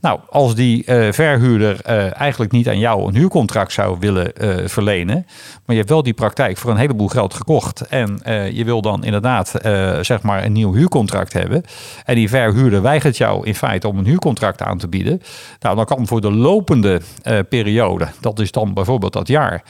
Nou, 0.00 0.20
als 0.30 0.54
die 0.54 0.84
uh, 0.86 1.12
verhuurder 1.12 1.80
uh, 1.88 2.20
eigenlijk 2.20 2.52
niet 2.52 2.68
aan 2.68 2.78
jou 2.78 3.08
een 3.08 3.14
huurcontract 3.14 3.72
zou 3.72 3.96
willen 4.00 4.32
uh, 4.40 4.68
verlenen, 4.68 5.26
maar 5.36 5.64
je 5.66 5.76
hebt 5.76 5.88
wel 5.88 6.02
die 6.02 6.14
praktijk 6.14 6.56
voor 6.56 6.70
een 6.70 6.76
heleboel 6.76 7.08
geld 7.08 7.34
gekocht 7.34 7.80
en 7.80 8.20
je 8.52 8.64
wil 8.64 8.82
dan 8.82 9.04
inderdaad 9.04 9.54
zeg 10.00 10.22
maar 10.22 10.44
een 10.44 10.52
nieuw 10.52 10.74
huurcontract 10.74 11.32
hebben 11.32 11.62
en 12.04 12.14
die 12.14 12.28
verhuurder 12.28 12.82
weigert 12.82 13.16
jou 13.16 13.46
in 13.46 13.54
feite 13.54 13.88
om 13.88 13.98
een 13.98 14.04
huurcontract 14.04 14.62
aan 14.62 14.78
te 14.78 14.88
bieden, 14.88 15.22
nou 15.60 15.76
dan 15.76 15.84
kan 15.84 16.06
voor 16.06 16.20
de 16.20 16.32
lopende 16.32 17.00
periode, 17.48 18.08
dat 18.20 18.38
is 18.38 18.52
dan 18.52 18.74
bijvoorbeeld 18.74 19.12
dat 19.12 19.28
jaar, 19.28 19.62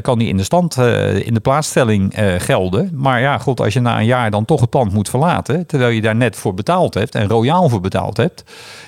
kan 0.00 0.18
die 0.18 0.28
in 0.28 0.36
de 0.36 0.42
stand, 0.42 0.76
in 1.22 1.34
de 1.34 1.40
plaatsstelling 1.42 2.14
gelden. 2.38 2.90
Maar 2.94 3.20
ja, 3.20 3.38
goed, 3.38 3.60
als 3.60 3.72
je 3.72 3.80
na 3.80 3.98
een 3.98 4.04
jaar 4.04 4.30
dan 4.30 4.44
toch 4.44 4.60
het 4.60 4.70
pand 4.70 4.92
moet 4.92 5.10
verlaten, 5.10 5.66
terwijl 5.66 5.90
je 5.90 6.00
daar 6.00 6.16
net 6.16 6.36
voor 6.36 6.54
betaald 6.54 6.94
hebt 6.94 7.14
en 7.14 7.28
royaal 7.28 7.68
voor 7.68 7.80
betaald 7.80 8.16
hebt, 8.16 8.44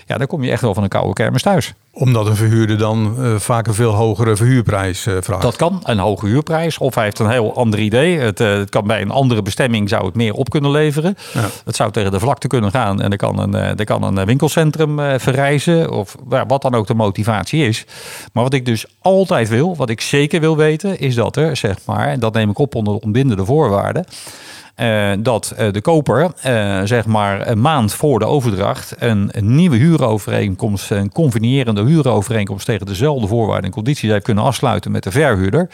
ja, 0.06 0.18
dan 0.18 0.26
kom 0.26 0.44
je 0.44 0.50
echt 0.50 0.62
van 0.74 0.82
een 0.82 0.88
koude 0.88 1.12
kermis 1.12 1.42
thuis. 1.42 1.74
Omdat 1.90 2.26
een 2.26 2.36
verhuurder 2.36 2.78
dan 2.78 3.14
uh, 3.18 3.36
vaak 3.36 3.66
een 3.66 3.74
veel 3.74 3.92
hogere 3.92 4.36
verhuurprijs 4.36 5.06
uh, 5.06 5.14
vraagt. 5.20 5.42
Dat 5.42 5.56
kan, 5.56 5.80
een 5.84 5.98
hoge 5.98 6.26
huurprijs. 6.26 6.78
Of 6.78 6.94
hij 6.94 7.04
heeft 7.04 7.18
een 7.18 7.30
heel 7.30 7.56
ander 7.56 7.80
idee. 7.80 8.18
Het, 8.18 8.40
uh, 8.40 8.52
het 8.52 8.70
kan 8.70 8.86
bij 8.86 9.00
een 9.00 9.10
andere 9.10 9.42
bestemming 9.42 9.88
zou 9.88 10.06
het 10.06 10.14
meer 10.14 10.32
op 10.32 10.50
kunnen 10.50 10.70
leveren. 10.70 11.16
Ja. 11.34 11.48
Het 11.64 11.76
zou 11.76 11.90
tegen 11.90 12.10
de 12.10 12.20
vlakte 12.20 12.46
kunnen 12.46 12.70
gaan 12.70 13.00
en 13.00 13.10
er 13.10 13.16
kan 13.16 13.38
een, 13.38 13.54
er 13.54 13.84
kan 13.84 14.02
een 14.02 14.24
winkelcentrum 14.24 14.98
verrijzen. 15.20 15.90
Of 15.90 16.16
wat 16.46 16.62
dan 16.62 16.74
ook 16.74 16.86
de 16.86 16.94
motivatie 16.94 17.66
is. 17.66 17.84
Maar 18.32 18.42
wat 18.42 18.54
ik 18.54 18.66
dus 18.66 18.86
altijd 19.00 19.48
wil, 19.48 19.76
wat 19.76 19.90
ik 19.90 20.00
zeker 20.00 20.40
wil 20.40 20.56
weten, 20.56 20.98
is 20.98 21.14
dat 21.14 21.36
er, 21.36 21.56
zeg 21.56 21.76
maar, 21.86 22.08
en 22.08 22.20
dat 22.20 22.32
neem 22.32 22.50
ik 22.50 22.58
op 22.58 22.74
onder 22.74 22.94
de 22.94 23.00
ontbindende 23.00 23.44
voorwaarden. 23.44 24.04
Uh, 24.80 25.10
dat 25.18 25.54
uh, 25.58 25.72
de 25.72 25.80
koper, 25.80 26.30
uh, 26.46 26.80
zeg 26.84 27.06
maar 27.06 27.48
een 27.48 27.60
maand 27.60 27.92
voor 27.92 28.18
de 28.18 28.24
overdracht, 28.24 28.94
een, 28.98 29.28
een, 29.32 29.54
nieuwe 29.54 29.76
huurovereenkomst, 29.76 30.90
een 30.90 31.12
convenierende 31.12 31.84
huurovereenkomst 31.84 32.66
tegen 32.66 32.86
dezelfde 32.86 33.26
voorwaarden 33.26 33.64
en 33.64 33.70
condities 33.70 34.10
heeft 34.10 34.24
kunnen 34.24 34.44
afsluiten 34.44 34.90
met 34.90 35.02
de 35.02 35.10
verhuurder. 35.10 35.68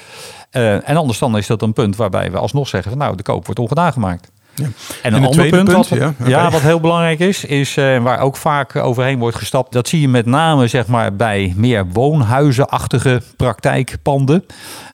en 0.50 0.96
anders 0.96 1.18
dan 1.18 1.36
is 1.36 1.46
dat 1.46 1.62
een 1.62 1.72
punt 1.72 1.96
waarbij 1.96 2.30
we 2.30 2.38
alsnog 2.38 2.68
zeggen, 2.68 2.90
van, 2.90 3.00
nou, 3.00 3.16
de 3.16 3.22
koop 3.22 3.44
wordt 3.44 3.60
ongedaan 3.60 3.92
gemaakt. 3.92 4.30
Ja. 4.54 4.66
En 5.02 5.14
een 5.14 5.24
ander 5.24 5.48
punt, 5.48 5.64
punt, 5.64 5.88
wat, 5.88 5.98
ja, 5.98 6.08
okay. 6.08 6.30
ja, 6.30 6.50
wat 6.50 6.60
heel 6.60 6.80
belangrijk 6.80 7.18
is, 7.18 7.44
is 7.44 7.76
uh, 7.76 8.02
waar 8.02 8.20
ook 8.20 8.36
vaak 8.36 8.76
overheen 8.76 9.18
wordt 9.18 9.36
gestapt. 9.36 9.72
Dat 9.72 9.88
zie 9.88 10.00
je 10.00 10.08
met 10.08 10.26
name 10.26 10.66
zeg 10.66 10.86
maar, 10.86 11.16
bij 11.16 11.52
meer 11.56 11.86
woonhuizenachtige 11.86 13.22
praktijkpanden. 13.36 14.44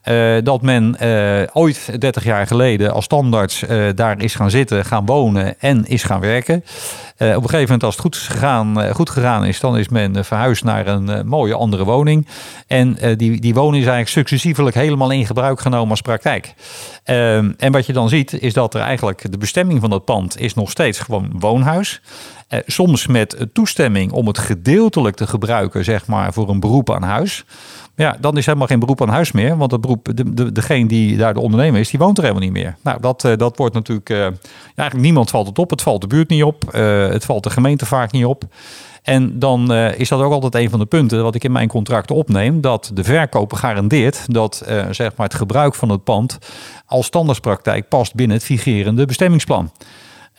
Uh, 0.05 0.37
dat 0.43 0.63
men 0.63 0.97
uh, 1.03 1.43
ooit 1.53 2.01
30 2.01 2.25
jaar 2.25 2.47
geleden 2.47 2.93
als 2.93 3.05
standaards 3.05 3.65
daar 3.95 4.23
is 4.23 4.35
gaan 4.35 4.51
zitten, 4.51 4.85
gaan 4.85 5.07
wonen 5.07 5.61
en 5.61 5.87
is 5.87 6.03
gaan 6.03 6.21
werken. 6.21 6.57
op 6.57 6.65
een 7.19 7.35
gegeven 7.35 7.61
moment, 7.61 7.83
als 7.83 7.95
het 7.95 8.03
goed 8.03 8.17
gegaan, 8.17 8.95
goed 8.95 9.11
gegaan 9.11 9.45
is, 9.45 9.61
dan 9.61 9.79
is 9.79 9.89
men 9.89 10.25
verhuisd 10.25 10.65
naar 10.65 10.87
een 10.87 11.27
mooie 11.27 11.55
andere 11.55 11.85
woning. 11.85 12.27
En 12.67 12.99
die, 13.17 13.41
die 13.41 13.55
woning 13.55 13.83
is 13.83 13.89
eigenlijk 13.89 14.09
successievelijk 14.09 14.77
helemaal 14.77 15.11
in 15.11 15.27
gebruik 15.27 15.61
genomen 15.61 15.91
als 15.91 16.01
praktijk. 16.01 16.55
en 17.05 17.73
wat 17.73 17.87
je 17.87 17.93
dan 17.93 18.09
ziet, 18.09 18.33
is 18.33 18.53
dat 18.53 18.75
er 18.75 18.81
eigenlijk 18.81 19.31
de 19.31 19.39
bestemming 19.39 19.81
van 19.81 19.91
dat 19.91 20.05
pand 20.05 20.41
is 20.41 20.55
nog 20.55 20.71
steeds 20.71 20.99
gewoon 20.99 21.33
woonhuis. 21.39 22.01
Eh, 22.51 22.61
soms 22.67 23.07
met 23.07 23.47
toestemming 23.53 24.13
om 24.13 24.27
het 24.27 24.39
gedeeltelijk 24.39 25.17
te 25.17 25.27
gebruiken, 25.27 25.85
zeg 25.85 26.07
maar, 26.07 26.33
voor 26.33 26.49
een 26.49 26.61
beroep 26.61 26.91
aan 26.91 27.03
huis. 27.03 27.45
Ja, 27.97 28.17
dan 28.21 28.37
is 28.37 28.47
helemaal 28.47 28.67
geen 28.67 28.79
beroep 28.79 29.03
aan 29.03 29.09
huis 29.09 29.33
meer. 29.33 29.57
Want 29.57 29.71
het 29.71 29.81
beroep, 29.81 30.09
de, 30.15 30.35
de, 30.35 30.53
degene 30.53 30.89
die 30.89 31.17
daar 31.17 31.35
de 31.35 31.41
ondernemer 31.41 31.81
is, 31.81 31.91
die 31.91 31.99
woont 31.99 32.17
er 32.17 32.23
helemaal 32.23 32.45
niet 32.45 32.53
meer. 32.53 32.77
Nou, 32.83 33.01
dat, 33.01 33.25
uh, 33.25 33.37
dat 33.37 33.57
wordt 33.57 33.75
natuurlijk. 33.75 34.11
Uh, 34.11 34.21
eigenlijk 34.75 35.01
niemand 35.01 35.31
valt 35.31 35.47
het 35.47 35.59
op. 35.59 35.71
Het 35.71 35.83
valt 35.83 36.01
de 36.01 36.07
buurt 36.07 36.29
niet 36.29 36.43
op. 36.43 36.73
Het 36.73 37.25
valt 37.25 37.43
de 37.43 37.51
gemeente 37.51 37.87
vaak 37.87 38.13
niet 38.13 38.25
op. 38.25 38.45
En 39.03 39.39
dan 39.39 39.73
is 39.73 40.09
dat 40.09 40.21
ook 40.21 40.33
altijd 40.33 40.55
een 40.55 40.71
van 40.71 40.79
de 40.79 40.87
punten 40.87 41.23
wat 41.23 41.35
ik 41.35 41.45
in 41.45 41.53
mijn 41.53 41.69
contracten 41.69 42.17
opneem. 42.17 42.61
Dat 42.61 42.91
de 42.95 43.05
verkoper 43.05 43.57
garandeert 43.57 44.25
dat 44.27 44.63
zeg 44.91 45.17
maar 45.17 45.27
het 45.27 45.37
gebruik 45.37 45.75
van 45.75 45.89
het 45.89 46.05
pand 46.05 46.39
als 46.87 47.07
standaardspraktijk 47.07 47.89
past 47.89 48.15
binnen 48.15 48.37
het 48.37 48.47
vigerende 48.47 49.07
bestemmingsplan. 49.07 49.71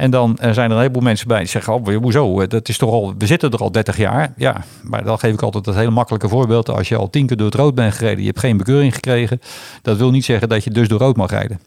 En 0.02 0.12
dan 0.12 0.38
uh, 0.42 0.52
zijn 0.52 0.66
er 0.70 0.72
een 0.72 0.82
heleboel 0.82 1.02
mensen 1.02 1.28
bij 1.28 1.40
die 1.40 1.48
zeggen: 1.48 1.74
Oh, 1.74 1.96
hoezo? 1.96 2.48
Dat 2.48 2.70
is 2.70 2.78
toch 2.78 2.92
al, 2.92 3.14
we 3.18 3.26
zitten 3.26 3.52
er 3.52 3.60
al 3.60 3.72
30 3.72 3.98
jaar. 3.98 4.34
Ja, 4.36 4.64
maar 4.84 5.04
dan 5.04 5.20
geef 5.20 5.34
ik 5.34 5.42
altijd 5.42 5.66
het 5.66 5.76
hele 5.76 5.90
makkelijke 5.90 6.30
voorbeeld. 6.30 6.70
Als 6.70 6.90
je 6.90 6.96
al 6.96 7.10
tien 7.10 7.26
keer 7.26 7.38
door 7.38 7.46
het 7.46 7.56
rood 7.56 7.76
bent 7.76 7.94
gereden, 7.94 8.20
je 8.20 8.26
hebt 8.26 8.40
geen 8.40 8.58
bekeuring 8.58 8.94
gekregen. 8.94 9.42
Dat 9.82 9.98
wil 9.98 10.12
niet 10.12 10.26
zeggen 10.26 10.50
dat 10.50 10.64
je 10.64 10.72
dus 10.72 10.88
door 10.88 11.00
rood 11.00 11.16
mag 11.16 11.30
rijden. 11.30 11.60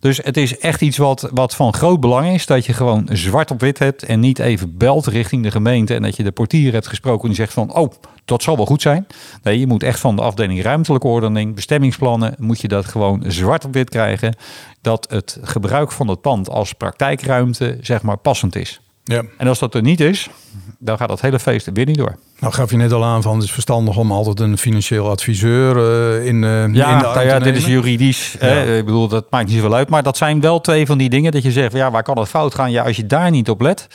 Dus 0.00 0.16
het 0.16 0.36
is 0.36 0.58
echt 0.58 0.80
iets 0.80 0.96
wat, 0.96 1.28
wat 1.32 1.54
van 1.54 1.74
groot 1.74 2.00
belang 2.00 2.34
is. 2.34 2.46
Dat 2.46 2.66
je 2.66 2.72
gewoon 2.72 3.08
zwart 3.12 3.50
op 3.50 3.60
wit 3.60 3.78
hebt 3.78 4.02
en 4.02 4.20
niet 4.20 4.38
even 4.38 4.76
belt 4.76 5.06
richting 5.06 5.42
de 5.42 5.50
gemeente. 5.50 5.94
En 5.94 6.02
dat 6.02 6.16
je 6.16 6.22
de 6.22 6.32
portier 6.32 6.72
hebt 6.72 6.86
gesproken 6.86 7.22
en 7.22 7.28
die 7.28 7.36
zegt 7.36 7.52
van... 7.52 7.74
oh, 7.74 7.92
dat 8.24 8.42
zal 8.42 8.56
wel 8.56 8.66
goed 8.66 8.82
zijn. 8.82 9.06
Nee, 9.42 9.58
je 9.58 9.66
moet 9.66 9.82
echt 9.82 10.00
van 10.00 10.16
de 10.16 10.22
afdeling 10.22 10.62
ruimtelijke 10.62 11.06
ordening, 11.06 11.54
bestemmingsplannen... 11.54 12.34
moet 12.38 12.60
je 12.60 12.68
dat 12.68 12.84
gewoon 12.84 13.24
zwart 13.26 13.64
op 13.64 13.72
wit 13.72 13.90
krijgen. 13.90 14.36
Dat 14.80 15.06
het 15.10 15.38
gebruik 15.42 15.92
van 15.92 16.08
het 16.08 16.20
pand 16.20 16.48
als 16.48 16.72
praktijkruimte 16.72 17.78
zeg 17.80 18.02
maar 18.02 18.16
passend 18.16 18.56
is. 18.56 18.80
Ja. 19.04 19.22
En 19.38 19.48
als 19.48 19.58
dat 19.58 19.74
er 19.74 19.82
niet 19.82 20.00
is, 20.00 20.28
dan 20.78 20.96
gaat 20.96 21.08
dat 21.08 21.20
hele 21.20 21.38
feest 21.38 21.70
weer 21.72 21.86
niet 21.86 21.96
door. 21.96 22.16
Nou 22.38 22.52
gaf 22.52 22.70
je 22.70 22.76
net 22.76 22.92
al 22.92 23.04
aan 23.04 23.22
van 23.22 23.34
het 23.34 23.44
is 23.44 23.52
verstandig 23.52 23.96
om 23.96 24.12
altijd 24.12 24.40
een 24.40 24.58
financieel 24.58 25.10
adviseur 25.10 25.76
uh, 25.76 26.26
in, 26.26 26.42
uh, 26.42 26.50
ja, 26.50 26.64
in 26.64 26.72
de 26.98 27.04
nou 27.04 27.26
ja, 27.26 27.38
dit 27.38 27.56
is 27.56 27.66
juridisch. 27.66 28.36
Ja. 28.40 28.46
Hè? 28.46 28.76
Ik 28.76 28.84
bedoel, 28.84 29.08
dat 29.08 29.30
maakt 29.30 29.46
niet 29.46 29.54
zoveel 29.54 29.74
uit. 29.74 29.88
Maar 29.88 30.02
dat 30.02 30.16
zijn 30.16 30.40
wel 30.40 30.60
twee 30.60 30.86
van 30.86 30.98
die 30.98 31.08
dingen 31.08 31.32
dat 31.32 31.42
je 31.42 31.52
zegt, 31.52 31.72
ja, 31.72 31.90
waar 31.90 32.02
kan 32.02 32.18
het 32.18 32.28
fout 32.28 32.54
gaan? 32.54 32.70
Ja, 32.70 32.84
als 32.84 32.96
je 32.96 33.06
daar 33.06 33.30
niet 33.30 33.50
op 33.50 33.60
let. 33.60 33.86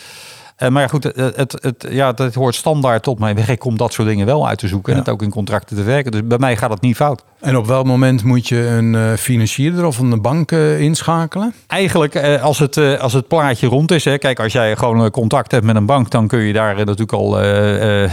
Uh, 0.59 0.69
maar 0.69 0.89
goed, 0.89 1.03
het, 1.03 1.35
het, 1.35 1.57
het, 1.61 1.87
ja, 1.89 2.11
dat 2.11 2.33
hoort 2.33 2.55
standaard 2.55 3.03
tot 3.03 3.19
mijn 3.19 3.35
werk 3.35 3.65
om 3.65 3.77
dat 3.77 3.93
soort 3.93 4.07
dingen 4.07 4.25
wel 4.25 4.47
uit 4.47 4.59
te 4.59 4.67
zoeken. 4.67 4.93
Ja. 4.93 4.99
En 4.99 5.05
het 5.05 5.13
ook 5.13 5.21
in 5.21 5.29
contracten 5.29 5.75
te 5.75 5.83
werken. 5.83 6.11
Dus 6.11 6.27
bij 6.27 6.37
mij 6.37 6.57
gaat 6.57 6.69
het 6.69 6.81
niet 6.81 6.95
fout. 6.95 7.23
En 7.39 7.57
op 7.57 7.65
welk 7.65 7.85
moment 7.85 8.23
moet 8.23 8.47
je 8.47 8.65
een 8.67 8.93
uh, 8.93 9.13
financierder 9.13 9.85
of 9.85 9.97
een 9.97 10.21
bank 10.21 10.51
uh, 10.51 10.79
inschakelen? 10.79 11.53
Eigenlijk 11.67 12.15
uh, 12.15 12.43
als, 12.43 12.59
het, 12.59 12.99
als 12.99 13.13
het 13.13 13.27
plaatje 13.27 13.67
rond 13.67 13.91
is. 13.91 14.05
Hè, 14.05 14.17
kijk, 14.17 14.39
als 14.39 14.53
jij 14.53 14.75
gewoon 14.75 15.11
contact 15.11 15.51
hebt 15.51 15.65
met 15.65 15.75
een 15.75 15.85
bank, 15.85 16.11
dan 16.11 16.27
kun 16.27 16.39
je 16.39 16.53
daar 16.53 16.75
natuurlijk 16.75 17.13
al 17.13 17.29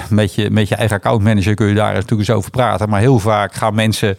met, 0.09 0.35
je, 0.35 0.51
met 0.51 0.69
je 0.69 0.75
eigen 0.75 0.97
accountmanager 0.97 1.55
kun 1.55 1.67
je 1.67 1.75
daar 1.75 1.93
natuurlijk 1.93 2.21
eens 2.21 2.31
over 2.31 2.51
praten. 2.51 2.89
Maar 2.89 3.01
heel 3.01 3.19
vaak 3.19 3.55
gaan 3.55 3.75
mensen 3.75 4.17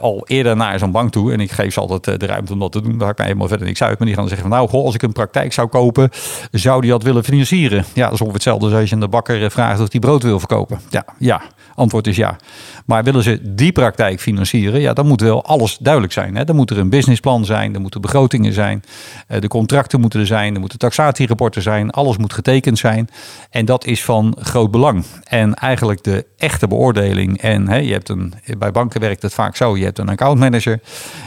al 0.00 0.24
eerder 0.26 0.56
naar 0.56 0.78
zo'n 0.78 0.90
bank 0.90 1.12
toe. 1.12 1.32
En 1.32 1.40
ik 1.40 1.50
geef 1.50 1.72
ze 1.72 1.80
altijd 1.80 2.20
de 2.20 2.26
ruimte 2.26 2.52
om 2.52 2.58
dat 2.58 2.72
te 2.72 2.82
doen. 2.82 2.98
Daar 2.98 3.14
kan 3.14 3.24
ik 3.24 3.30
helemaal 3.30 3.48
verder 3.48 3.66
niks 3.66 3.82
uit. 3.82 3.98
Maar 3.98 4.06
die 4.06 4.16
gaan 4.16 4.28
zeggen 4.28 4.48
van 4.48 4.56
nou, 4.56 4.68
goh, 4.68 4.84
als 4.84 4.94
ik 4.94 5.02
een 5.02 5.12
praktijk 5.12 5.52
zou 5.52 5.68
kopen, 5.68 6.10
zou 6.50 6.80
die 6.80 6.90
dat 6.90 7.02
willen 7.02 7.24
financieren? 7.24 7.84
Ja, 7.92 8.04
dat 8.04 8.12
is 8.12 8.20
ongeveer 8.20 8.32
hetzelfde 8.32 8.76
als 8.76 8.88
je 8.88 8.94
aan 8.94 9.00
de 9.00 9.08
bakker 9.08 9.50
vraagt 9.50 9.80
of 9.80 9.88
die 9.88 10.00
brood 10.00 10.22
wil 10.22 10.38
verkopen. 10.38 10.80
Ja, 10.90 11.04
ja. 11.18 11.42
Antwoord 11.74 12.06
is 12.06 12.16
ja. 12.16 12.36
Maar 12.86 13.04
willen 13.04 13.22
ze 13.22 13.54
die 13.62 13.72
praktijk 13.72 14.20
financieren, 14.20 14.80
ja, 14.80 14.92
dan 14.92 15.06
moet 15.06 15.20
wel 15.20 15.44
alles 15.44 15.76
duidelijk 15.80 16.12
zijn. 16.12 16.36
Hè. 16.36 16.44
Dan 16.44 16.56
moet 16.56 16.70
er 16.70 16.78
een 16.78 16.88
businessplan 16.88 17.44
zijn, 17.44 17.74
er 17.74 17.80
moeten 17.80 18.00
begrotingen 18.00 18.52
zijn, 18.52 18.82
eh, 19.26 19.40
de 19.40 19.48
contracten 19.48 20.00
moeten 20.00 20.20
er 20.20 20.26
zijn, 20.26 20.54
er 20.54 20.60
moeten 20.60 20.78
taxatierapporten 20.78 21.62
zijn, 21.62 21.90
alles 21.90 22.16
moet 22.16 22.32
getekend 22.32 22.78
zijn. 22.78 23.08
En 23.50 23.64
dat 23.64 23.84
is 23.84 24.04
van 24.04 24.36
groot 24.38 24.70
belang. 24.70 25.04
En 25.24 25.54
eigenlijk 25.54 26.04
de 26.04 26.26
echte 26.36 26.68
beoordeling. 26.68 27.40
En 27.40 27.68
hè, 27.68 27.76
je 27.76 27.92
hebt 27.92 28.08
een, 28.08 28.34
bij 28.58 28.70
banken 28.70 29.00
werkt 29.00 29.22
het 29.22 29.34
vaak 29.34 29.56
zo: 29.56 29.76
je 29.76 29.84
hebt 29.84 29.98
een 29.98 30.08
accountmanager 30.08 30.80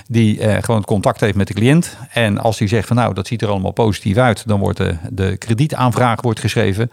die 0.08 0.40
eh, 0.40 0.64
gewoon 0.64 0.84
contact 0.84 1.20
heeft 1.20 1.36
met 1.36 1.48
de 1.48 1.54
cliënt. 1.54 1.98
En 2.12 2.38
als 2.38 2.58
die 2.58 2.68
zegt 2.68 2.88
van 2.88 2.96
nou, 2.96 3.14
dat 3.14 3.28
ziet 3.28 3.42
er 3.42 3.50
allemaal 3.50 3.72
positief 3.72 4.18
uit, 4.18 4.48
dan 4.48 4.60
wordt 4.60 4.78
de, 4.78 4.96
de 5.10 5.38
kredietaanvraag 5.38 6.22
wordt 6.22 6.40
geschreven. 6.40 6.92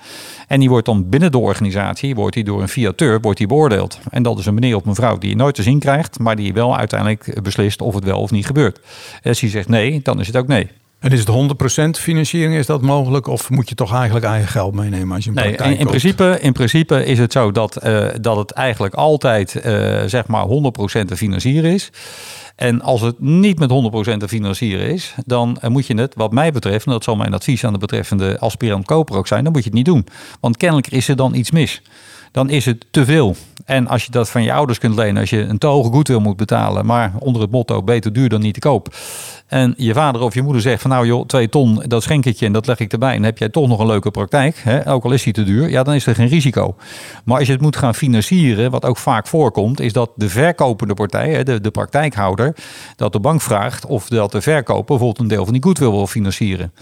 En 0.49 0.61
die 0.61 0.68
wordt 0.68 0.86
dan 0.86 1.09
binnen 1.09 1.32
de 1.32 1.38
organisatie, 1.38 2.14
wordt 2.14 2.34
die 2.34 2.45
door 2.45 2.62
een 2.62 2.68
fiateur 2.68 3.20
wordt 3.20 3.38
die 3.38 3.47
beoordeeld. 3.47 3.99
En 4.11 4.22
dat 4.22 4.38
is 4.38 4.47
een 4.47 4.55
meneer 4.55 4.76
of 4.76 4.84
mevrouw 4.84 5.18
die 5.18 5.30
je 5.32 5.38
nooit 5.38 5.54
te 5.54 5.62
zien 5.62 5.78
krijgt, 5.78 6.18
maar 6.18 6.36
die 6.36 6.52
wel 6.52 6.76
uiteindelijk 6.76 7.42
beslist 7.42 7.80
of 7.80 7.94
het 7.94 8.04
wel 8.04 8.20
of 8.20 8.30
niet 8.30 8.46
gebeurt. 8.46 8.80
Als 9.22 9.40
hij 9.40 9.50
zegt 9.50 9.68
nee, 9.68 10.00
dan 10.02 10.20
is 10.20 10.26
het 10.26 10.36
ook 10.36 10.46
nee. 10.46 10.70
En 11.02 11.10
is 11.10 11.24
het 11.24 11.96
100% 11.98 12.00
financiering, 12.00 12.54
is 12.54 12.66
dat 12.66 12.82
mogelijk? 12.82 13.26
Of 13.26 13.50
moet 13.50 13.68
je 13.68 13.74
toch 13.74 13.94
eigenlijk 13.94 14.24
eigen 14.24 14.48
geld 14.48 14.74
meenemen 14.74 15.14
als 15.14 15.24
je 15.24 15.30
een 15.30 15.36
nee, 15.36 15.56
in, 15.56 15.78
in 15.78 15.86
principe, 15.86 16.38
in 16.40 16.52
principe 16.52 17.04
is 17.04 17.18
het 17.18 17.32
zo 17.32 17.52
dat, 17.52 17.84
uh, 17.84 18.06
dat 18.20 18.36
het 18.36 18.50
eigenlijk 18.50 18.94
altijd 18.94 19.54
uh, 19.54 19.62
zeg 20.06 20.26
maar 20.26 20.44
100% 20.46 20.48
te 21.06 21.16
financieren 21.16 21.72
is. 21.72 21.90
En 22.56 22.82
als 22.82 23.00
het 23.00 23.20
niet 23.20 23.58
met 23.58 23.70
100% 24.14 24.16
te 24.16 24.28
financieren 24.28 24.88
is, 24.88 25.14
dan 25.26 25.58
moet 25.68 25.86
je 25.86 25.94
het, 25.94 26.14
wat 26.14 26.32
mij 26.32 26.52
betreft, 26.52 26.86
en 26.86 26.92
dat 26.92 27.04
zal 27.04 27.16
mijn 27.16 27.34
advies 27.34 27.64
aan 27.64 27.72
de 27.72 27.78
betreffende 27.78 28.38
aspirant 28.38 28.86
koper 28.86 29.16
ook 29.16 29.26
zijn, 29.26 29.44
dan 29.44 29.52
moet 29.52 29.62
je 29.62 29.68
het 29.68 29.78
niet 29.78 29.86
doen. 29.86 30.06
Want 30.40 30.56
kennelijk 30.56 30.88
is 30.88 31.08
er 31.08 31.16
dan 31.16 31.34
iets 31.34 31.50
mis. 31.50 31.82
Dan 32.32 32.50
is 32.50 32.64
het 32.64 32.86
te 32.90 33.04
veel. 33.04 33.36
En 33.64 33.86
als 33.86 34.04
je 34.04 34.10
dat 34.10 34.30
van 34.30 34.42
je 34.42 34.52
ouders 34.52 34.78
kunt 34.78 34.94
lenen, 34.94 35.20
als 35.20 35.30
je 35.30 35.40
een 35.40 35.58
te 35.58 35.66
hoge 35.66 35.90
goedwil 35.90 36.20
moet 36.20 36.36
betalen, 36.36 36.86
maar 36.86 37.12
onder 37.18 37.42
het 37.42 37.50
motto 37.50 37.82
beter 37.82 38.12
duur 38.12 38.28
dan 38.28 38.40
niet 38.40 38.54
te 38.54 38.60
koop. 38.60 38.94
En 39.53 39.74
je 39.76 39.94
vader 39.94 40.20
of 40.20 40.34
je 40.34 40.42
moeder 40.42 40.62
zegt 40.62 40.80
van 40.82 40.90
nou 40.90 41.07
joh, 41.07 41.26
twee 41.26 41.48
ton, 41.48 41.82
dat 41.86 42.03
schenk 42.03 42.24
ik 42.24 42.36
je 42.36 42.46
en 42.46 42.53
dat 42.53 42.66
leg 42.66 42.78
ik 42.78 42.92
erbij. 42.92 43.14
En 43.14 43.22
heb 43.22 43.38
jij 43.38 43.48
toch 43.48 43.68
nog 43.68 43.78
een 43.78 43.86
leuke 43.86 44.11
praktijk, 44.11 44.61
hè? 44.64 44.88
ook 44.88 45.05
al 45.05 45.12
is 45.12 45.22
die 45.22 45.32
te 45.32 45.44
duur, 45.44 45.70
ja 45.70 45.82
dan 45.82 45.94
is 45.94 46.07
er 46.07 46.14
geen 46.14 46.28
risico. 46.28 46.74
Maar 47.24 47.38
als 47.38 47.46
je 47.46 47.53
het 47.53 47.62
moet 47.62 47.76
gaan 47.76 47.94
financieren, 47.94 48.70
wat 48.70 48.84
ook 48.84 48.96
vaak 48.96 49.26
voorkomt, 49.26 49.80
is 49.80 49.92
dat 49.92 50.11
de 50.14 50.28
verkopende 50.28 50.94
partij, 50.94 51.30
hè, 51.30 51.42
de, 51.42 51.61
de 51.61 51.70
praktijkhouder, 51.70 52.55
dat 52.96 53.12
de 53.12 53.20
bank 53.20 53.40
vraagt 53.40 53.86
of 53.86 54.09
dat 54.09 54.32
de 54.32 54.40
verkoper 54.40 54.84
bijvoorbeeld 54.84 55.18
een 55.18 55.28
deel 55.28 55.44
van 55.44 55.53
die 55.53 55.62
goodwill 55.62 55.90
wil 55.90 56.07
financieren 56.07 56.72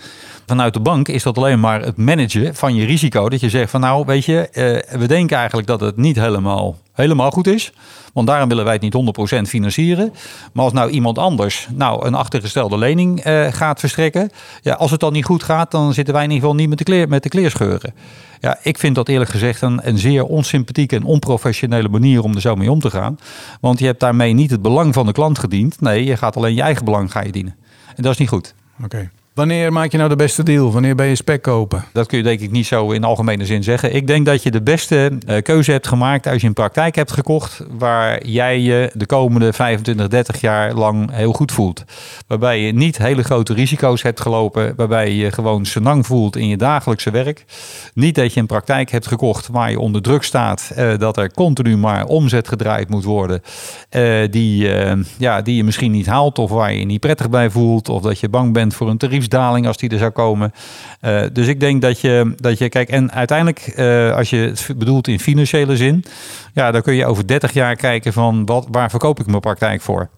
vanuit 0.50 0.74
de 0.74 0.80
bank 0.80 1.08
is 1.08 1.22
dat 1.22 1.36
alleen 1.36 1.60
maar 1.60 1.80
het 1.80 1.96
managen 1.96 2.54
van 2.54 2.74
je 2.74 2.86
risico. 2.86 3.28
Dat 3.28 3.40
je 3.40 3.50
zegt 3.50 3.70
van 3.70 3.80
nou, 3.80 4.04
weet 4.06 4.24
je, 4.24 4.48
uh, 4.52 4.98
we 5.00 5.06
denken 5.06 5.36
eigenlijk 5.36 5.66
dat 5.66 5.80
het 5.80 5.96
niet 5.96 6.16
helemaal, 6.16 6.76
helemaal 7.00 7.30
goed 7.30 7.46
is. 7.46 7.72
Want 8.12 8.26
daarom 8.26 8.48
willen 8.48 8.64
wij 8.64 8.72
het 8.72 8.82
niet 8.82 9.46
100% 9.46 9.48
financieren. 9.48 10.12
Maar 10.52 10.64
als 10.64 10.72
nou 10.72 10.90
iemand 10.90 11.18
anders 11.18 11.68
nou 11.74 12.06
een 12.06 12.14
achtergestelde 12.14 12.78
lening 12.78 13.26
uh, 13.26 13.46
gaat 13.50 13.80
verstrekken. 13.80 14.30
Ja, 14.62 14.74
als 14.74 14.90
het 14.90 15.00
dan 15.00 15.12
niet 15.12 15.24
goed 15.24 15.42
gaat, 15.42 15.70
dan 15.70 15.94
zitten 15.94 16.14
wij 16.14 16.24
in 16.24 16.30
ieder 16.30 16.42
geval 16.42 16.60
niet 16.60 16.68
met 16.68 16.78
de, 16.78 16.84
kleer, 16.84 17.08
met 17.08 17.22
de 17.22 17.28
kleerscheuren. 17.28 17.94
Ja, 18.40 18.58
ik 18.62 18.78
vind 18.78 18.94
dat 18.94 19.08
eerlijk 19.08 19.30
gezegd 19.30 19.62
een, 19.62 19.80
een 19.82 19.98
zeer 19.98 20.24
onsympathieke 20.24 20.96
en 20.96 21.04
onprofessionele 21.04 21.88
manier 21.88 22.22
om 22.22 22.34
er 22.34 22.40
zo 22.40 22.56
mee 22.56 22.70
om 22.70 22.80
te 22.80 22.90
gaan. 22.90 23.18
Want 23.60 23.78
je 23.78 23.86
hebt 23.86 24.00
daarmee 24.00 24.32
niet 24.32 24.50
het 24.50 24.62
belang 24.62 24.94
van 24.94 25.06
de 25.06 25.12
klant 25.12 25.38
gediend. 25.38 25.80
Nee, 25.80 26.04
je 26.04 26.16
gaat 26.16 26.36
alleen 26.36 26.54
je 26.54 26.62
eigen 26.62 26.84
belang 26.84 27.12
ga 27.12 27.22
je 27.22 27.32
dienen. 27.32 27.56
En 27.96 28.02
dat 28.02 28.12
is 28.12 28.18
niet 28.18 28.28
goed. 28.28 28.54
Oké. 28.84 29.10
Wanneer 29.40 29.72
maak 29.72 29.90
je 29.90 29.96
nou 29.96 30.08
de 30.08 30.16
beste 30.16 30.42
deal? 30.42 30.72
Wanneer 30.72 30.94
ben 30.94 31.06
je 31.06 31.14
spek 31.14 31.42
kopen? 31.42 31.84
Dat 31.92 32.06
kun 32.06 32.18
je 32.18 32.24
denk 32.24 32.40
ik 32.40 32.50
niet 32.50 32.66
zo 32.66 32.90
in 32.90 33.04
algemene 33.04 33.46
zin 33.46 33.62
zeggen. 33.62 33.94
Ik 33.94 34.06
denk 34.06 34.26
dat 34.26 34.42
je 34.42 34.50
de 34.50 34.62
beste 34.62 35.18
uh, 35.28 35.42
keuze 35.42 35.70
hebt 35.70 35.86
gemaakt 35.86 36.26
als 36.26 36.40
je 36.40 36.46
een 36.46 36.52
praktijk 36.52 36.94
hebt 36.94 37.12
gekocht 37.12 37.62
waar 37.78 38.26
jij 38.26 38.60
je 38.60 38.90
de 38.94 39.06
komende 39.06 39.52
25, 39.52 40.08
30 40.08 40.40
jaar 40.40 40.74
lang 40.74 41.10
heel 41.12 41.32
goed 41.32 41.52
voelt. 41.52 41.84
Waarbij 42.26 42.60
je 42.60 42.72
niet 42.72 42.98
hele 42.98 43.22
grote 43.22 43.54
risico's 43.54 44.02
hebt 44.02 44.20
gelopen, 44.20 44.72
waarbij 44.76 45.12
je 45.14 45.32
gewoon 45.32 45.64
senang 45.64 46.06
voelt 46.06 46.36
in 46.36 46.48
je 46.48 46.56
dagelijkse 46.56 47.10
werk. 47.10 47.44
Niet 47.94 48.14
dat 48.14 48.34
je 48.34 48.40
een 48.40 48.46
praktijk 48.46 48.90
hebt 48.90 49.06
gekocht 49.06 49.48
waar 49.48 49.70
je 49.70 49.80
onder 49.80 50.02
druk 50.02 50.22
staat, 50.22 50.72
uh, 50.78 50.98
dat 50.98 51.16
er 51.16 51.32
continu 51.32 51.76
maar 51.76 52.04
omzet 52.04 52.48
gedraaid 52.48 52.88
moet 52.88 53.04
worden, 53.04 53.42
uh, 53.90 54.28
die, 54.30 54.68
ja, 55.18 55.42
die 55.42 55.56
je 55.56 55.64
misschien 55.64 55.90
niet 55.90 56.06
haalt 56.06 56.38
of 56.38 56.50
waar 56.50 56.72
je 56.72 56.78
je 56.78 56.84
niet 56.84 57.00
prettig 57.00 57.30
bij 57.30 57.50
voelt 57.50 57.88
of 57.88 58.02
dat 58.02 58.20
je 58.20 58.28
bang 58.28 58.52
bent 58.52 58.74
voor 58.74 58.88
een 58.88 58.98
tarief 58.98 59.28
daling 59.30 59.66
als 59.66 59.76
die 59.76 59.90
er 59.90 59.98
zou 59.98 60.10
komen. 60.10 60.52
Uh, 61.02 61.22
dus 61.32 61.46
ik 61.46 61.60
denk 61.60 61.82
dat 61.82 62.00
je, 62.00 62.32
dat 62.36 62.58
je 62.58 62.68
kijk, 62.68 62.88
en 62.88 63.12
uiteindelijk, 63.12 63.72
uh, 63.76 64.14
als 64.14 64.30
je 64.30 64.36
het 64.36 64.68
bedoelt 64.76 65.08
in 65.08 65.20
financiële 65.20 65.76
zin, 65.76 66.04
ja, 66.54 66.70
dan 66.70 66.82
kun 66.82 66.94
je 66.94 67.06
over 67.06 67.26
30 67.26 67.52
jaar 67.52 67.76
kijken 67.76 68.12
van 68.12 68.46
wat, 68.46 68.66
waar 68.70 68.90
verkoop 68.90 69.20
ik 69.20 69.26
mijn 69.26 69.40
praktijk 69.40 69.80
voor. 69.80 70.08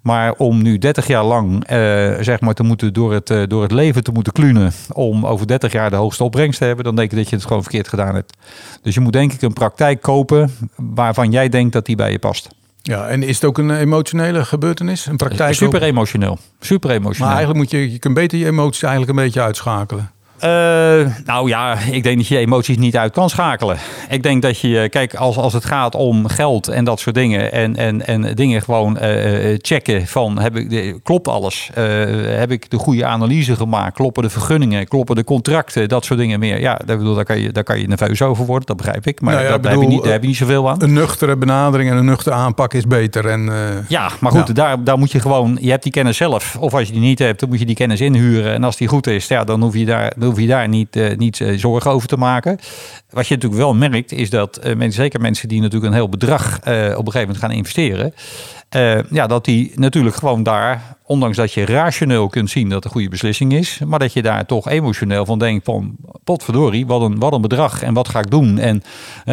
Maar 0.00 0.32
om 0.32 0.62
nu 0.62 0.78
30 0.78 1.06
jaar 1.06 1.24
lang 1.24 1.52
uh, 1.54 2.14
zeg 2.20 2.40
maar 2.40 2.54
te 2.54 2.62
moeten 2.62 2.92
door 2.92 3.12
het, 3.12 3.50
door 3.50 3.62
het 3.62 3.72
leven 3.72 4.04
te 4.04 4.12
moeten 4.12 4.32
klunen 4.32 4.72
om 4.92 5.26
over 5.26 5.46
30 5.46 5.72
jaar 5.72 5.90
de 5.90 5.96
hoogste 5.96 6.24
opbrengst 6.24 6.58
te 6.58 6.64
hebben, 6.64 6.84
dan 6.84 6.96
denk 6.96 7.10
ik 7.10 7.18
dat 7.18 7.28
je 7.28 7.36
het 7.36 7.44
gewoon 7.44 7.62
verkeerd 7.62 7.88
gedaan 7.88 8.14
hebt. 8.14 8.36
Dus 8.82 8.94
je 8.94 9.00
moet 9.00 9.12
denk 9.12 9.32
ik 9.32 9.42
een 9.42 9.52
praktijk 9.52 10.00
kopen 10.00 10.50
waarvan 10.76 11.30
jij 11.30 11.48
denkt 11.48 11.72
dat 11.72 11.86
die 11.86 11.96
bij 11.96 12.10
je 12.10 12.18
past. 12.18 12.48
Ja, 12.86 13.08
en 13.08 13.22
is 13.22 13.34
het 13.34 13.44
ook 13.44 13.58
een 13.58 13.70
emotionele 13.70 14.44
gebeurtenis? 14.44 15.06
Een 15.06 15.16
praktijk? 15.16 15.54
Super 15.54 15.82
emotioneel. 15.82 16.38
Super 16.60 16.90
emotioneel. 16.90 17.26
Maar 17.26 17.36
eigenlijk 17.36 17.58
moet 17.58 17.80
je, 17.80 17.92
je 17.92 17.98
kunt 17.98 18.14
beter 18.14 18.38
je 18.38 18.46
emoties 18.46 18.82
eigenlijk 18.82 19.18
een 19.18 19.24
beetje 19.24 19.42
uitschakelen. 19.42 20.10
Uh, 20.44 20.50
nou 21.24 21.48
ja, 21.48 21.78
ik 21.90 22.02
denk 22.02 22.16
dat 22.16 22.26
je 22.26 22.38
emoties 22.38 22.76
niet 22.76 22.96
uit 22.96 23.12
kan 23.12 23.30
schakelen. 23.30 23.76
Ik 24.08 24.22
denk 24.22 24.42
dat 24.42 24.58
je, 24.58 24.88
kijk, 24.88 25.14
als, 25.14 25.36
als 25.36 25.52
het 25.52 25.64
gaat 25.64 25.94
om 25.94 26.26
geld 26.26 26.68
en 26.68 26.84
dat 26.84 27.00
soort 27.00 27.14
dingen. 27.14 27.52
En, 27.52 27.76
en, 27.76 28.06
en 28.06 28.34
dingen 28.34 28.62
gewoon 28.62 28.98
uh, 29.02 29.54
checken 29.58 30.06
van, 30.06 30.38
heb 30.38 30.56
ik, 30.56 30.94
klopt 31.02 31.28
alles? 31.28 31.70
Uh, 31.78 31.84
heb 32.38 32.50
ik 32.50 32.70
de 32.70 32.76
goede 32.76 33.06
analyse 33.06 33.56
gemaakt? 33.56 33.94
Kloppen 33.94 34.22
de 34.22 34.30
vergunningen? 34.30 34.88
Kloppen 34.88 35.16
de 35.16 35.24
contracten? 35.24 35.88
Dat 35.88 36.04
soort 36.04 36.18
dingen 36.18 36.38
meer. 36.38 36.60
Ja, 36.60 36.80
daar, 36.84 36.98
bedoel, 36.98 37.14
daar, 37.14 37.24
kan, 37.24 37.40
je, 37.40 37.52
daar 37.52 37.64
kan 37.64 37.80
je 37.80 37.88
nerveus 37.88 38.22
over 38.22 38.46
worden, 38.46 38.66
dat 38.66 38.76
begrijp 38.76 39.06
ik. 39.06 39.20
Maar 39.20 39.34
nou 39.34 39.44
ja, 39.44 39.50
dat, 39.50 39.60
bedoel, 39.60 39.74
daar, 39.74 39.82
heb 39.82 39.90
je 39.90 39.94
niet, 39.94 40.04
daar 40.04 40.12
heb 40.12 40.22
je 40.22 40.28
niet 40.28 40.36
zoveel 40.36 40.70
aan. 40.70 40.82
Een 40.82 40.92
nuchtere 40.92 41.36
benadering 41.36 41.90
en 41.90 41.96
een 41.96 42.04
nuchtere 42.04 42.34
aanpak 42.34 42.74
is 42.74 42.86
beter. 42.86 43.26
En, 43.26 43.50
ja, 43.88 44.10
maar 44.20 44.32
goed, 44.32 44.46
ja. 44.46 44.52
Daar, 44.52 44.84
daar 44.84 44.98
moet 44.98 45.12
je 45.12 45.20
gewoon, 45.20 45.58
je 45.60 45.70
hebt 45.70 45.82
die 45.82 45.92
kennis 45.92 46.16
zelf. 46.16 46.56
Of 46.60 46.74
als 46.74 46.86
je 46.86 46.92
die 46.92 47.02
niet 47.02 47.18
hebt, 47.18 47.40
dan 47.40 47.48
moet 47.48 47.58
je 47.58 47.66
die 47.66 47.74
kennis 47.74 48.00
inhuren. 48.00 48.52
En 48.52 48.64
als 48.64 48.76
die 48.76 48.88
goed 48.88 49.06
is, 49.06 49.26
ja, 49.26 49.44
dan 49.44 49.62
hoef 49.62 49.74
je 49.74 49.84
daar... 49.84 50.12
Dan 50.16 50.32
hoef 50.34 50.42
je 50.42 50.50
daar 50.50 50.68
niet, 50.68 50.96
uh, 50.96 51.16
niet 51.16 51.40
uh, 51.40 51.58
zorgen 51.58 51.90
over 51.90 52.08
te 52.08 52.16
maken. 52.16 52.58
Wat 53.10 53.26
je 53.28 53.34
natuurlijk 53.34 53.62
wel 53.62 53.74
merkt, 53.74 54.12
is 54.12 54.30
dat 54.30 54.58
uh, 54.58 54.64
mensen, 54.64 55.02
zeker 55.02 55.20
mensen 55.20 55.48
die 55.48 55.60
natuurlijk 55.60 55.92
een 55.92 55.98
heel 55.98 56.08
bedrag 56.08 56.56
op 56.56 56.66
een 56.66 56.94
gegeven 56.94 57.20
moment 57.20 57.38
gaan 57.38 57.50
investeren, 57.50 58.14
ja, 59.10 59.26
dat 59.26 59.44
die 59.44 59.72
natuurlijk 59.74 60.16
gewoon 60.16 60.42
daar, 60.42 60.96
ondanks 61.06 61.36
dat 61.36 61.52
je 61.52 61.64
rationeel 61.64 62.28
kunt 62.28 62.50
zien 62.50 62.64
dat 62.64 62.74
het 62.74 62.84
een 62.84 62.90
goede 62.90 63.08
beslissing 63.08 63.52
is, 63.52 63.80
maar 63.86 63.98
dat 63.98 64.12
je 64.12 64.22
daar 64.22 64.46
toch 64.46 64.68
emotioneel 64.68 65.24
van 65.24 65.38
denkt 65.38 65.64
van, 65.64 65.96
potverdorie, 66.24 66.86
wat 66.86 67.00
een, 67.00 67.18
wat 67.18 67.32
een 67.32 67.40
bedrag 67.40 67.82
en 67.82 67.94
wat 67.94 68.08
ga 68.08 68.18
ik 68.18 68.30
doen? 68.30 68.58
En 68.58 68.82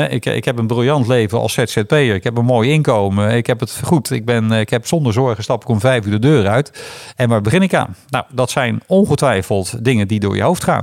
ik, 0.10 0.26
ik 0.26 0.46
heb 0.46 0.58
een 0.58 0.68
briljant 0.68 1.08
leven 1.08 1.40
als 1.40 1.54
ZZP'er, 1.54 2.16
ik 2.16 2.24
heb 2.24 2.38
een 2.38 2.46
mooi 2.46 2.72
inkomen, 2.72 3.32
ik 3.32 3.48
heb 3.48 3.60
het 3.60 3.80
goed, 3.84 4.12
ik, 4.12 4.26
ben, 4.26 4.52
ik 4.52 4.70
heb 4.70 4.88
zonder 4.88 5.14
zorgen 5.14 5.44
stap 5.44 5.62
ik 5.62 5.70
om 5.70 5.80
vijf 5.80 6.06
uur 6.06 6.12
de 6.12 6.20
deur 6.20 6.48
uit. 6.48 6.84
En 7.16 7.30
waar 7.30 7.42
begin 7.42 7.62
ik 7.62 7.74
aan? 7.74 7.96
Nou, 8.10 8.26
dat 8.32 8.50
zijn 8.50 8.82
ongetwijfeld 8.88 9.84
dingen 9.84 10.08
die 10.08 10.20
door 10.20 10.36
je 10.36 10.44
hoofd 10.44 10.64
gaan. 10.64 10.81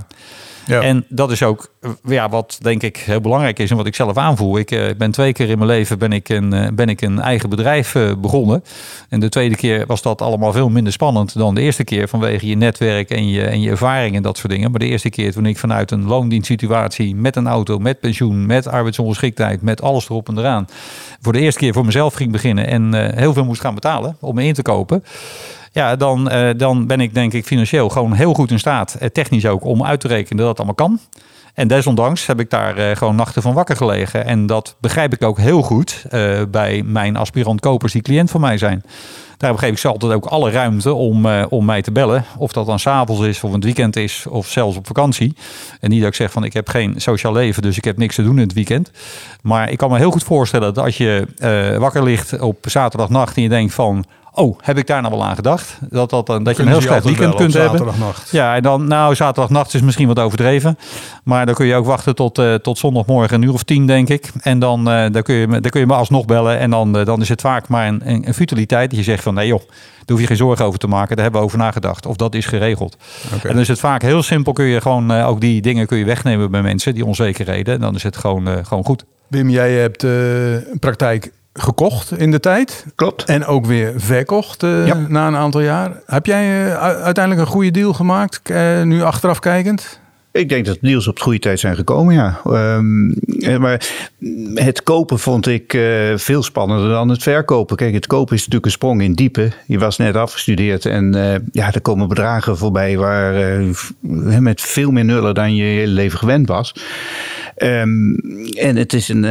Ja. 0.69 0.81
En 0.81 1.05
dat 1.09 1.31
is 1.31 1.43
ook 1.43 1.71
ja, 2.05 2.29
wat 2.29 2.59
denk 2.63 2.83
ik 2.83 2.97
heel 2.97 3.21
belangrijk 3.21 3.59
is 3.59 3.71
en 3.71 3.77
wat 3.77 3.87
ik 3.87 3.95
zelf 3.95 4.17
aanvoel. 4.17 4.59
Ik 4.59 4.71
uh, 4.71 4.85
ben 4.99 5.11
twee 5.11 5.33
keer 5.33 5.49
in 5.49 5.59
mijn 5.59 5.71
leven 5.71 5.99
ben 5.99 6.13
ik 6.13 6.29
een, 6.29 6.55
uh, 6.55 6.67
ben 6.73 6.89
ik 6.89 7.01
een 7.01 7.21
eigen 7.21 7.49
bedrijf 7.49 7.95
uh, 7.95 8.13
begonnen. 8.15 8.65
En 9.09 9.21
de 9.21 9.29
tweede 9.29 9.57
keer 9.57 9.87
was 9.87 10.03
dat 10.03 10.23
allemaal 10.23 10.53
veel 10.53 10.69
minder 10.69 10.93
spannend 10.93 11.39
dan 11.39 11.55
de 11.55 11.61
eerste 11.61 11.85
keer 11.85 12.09
vanwege 12.09 12.47
je 12.47 12.57
netwerk 12.57 13.11
en 13.11 13.29
je, 13.29 13.43
en 13.43 13.61
je 13.61 13.71
ervaring 13.71 14.17
en 14.17 14.23
dat 14.23 14.37
soort 14.37 14.53
dingen. 14.53 14.71
Maar 14.71 14.81
de 14.81 14.87
eerste 14.87 15.11
keer 15.11 15.33
toen 15.33 15.47
ik 15.47 15.59
vanuit 15.59 15.91
een 15.91 16.05
loondienstsituatie 16.05 17.15
met 17.15 17.37
een 17.37 17.47
auto, 17.47 17.79
met 17.79 18.01
pensioen, 18.01 18.47
met 18.47 18.67
arbeidsongeschiktheid, 18.67 19.63
met 19.63 19.83
alles 19.83 20.09
erop 20.09 20.29
en 20.29 20.39
eraan, 20.39 20.69
voor 21.21 21.33
de 21.33 21.41
eerste 21.41 21.61
keer 21.61 21.73
voor 21.73 21.85
mezelf 21.85 22.15
ging 22.15 22.33
beginnen 22.33 22.67
en 22.67 23.15
heel 23.17 23.33
veel 23.33 23.45
moest 23.45 23.61
gaan 23.61 23.75
betalen 23.75 24.17
om 24.21 24.35
me 24.35 24.45
in 24.45 24.55
te 24.55 24.63
kopen. 24.63 25.05
Ja, 25.79 25.97
dan, 25.97 26.33
uh, 26.33 26.51
dan 26.57 26.87
ben 26.87 27.01
ik 27.01 27.15
denk 27.15 27.33
ik 27.33 27.45
financieel 27.45 27.89
gewoon 27.89 28.13
heel 28.13 28.35
goed 28.35 28.51
in 28.51 28.59
staat, 28.59 28.97
uh, 29.03 29.09
technisch 29.09 29.47
ook, 29.47 29.65
om 29.65 29.85
uit 29.85 30.01
te 30.01 30.09
rekenen 30.09 30.37
dat 30.37 30.47
dat 30.47 30.57
allemaal 30.57 30.75
kan. 30.75 31.01
En 31.55 31.69
desondanks 31.69 32.27
heb 32.27 32.41
ik 32.41 32.51
daar 32.51 32.79
uh, 32.79 32.97
gewoon 32.97 33.15
nachten 33.15 33.43
van 33.43 33.55
wakker 33.55 33.77
gelegen. 33.77 34.25
En 34.25 34.47
dat 34.47 34.77
begrijp 34.81 35.13
ik 35.13 35.23
ook 35.23 35.39
heel 35.39 35.63
goed 35.63 36.05
bij 36.49 36.83
mijn 36.83 37.17
aspirant 37.17 37.61
kopers 37.61 37.93
die 37.93 38.03
cliënt 38.03 38.31
van 38.31 38.41
mij 38.41 38.59
zijn. 38.59 38.83
Daarom 39.37 39.59
geef 39.59 39.71
ik 39.71 39.79
ze 39.79 39.89
altijd 39.89 40.13
ook 40.13 40.27
alle 40.27 40.51
ruimte 40.51 40.95
om, 40.95 41.27
om 41.27 41.65
mij 41.65 41.83
te 41.83 41.93
bellen. 41.93 42.25
Of 42.37 42.53
dat 42.53 42.67
dan 42.67 42.79
s'avonds 42.79 43.23
is, 43.23 43.45
of 43.45 43.53
een 43.53 43.61
weekend 43.61 43.97
is, 43.97 44.27
of 44.29 44.49
zelfs 44.49 44.77
op 44.77 44.87
vakantie. 44.87 45.37
En 45.81 45.91
niet 45.91 46.01
dat 46.01 46.09
ik 46.09 46.15
zeg 46.15 46.31
van 46.31 46.45
ik 46.45 46.53
heb 46.53 46.69
geen 46.69 46.95
sociaal 46.97 47.33
leven, 47.33 47.63
dus 47.63 47.77
ik 47.77 47.85
heb 47.85 47.97
niks 47.97 48.15
te 48.15 48.23
doen 48.23 48.37
in 48.37 48.43
het 48.43 48.53
weekend. 48.53 48.91
Maar 49.43 49.71
ik 49.71 49.79
kan 49.79 49.91
me 49.91 49.99
heel 49.99 50.11
goed 50.11 50.25
voorstellen 50.25 50.75
dat 50.75 50.85
als 50.85 50.97
je 50.97 51.27
wakker 51.79 52.03
ligt 52.03 52.41
op 52.41 52.65
zaterdagnacht 52.69 53.37
en 53.37 53.43
je 53.43 53.49
denkt 53.49 53.75
van 53.75 54.05
oh, 54.39 54.59
heb 54.63 54.79
ik 54.79 54.87
daar 54.87 55.03
nou 55.03 55.15
wel 55.15 55.25
aan 55.25 55.35
gedacht? 55.35 55.79
Dat, 55.91 56.11
dat, 56.11 56.27
dat 56.27 56.57
je 56.57 56.63
een 56.63 56.69
heel 56.69 56.81
slecht 56.81 57.05
weekend 57.05 57.35
kunt 57.35 57.55
hebben. 57.55 57.95
Ja, 58.31 58.55
en 58.55 58.63
dan, 58.63 58.89
nou, 58.89 59.15
zaterdagnacht 59.15 59.75
is 59.75 59.81
misschien 59.81 60.07
wat 60.07 60.19
overdreven. 60.19 60.79
Maar 61.25 61.47
dan 61.47 61.55
kun 61.55 61.67
je 61.67 61.75
ook 61.75 61.87
wachten 61.87 62.15
tot, 62.15 62.39
eh, 62.39 62.55
tot 62.55 62.79
zondagmorgen 62.79 63.35
een 63.35 63.49
uur 63.49 63.53
of 63.53 63.63
tien, 63.63 63.87
denk 63.87 64.09
ik. 64.09 64.31
En 64.41 64.59
dan, 64.59 64.91
eh, 64.91 65.11
dan, 65.11 65.23
kun, 65.23 65.35
je, 65.35 65.47
dan 65.47 65.71
kun 65.71 65.81
je 65.81 65.87
me 65.87 65.95
alsnog 65.95 66.25
bellen. 66.25 66.59
En 66.59 66.71
dan, 66.71 66.99
eh, 66.99 67.05
dan 67.05 67.21
is 67.21 67.29
het 67.29 67.41
vaak 67.41 67.69
maar 67.69 67.89
een, 67.89 68.01
een, 68.05 68.27
een 68.27 68.35
futiliteit. 68.35 68.91
Dat 68.91 68.99
je 68.99 69.05
zegt 69.05 69.23
van, 69.23 69.35
nee 69.35 69.47
joh, 69.47 69.61
daar 69.61 70.07
hoef 70.07 70.21
je 70.21 70.27
geen 70.27 70.37
zorgen 70.37 70.65
over 70.65 70.79
te 70.79 70.87
maken. 70.87 71.15
Daar 71.15 71.25
hebben 71.25 71.41
we 71.41 71.47
over 71.47 71.59
nagedacht. 71.59 72.07
Of 72.07 72.17
dat 72.17 72.35
is 72.35 72.47
geregeld. 72.47 72.97
En 73.31 73.49
dan 73.49 73.59
is 73.59 73.69
het 73.69 73.81
vaak 73.81 74.03
heel 74.03 74.23
simpel. 74.23 74.53
Kun 74.53 74.65
je 74.65 74.81
gewoon 74.81 75.11
ook 75.11 75.41
die 75.41 75.63
dingen 75.63 75.87
kun 75.87 75.99
je 75.99 76.05
wegnemen 76.05 76.51
bij 76.51 76.63
mensen, 76.63 76.95
die 76.95 77.05
onzekerheden. 77.05 77.75
En 77.75 77.81
dan 77.81 77.95
is 77.95 78.03
het 78.03 78.17
gewoon, 78.17 78.67
gewoon 78.67 78.85
goed. 78.85 79.05
Wim, 79.27 79.51
jij 79.51 79.73
hebt 79.73 80.03
een 80.03 80.79
praktijk 80.81 81.33
gekocht 81.61 82.19
in 82.19 82.31
de 82.31 82.41
tijd. 82.41 82.87
Klopt. 82.95 83.25
En 83.25 83.47
ook 83.47 83.67
weer 83.67 83.93
verkocht 83.97 84.63
eh, 84.63 84.87
Ja. 84.87 84.95
na 85.09 85.27
een 85.27 85.37
aantal 85.37 85.61
jaar. 85.61 85.91
Heb 86.07 86.27
jij 86.27 86.67
eh, 86.67 86.77
uiteindelijk 86.79 87.47
een 87.47 87.53
goede 87.53 87.71
deal 87.71 87.93
gemaakt, 87.93 88.51
eh, 88.51 88.83
nu 88.83 89.03
achteraf 89.03 89.39
kijkend? 89.39 90.01
Ik 90.33 90.49
denk 90.49 90.67
dat 90.67 90.79
de 90.81 90.87
deals 90.87 91.09
op 91.09 91.17
de 91.17 91.23
goede 91.23 91.39
tijd 91.39 91.61
zijn 91.61 91.77
gekomen, 91.77 92.15
ja. 92.15 92.41
Ehm, 92.45 93.11
eh, 93.39 93.57
maar 93.57 93.89
het 94.55 94.83
kopen 94.83 95.19
vond 95.19 95.47
ik 95.47 95.75
eh, 95.75 95.83
veel 96.15 96.43
spannender 96.43 96.91
dan 96.91 97.09
het 97.09 97.23
verkopen. 97.23 97.77
Kijk, 97.77 97.95
het 97.95 98.07
kopen 98.07 98.35
is 98.35 98.39
natuurlijk 98.39 98.65
een 98.65 98.71
sprong 98.71 99.03
in 99.03 99.13
diepe. 99.13 99.51
Je 99.67 99.79
was 99.79 99.97
net 99.97 100.17
afgestudeerd 100.17 100.87
en 100.87 101.15
eh, 101.15 101.41
ja, 101.53 101.73
er 101.73 101.81
komen 101.81 102.09
bedragen 102.09 102.59
voorbij 102.59 102.99
waar, 102.99 103.61
met 104.41 104.61
veel 104.61 104.91
meer 104.91 105.05
nullen 105.05 105.35
dan 105.35 105.55
je 105.55 105.63
hele 105.63 105.93
leven 105.93 106.19
gewend 106.19 106.49
was. 106.49 106.75
Ehm, 107.57 108.15
en 108.57 108.77
het 108.77 108.93
is 108.93 109.09
een, 109.09 109.23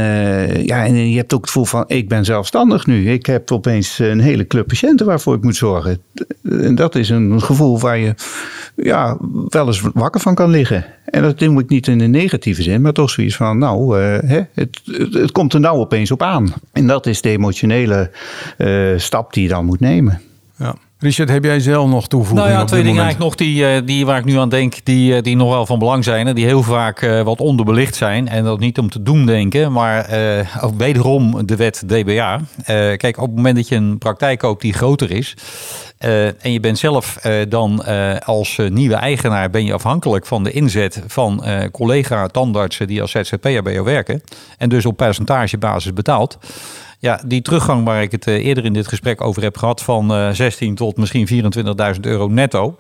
ja, 0.66 0.86
en 0.86 1.10
je 1.10 1.18
hebt 1.18 1.34
ook 1.34 1.42
het 1.42 1.50
gevoel 1.50 1.66
van, 1.66 1.84
ik 1.88 2.10
ben 2.10 2.26
zelfstandig 2.26 2.86
nu. 2.86 3.12
Ik 3.12 3.26
heb 3.26 3.52
opeens 3.52 4.00
een 4.00 4.20
hele 4.20 4.48
club 4.48 4.68
patiënten 4.68 5.06
waarvoor 5.06 5.36
ik 5.36 5.44
moet 5.44 5.56
zorgen. 5.56 6.02
En 6.44 6.76
dat 6.76 6.96
is 6.96 7.10
een 7.10 7.42
gevoel 7.42 7.80
waar 7.80 7.98
je 7.98 8.14
ja, 8.76 9.18
wel 9.48 9.68
eens 9.68 9.82
wakker 9.94 10.22
van 10.22 10.36
kan 10.36 10.50
liggen. 10.50 10.86
En 11.06 11.22
dat 11.22 11.40
doe 11.40 11.60
ik 11.60 11.70
niet 11.70 11.88
in 11.88 12.00
een 12.00 12.12
negatieve 12.12 12.62
zin, 12.62 12.82
maar 12.82 12.94
toch 12.94 13.10
zoiets 13.10 13.36
van, 13.36 13.58
nou, 13.58 14.00
eh, 14.00 14.30
hè, 14.30 14.42
het, 14.54 14.82
het, 14.86 15.14
het 15.14 15.32
komt 15.32 15.54
er 15.54 15.60
nou 15.60 15.78
opeens 15.78 16.12
op 16.12 16.22
aan. 16.22 16.54
En 16.74 16.88
dat 16.88 17.06
is 17.06 17.22
de 17.22 17.30
emotionele 17.30 18.12
eh, 18.58 18.94
stap 18.98 19.34
die 19.34 19.44
je 19.44 19.50
dan 19.50 19.66
moet 19.66 19.80
nemen. 19.80 20.22
Ja. 20.58 20.76
Richard, 21.00 21.30
heb 21.30 21.44
jij 21.44 21.60
zelf 21.60 21.90
nog 21.90 22.08
toevoegingen 22.08 22.52
Nou 22.52 22.60
ja, 22.60 22.66
twee 22.66 22.84
dingen 22.84 23.02
eigenlijk 23.02 23.30
nog 23.30 23.48
die, 23.48 23.68
eh, 23.68 23.82
die 23.86 24.06
waar 24.06 24.18
ik 24.18 24.26
nu 24.26 24.38
aan 24.38 24.50
denk, 24.50 24.76
die, 24.84 25.16
eh, 25.16 25.24
die 25.24 25.36
nog 25.36 25.50
wel 25.50 25.66
van 25.66 25.80
belang 25.80 26.04
zijn. 26.04 26.28
En 26.28 26.36
die 26.36 26.46
heel 26.46 26.64
vaak 26.64 27.02
eh, 27.02 27.22
wat 27.22 27.40
onderbelicht 27.40 27.96
zijn. 27.96 28.28
En 28.28 28.44
dat 28.44 28.60
niet 28.60 28.78
om 28.78 28.90
te 28.90 29.04
doen 29.04 29.26
denken, 29.26 29.72
maar 29.72 30.06
ook 30.62 30.78
wederom 30.78 31.46
de 31.46 31.56
wet 31.56 31.84
DBA. 31.88 32.40
Kijk, 32.98 33.18
op 33.18 33.28
het 33.28 33.36
moment 33.36 33.56
dat 33.56 33.68
je 33.68 33.76
een 33.76 33.98
praktijk 33.98 34.40
koopt 34.40 34.62
die 34.62 34.74
groter 34.74 35.12
is. 35.12 35.34
en 35.98 36.52
je 36.52 36.60
bent 36.60 36.78
zelf 36.78 37.18
dan 37.50 37.86
als 38.24 38.60
nieuwe 38.70 38.96
eigenaar 38.96 39.50
ben 39.50 39.66
je 39.66 39.74
afhankelijk 39.74 40.26
van 40.26 40.44
de 40.44 40.52
inzet 40.52 41.04
van 41.08 41.44
eh, 41.44 41.64
collega 41.72 42.28
tandartsen 42.28 42.88
die 42.88 43.02
als 43.02 43.12
ZZP'er 43.12 43.64
bij 43.64 43.74
jou 43.74 43.86
werken. 43.86 44.22
En 44.58 44.70
dus 44.70 44.86
op 44.86 44.98
percentagebasis 44.98 45.94
betaalt. 45.94 46.38
Ja, 47.00 47.22
die 47.26 47.42
teruggang 47.42 47.86
waar 47.86 48.02
ik 48.02 48.12
het 48.12 48.28
eh, 48.28 48.46
eerder 48.46 48.66
in 48.66 48.74
dit 48.74 48.88
gesprek 48.88 49.22
over 49.22 49.42
heb 49.42 49.58
gehad 49.58 49.84
van 49.84 50.14
eh 50.14 50.30
16 50.32 50.76
tot 50.76 50.98
misschien 50.98 51.28
24.000 51.96 52.00
euro 52.02 52.28
netto. 52.28 52.76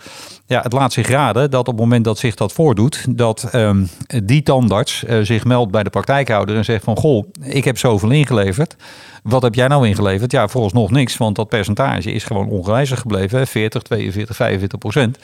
Ja, 0.45 0.61
het 0.61 0.73
laat 0.73 0.93
zich 0.93 1.07
raden 1.07 1.51
dat 1.51 1.59
op 1.59 1.67
het 1.67 1.75
moment 1.77 2.05
dat 2.05 2.17
zich 2.17 2.35
dat 2.35 2.53
voordoet, 2.53 3.05
dat 3.09 3.43
ehm, 3.43 3.85
die 4.23 4.43
tandarts 4.43 5.03
eh, 5.03 5.19
zich 5.21 5.45
meldt 5.45 5.71
bij 5.71 5.83
de 5.83 5.89
praktijkhouder 5.89 6.55
en 6.55 6.65
zegt 6.65 6.83
van 6.83 6.97
goh, 6.97 7.25
ik 7.41 7.63
heb 7.63 7.77
zoveel 7.77 8.09
ingeleverd. 8.09 8.75
Wat 9.23 9.41
heb 9.41 9.55
jij 9.55 9.67
nou 9.67 9.87
ingeleverd? 9.87 10.31
Ja, 10.31 10.47
vooralsnog 10.47 10.91
niks, 10.91 11.17
want 11.17 11.35
dat 11.35 11.49
percentage 11.49 12.11
is 12.11 12.23
gewoon 12.23 12.47
ongewijzigd 12.47 13.01
gebleven. 13.01 13.39
hè, 13.39 13.45
40, 13.45 13.81
42, 13.81 14.35
45 14.35 14.79
procent. 14.79 15.17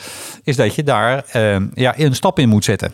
Is 0.43 0.55
dat 0.55 0.75
je 0.75 0.83
daar 0.83 1.23
ehm, 1.31 1.67
ja, 1.73 1.99
een 1.99 2.15
stap 2.15 2.39
in 2.39 2.49
moet 2.49 2.63
zetten. 2.65 2.91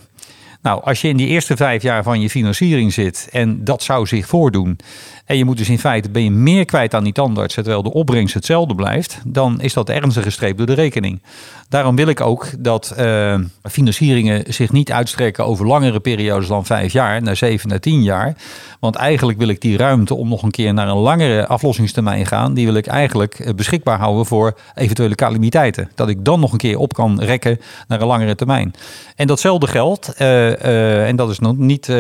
Nou, 0.62 0.84
als 0.84 1.02
je 1.02 1.08
in 1.08 1.18
die 1.18 1.28
eerste 1.28 1.56
vijf 1.56 1.82
jaar 1.82 2.04
van 2.04 2.22
je 2.22 2.30
financiering 2.30 2.94
zit 2.94 3.28
en 3.32 3.64
dat 3.64 3.84
zou 3.84 4.06
zich 4.08 4.28
voordoen. 4.28 4.80
En 5.26 5.38
je 5.38 5.46
moet 5.46 5.58
dus 5.58 5.70
in 5.70 5.80
feite 5.80 6.10
ben 6.10 6.24
je 6.24 6.32
meer 6.32 6.66
kwijt 6.66 6.94
aan 6.94 7.04
die 7.04 7.14
tandarts, 7.14 7.54
terwijl 7.54 7.84
de 7.84 7.94
opbrengst 7.94 8.34
hetzelfde 8.34 8.76
blijft, 8.76 9.22
dan 9.26 9.62
is 9.62 9.74
dat 9.74 9.90
ernstig 9.90 10.24
gestreept 10.24 10.58
door 10.58 10.68
de 10.68 10.74
rekening. 10.74 11.22
Daarom 11.70 11.96
wil 11.96 12.08
ik 12.08 12.22
ook 12.22 12.48
dat 12.60 12.94
eh, 12.98 13.40
financieringen 13.64 14.54
zich 14.54 14.72
niet 14.72 14.92
uitstrekken 14.92 15.46
over 15.46 15.68
langere 15.68 16.00
periodes 16.00 16.48
dan 16.48 16.66
vijf 16.66 16.94
jaar, 16.94 17.22
naar 17.22 17.36
zeven, 17.36 17.70
naar 17.70 17.80
tien 17.80 18.04
jaar. 18.04 18.36
Want 18.80 18.96
eigenlijk 18.96 19.38
wil 19.38 19.48
ik 19.48 19.62
die 19.62 19.78
ruimte 19.78 20.16
om 20.16 20.30
nog 20.30 20.44
een 20.44 20.52
keer 20.52 20.74
naar 20.74 20.88
een 20.88 20.98
langere 20.98 21.48
aflossingstermijn 21.48 22.26
gaan, 22.26 22.54
die 22.54 22.66
wil 22.66 22.76
ik 22.76 22.88
eigenlijk 22.88 23.40
eh, 23.40 23.54
beschikbaar 23.54 24.00
houden 24.00 24.26
voor 24.26 24.58
eventuele 24.76 25.16
calamiteiten. 25.16 25.92
Dat 25.96 26.10
ik 26.10 26.26
dan 26.26 26.40
nog 26.40 26.52
een 26.52 26.58
keer 26.58 26.78
op 26.78 26.94
kan 26.94 27.22
rekken 27.22 27.60
naar 27.88 28.02
een 28.02 28.08
langere 28.08 28.36
termijn. 28.36 28.74
En 29.16 29.28
datzelfde 29.28 29.68
geldt, 29.68 30.14
eh, 30.14 30.49
eh, 30.58 31.08
en 31.08 31.16
dat 31.16 31.30
is 31.30 31.40
nog 31.40 31.58
niet 31.58 31.90
eh, 31.90 31.96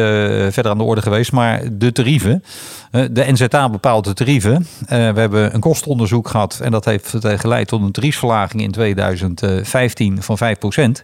verder 0.49 0.69
aan 0.69 0.77
de 0.77 0.83
orde 0.83 1.01
geweest, 1.01 1.31
maar 1.31 1.61
de 1.71 1.91
tarieven. 1.91 2.43
Eh, 2.91 3.03
de 3.11 3.31
NZA 3.31 3.69
bepaalt 3.69 4.05
de 4.05 4.13
tarieven. 4.13 4.67
We 4.87 4.95
hebben 4.95 5.53
een 5.53 5.59
kostenonderzoek 5.59 6.27
gehad 6.27 6.59
en 6.63 6.71
dat 6.71 6.85
heeft 6.85 7.15
geleid 7.21 7.67
tot 7.67 7.81
een 7.81 7.91
tariefsverlaging 7.91 8.61
in 8.61 8.71
2015 8.71 10.23
van 10.23 10.37
5%. 10.37 11.03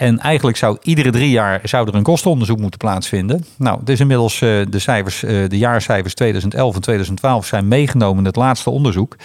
En 0.00 0.18
eigenlijk 0.18 0.56
zou 0.56 0.76
iedere 0.82 1.10
drie 1.10 1.30
jaar 1.30 1.60
zou 1.62 1.88
er 1.88 1.94
een 1.94 2.02
kostenonderzoek 2.02 2.58
moeten 2.58 2.78
plaatsvinden. 2.78 3.44
Nou, 3.56 3.78
het 3.80 3.88
is 3.88 4.00
inmiddels 4.00 4.34
eh, 4.40 4.48
de 4.68 4.78
cijfers, 4.78 5.22
eh, 5.24 5.48
de 5.48 5.58
jaarcijfers 5.58 6.14
2011 6.14 6.74
en 6.74 6.80
2012 6.80 7.46
zijn 7.46 7.68
meegenomen 7.68 8.18
in 8.18 8.24
het 8.24 8.36
laatste 8.36 8.70
onderzoek. 8.70 9.16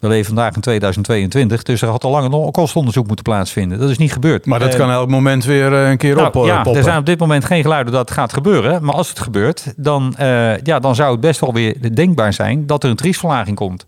We 0.00 0.08
leven 0.08 0.26
vandaag 0.26 0.54
in 0.54 0.60
2022, 0.60 1.62
dus 1.62 1.82
er 1.82 1.88
had 1.88 2.04
al 2.04 2.10
lang 2.10 2.32
een 2.32 2.50
kostenonderzoek 2.50 3.06
moeten 3.06 3.24
plaatsvinden. 3.24 3.78
Dat 3.78 3.90
is 3.90 3.98
niet 3.98 4.12
gebeurd. 4.12 4.46
Maar 4.46 4.58
dat 4.58 4.72
Eh, 4.72 4.78
kan 4.78 4.90
elk 4.90 5.08
moment 5.08 5.44
weer 5.44 5.72
een 5.72 5.96
keer 5.96 6.14
nou, 6.14 6.26
op, 6.26 6.44
ja, 6.46 6.54
poppen. 6.62 6.76
er 6.76 6.82
zijn 6.82 6.98
op 6.98 7.06
dit 7.06 7.18
moment 7.18 7.44
geen 7.44 7.62
geluiden 7.62 7.92
dat 7.92 8.08
het 8.08 8.18
gaat 8.18 8.32
gebeuren. 8.32 8.84
Maar 8.84 8.94
als 8.94 9.08
het 9.08 9.20
gebeurt, 9.20 9.72
dan, 9.76 10.14
ja, 10.62 10.78
dan 10.78 10.94
zou 10.94 11.12
het 11.12 11.20
best 11.20 11.40
wel 11.40 11.52
weer 11.52 11.94
denkbaar 11.94 12.32
zijn 12.32 12.66
dat 12.66 12.84
er 12.84 12.90
een 12.90 12.96
tariefsverlaging 12.96 13.56
komt. 13.56 13.84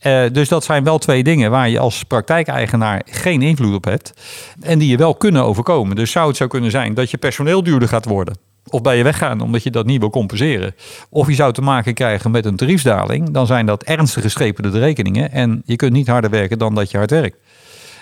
Eh, 0.00 0.22
dus 0.32 0.48
dat 0.48 0.64
zijn 0.64 0.84
wel 0.84 0.98
twee 0.98 1.22
dingen 1.22 1.50
waar 1.50 1.68
je 1.68 1.78
als 1.78 2.04
praktijkeigenaar 2.04 3.02
geen 3.04 3.42
invloed 3.42 3.74
op 3.74 3.84
hebt. 3.84 4.12
En 4.60 4.78
die 4.78 4.88
je 4.88 4.96
wel 4.96 5.14
kunnen 5.14 5.44
overkomen. 5.44 5.96
Dus 5.96 6.10
zou 6.10 6.28
het 6.28 6.36
zo 6.36 6.46
kunnen 6.46 6.70
zijn 6.70 6.94
dat 6.94 7.10
je 7.10 7.18
personeel 7.18 7.62
duurder 7.62 7.88
gaat 7.88 8.04
worden. 8.04 8.36
Of 8.70 8.82
bij 8.82 8.96
je 8.96 9.02
weggaan 9.02 9.40
omdat 9.40 9.62
je 9.62 9.70
dat 9.70 9.86
niet 9.86 10.00
wil 10.00 10.10
compenseren. 10.10 10.74
Of 11.10 11.28
je 11.28 11.34
zou 11.34 11.52
te 11.52 11.62
maken 11.62 11.94
krijgen 11.94 12.30
met 12.30 12.44
een 12.44 12.56
tariefsdaling. 12.56 13.30
Dan 13.30 13.46
zijn 13.46 13.66
dat 13.66 13.82
ernstige 13.82 14.28
strepen 14.28 14.62
door 14.62 14.72
de 14.72 14.78
rekeningen. 14.78 15.32
En 15.32 15.62
je 15.64 15.76
kunt 15.76 15.92
niet 15.92 16.06
harder 16.06 16.30
werken 16.30 16.58
dan 16.58 16.74
dat 16.74 16.90
je 16.90 16.96
hard 16.96 17.10
werkt. 17.10 17.36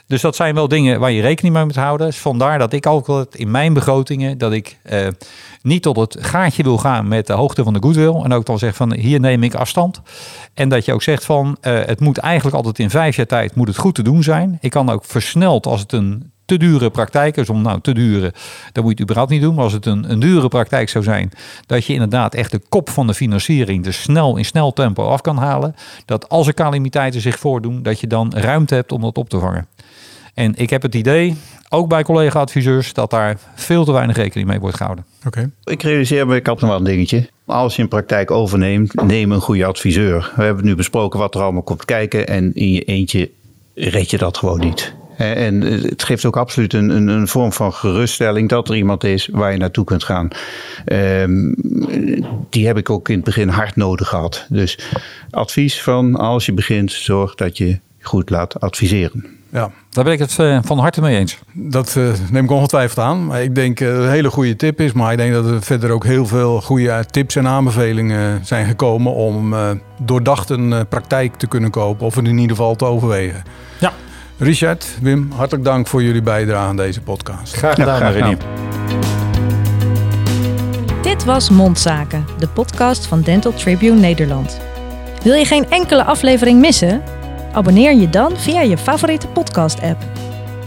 Dus 0.09 0.21
dat 0.21 0.37
zijn 0.37 0.55
wel 0.55 0.69
dingen 0.69 1.01
waar 1.01 1.11
je 1.11 1.21
rekening 1.21 1.55
mee 1.55 1.65
moet 1.65 1.77
houden. 1.77 2.07
Dus 2.07 2.19
vandaar 2.19 2.59
dat 2.59 2.73
ik 2.73 2.87
ook 2.87 3.09
altijd 3.09 3.35
in 3.35 3.51
mijn 3.51 3.73
begrotingen... 3.73 4.39
dat 4.39 4.53
ik 4.53 4.79
eh, 4.83 5.07
niet 5.63 5.83
tot 5.83 5.97
het 5.97 6.17
gaatje 6.21 6.63
wil 6.63 6.79
gaan 6.79 7.09
met 7.09 7.27
de 7.27 7.33
hoogte 7.33 7.65
van 7.65 7.73
de 7.73 7.83
goodwill. 7.83 8.23
En 8.23 8.33
ook 8.33 8.47
dan 8.47 8.59
zeg 8.59 8.77
van 8.77 8.95
hier 8.95 9.21
neem 9.21 9.43
ik 9.43 9.55
afstand. 9.55 10.01
En 10.55 10.69
dat 10.69 10.85
je 10.85 10.93
ook 10.93 11.03
zegt 11.03 11.25
van 11.25 11.57
eh, 11.61 11.85
het 11.85 12.01
moet 12.01 12.19
eigenlijk 12.19 12.57
altijd 12.57 12.79
in 12.79 12.91
vijf 12.91 13.17
jaar 13.17 13.27
tijd 13.27 13.55
moet 13.55 13.69
het 13.69 13.77
goed 13.77 13.95
te 13.95 14.03
doen 14.03 14.23
zijn. 14.23 14.59
Ik 14.61 14.71
kan 14.71 14.91
ook 14.91 15.05
versneld 15.05 15.67
als 15.67 15.81
het 15.81 15.93
een 15.93 16.33
te 16.45 16.57
dure 16.57 16.91
praktijk 16.91 17.37
is 17.37 17.51
om 17.51 17.63
nou 17.63 17.81
te 17.81 17.93
duren, 17.93 18.33
dan 18.73 18.83
moet 18.83 18.85
je 18.85 18.91
het 18.91 19.01
überhaupt 19.01 19.31
niet 19.31 19.43
doen. 19.43 19.55
Maar 19.55 19.65
als 19.65 19.73
het 19.73 19.87
een, 19.87 20.11
een 20.11 20.21
dure 20.21 20.49
praktijk 20.49 20.89
zou 20.89 21.05
zijn, 21.05 21.31
dat 21.67 21.85
je 21.85 21.93
inderdaad 21.93 22.35
echt 22.35 22.51
de 22.51 22.61
kop 22.69 22.91
van 22.91 23.07
de 23.07 23.15
financiering 23.15 23.85
dus 23.85 24.03
snel 24.03 24.37
in 24.37 24.45
snel 24.45 24.73
tempo 24.73 25.09
af 25.09 25.21
kan 25.21 25.37
halen. 25.37 25.75
Dat 26.05 26.29
als 26.29 26.47
er 26.47 26.55
calamiteiten 26.55 27.21
zich 27.21 27.39
voordoen, 27.39 27.83
dat 27.83 28.01
je 28.01 28.07
dan 28.07 28.33
ruimte 28.35 28.75
hebt 28.75 28.93
om 28.93 29.01
dat 29.01 29.19
op 29.19 29.29
te 29.29 29.39
vangen. 29.39 29.67
En 30.39 30.53
ik 30.57 30.71
heb 30.71 30.83
het 30.83 30.95
idee, 30.95 31.37
ook 31.69 31.89
bij 31.89 32.03
collega-adviseurs, 32.03 32.93
dat 32.93 33.11
daar 33.11 33.39
veel 33.55 33.85
te 33.85 33.93
weinig 33.93 34.17
rekening 34.17 34.49
mee 34.49 34.61
wordt 34.61 34.77
gehouden. 34.77 35.05
Oké. 35.27 35.51
Ik 35.65 35.83
realiseer 35.83 36.27
me, 36.27 36.37
ik 36.37 36.47
had 36.47 36.61
nog 36.61 36.71
wel 36.71 36.79
een 36.79 36.85
dingetje. 36.85 37.29
Als 37.45 37.77
je 37.77 37.83
een 37.83 37.89
praktijk 37.89 38.31
overneemt, 38.31 39.03
neem 39.03 39.33
een 39.33 39.41
goede 39.41 39.65
adviseur. 39.65 40.33
We 40.37 40.43
hebben 40.43 40.65
nu 40.65 40.75
besproken 40.75 41.19
wat 41.19 41.35
er 41.35 41.41
allemaal 41.41 41.63
komt 41.63 41.85
kijken. 41.85 42.27
En 42.27 42.55
in 42.55 42.73
je 42.73 42.81
eentje 42.81 43.31
red 43.75 44.11
je 44.11 44.19
dat 44.19 44.39
gewoon 44.39 44.61
niet. 44.61 44.95
En 45.17 45.61
het 45.61 46.03
geeft 46.03 46.25
ook 46.25 46.37
absoluut 46.37 46.73
een, 46.73 46.89
een, 46.91 47.09
een 47.09 47.29
vorm 47.29 47.53
van 47.53 47.73
geruststelling 47.73 48.49
dat 48.49 48.69
er 48.69 48.77
iemand 48.77 49.05
is 49.05 49.29
waar 49.33 49.53
je 49.53 49.59
naartoe 49.59 49.85
kunt 49.85 50.05
gaan. 50.05 50.29
Ehm, 50.85 51.55
die 52.51 52.67
heb 52.67 52.77
ik 52.77 52.91
ook 52.91 53.09
in 53.09 53.17
het 53.17 53.25
begin 53.25 53.49
hard 53.49 53.77
nodig 53.77 54.09
gehad. 54.09 54.47
Dus 54.49 54.79
advies 55.31 55.83
van 55.83 56.17
als 56.17 56.47
je 56.47 56.53
begint, 56.53 56.93
zorg 56.93 57.35
dat 57.35 57.59
je 57.59 57.79
goed 58.01 58.31
laat 58.31 58.61
adviseren. 58.61 59.38
Ja, 59.53 59.71
Daar 59.91 60.05
ben 60.05 60.13
ik 60.13 60.19
het 60.19 60.39
eh, 60.39 60.59
van 60.63 60.79
harte 60.79 61.01
mee 61.01 61.17
eens. 61.19 61.39
dat 61.53 61.97
eh, 61.97 62.05
neem 62.31 62.45
ik 62.45 62.51
ongetwijfeld 62.51 62.99
aan. 63.07 63.27
Maar 63.27 63.43
ik 63.43 63.55
denk 63.55 63.81
eh, 63.81 63.89
een 63.89 64.09
hele 64.11 64.31
goede 64.31 64.57
tip 64.57 64.81
is. 64.81 64.93
Maar 64.93 65.13
ik 65.13 65.19
denk 65.19 65.33
dat 65.33 65.47
er 65.47 65.63
verder 65.63 65.91
ook 65.91 66.05
heel 66.05 66.27
veel 66.27 66.61
goede 66.61 67.05
tips 67.11 67.37
en 67.37 67.47
aanbevelingen 67.47 68.41
zijn 68.47 68.67
gekomen 68.67 69.13
om 69.15 69.55
eh, 69.55 69.71
doordacht 70.03 70.51
een 70.51 70.73
eh, 70.73 70.81
praktijk 70.89 71.35
te 71.35 71.47
kunnen 71.47 71.71
kopen. 71.71 72.07
Of 72.07 72.15
het 72.15 72.25
in 72.27 72.39
ieder 72.39 72.57
geval 72.57 72.77
te 72.77 72.85
overwegen. 72.85 73.43
Ja. 73.81 73.93
Richard, 74.39 74.87
Wim, 75.03 75.31
hartelijk 75.37 75.65
dank 75.65 75.87
voor 75.87 76.03
jullie 76.03 76.23
bijdrage 76.23 76.69
aan 76.69 76.77
deze 76.77 77.01
podcast. 77.01 77.57
Graag 77.57 77.77
Ja, 77.77 77.83
gedaan, 77.83 77.97
graag 77.97 78.15
Renier. 78.15 78.37
Dit 81.03 81.25
was 81.25 81.51
Mondzaken, 81.51 82.25
de 82.39 82.49
podcast 82.49 83.07
van 83.07 83.21
Dental 83.21 83.53
Tribune 83.55 84.01
Nederland. 84.01 84.61
Wil 85.23 85.35
je 85.35 85.45
geen 85.45 85.71
enkele 85.71 86.05
aflevering 86.05 86.61
missen? 86.61 87.03
Abonneer 87.53 87.95
je 87.95 88.11
dan 88.11 88.37
via 88.37 88.61
je 88.61 88.79
favoriete 88.79 89.29
podcast-app. 89.29 90.03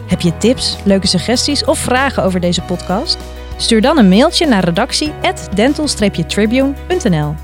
Heb 0.07 0.21
je 0.21 0.38
tips, 0.38 0.77
leuke 0.84 1.07
suggesties 1.07 1.65
of 1.65 1.79
vragen 1.79 2.23
over 2.23 2.39
deze 2.39 2.61
podcast? 2.61 3.17
Stuur 3.57 3.82
dan 3.82 3.97
een 3.97 4.09
mailtje 4.09 4.47
naar 4.47 4.63
redactie@dental-tribune.nl. 4.63 7.36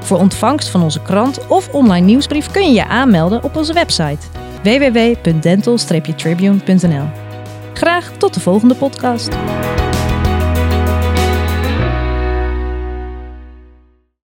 Voor 0.00 0.18
ontvangst 0.18 0.68
van 0.68 0.82
onze 0.82 1.02
krant 1.02 1.46
of 1.46 1.68
online 1.68 2.06
nieuwsbrief 2.06 2.50
kun 2.50 2.66
je 2.66 2.72
je 2.72 2.86
aanmelden 2.86 3.44
op 3.44 3.56
onze 3.56 3.72
website 3.72 4.26
www.dental-tribune.nl. 4.62 7.08
Graag 7.74 8.12
tot 8.18 8.34
de 8.34 8.40
volgende 8.40 8.74
podcast. 8.74 9.28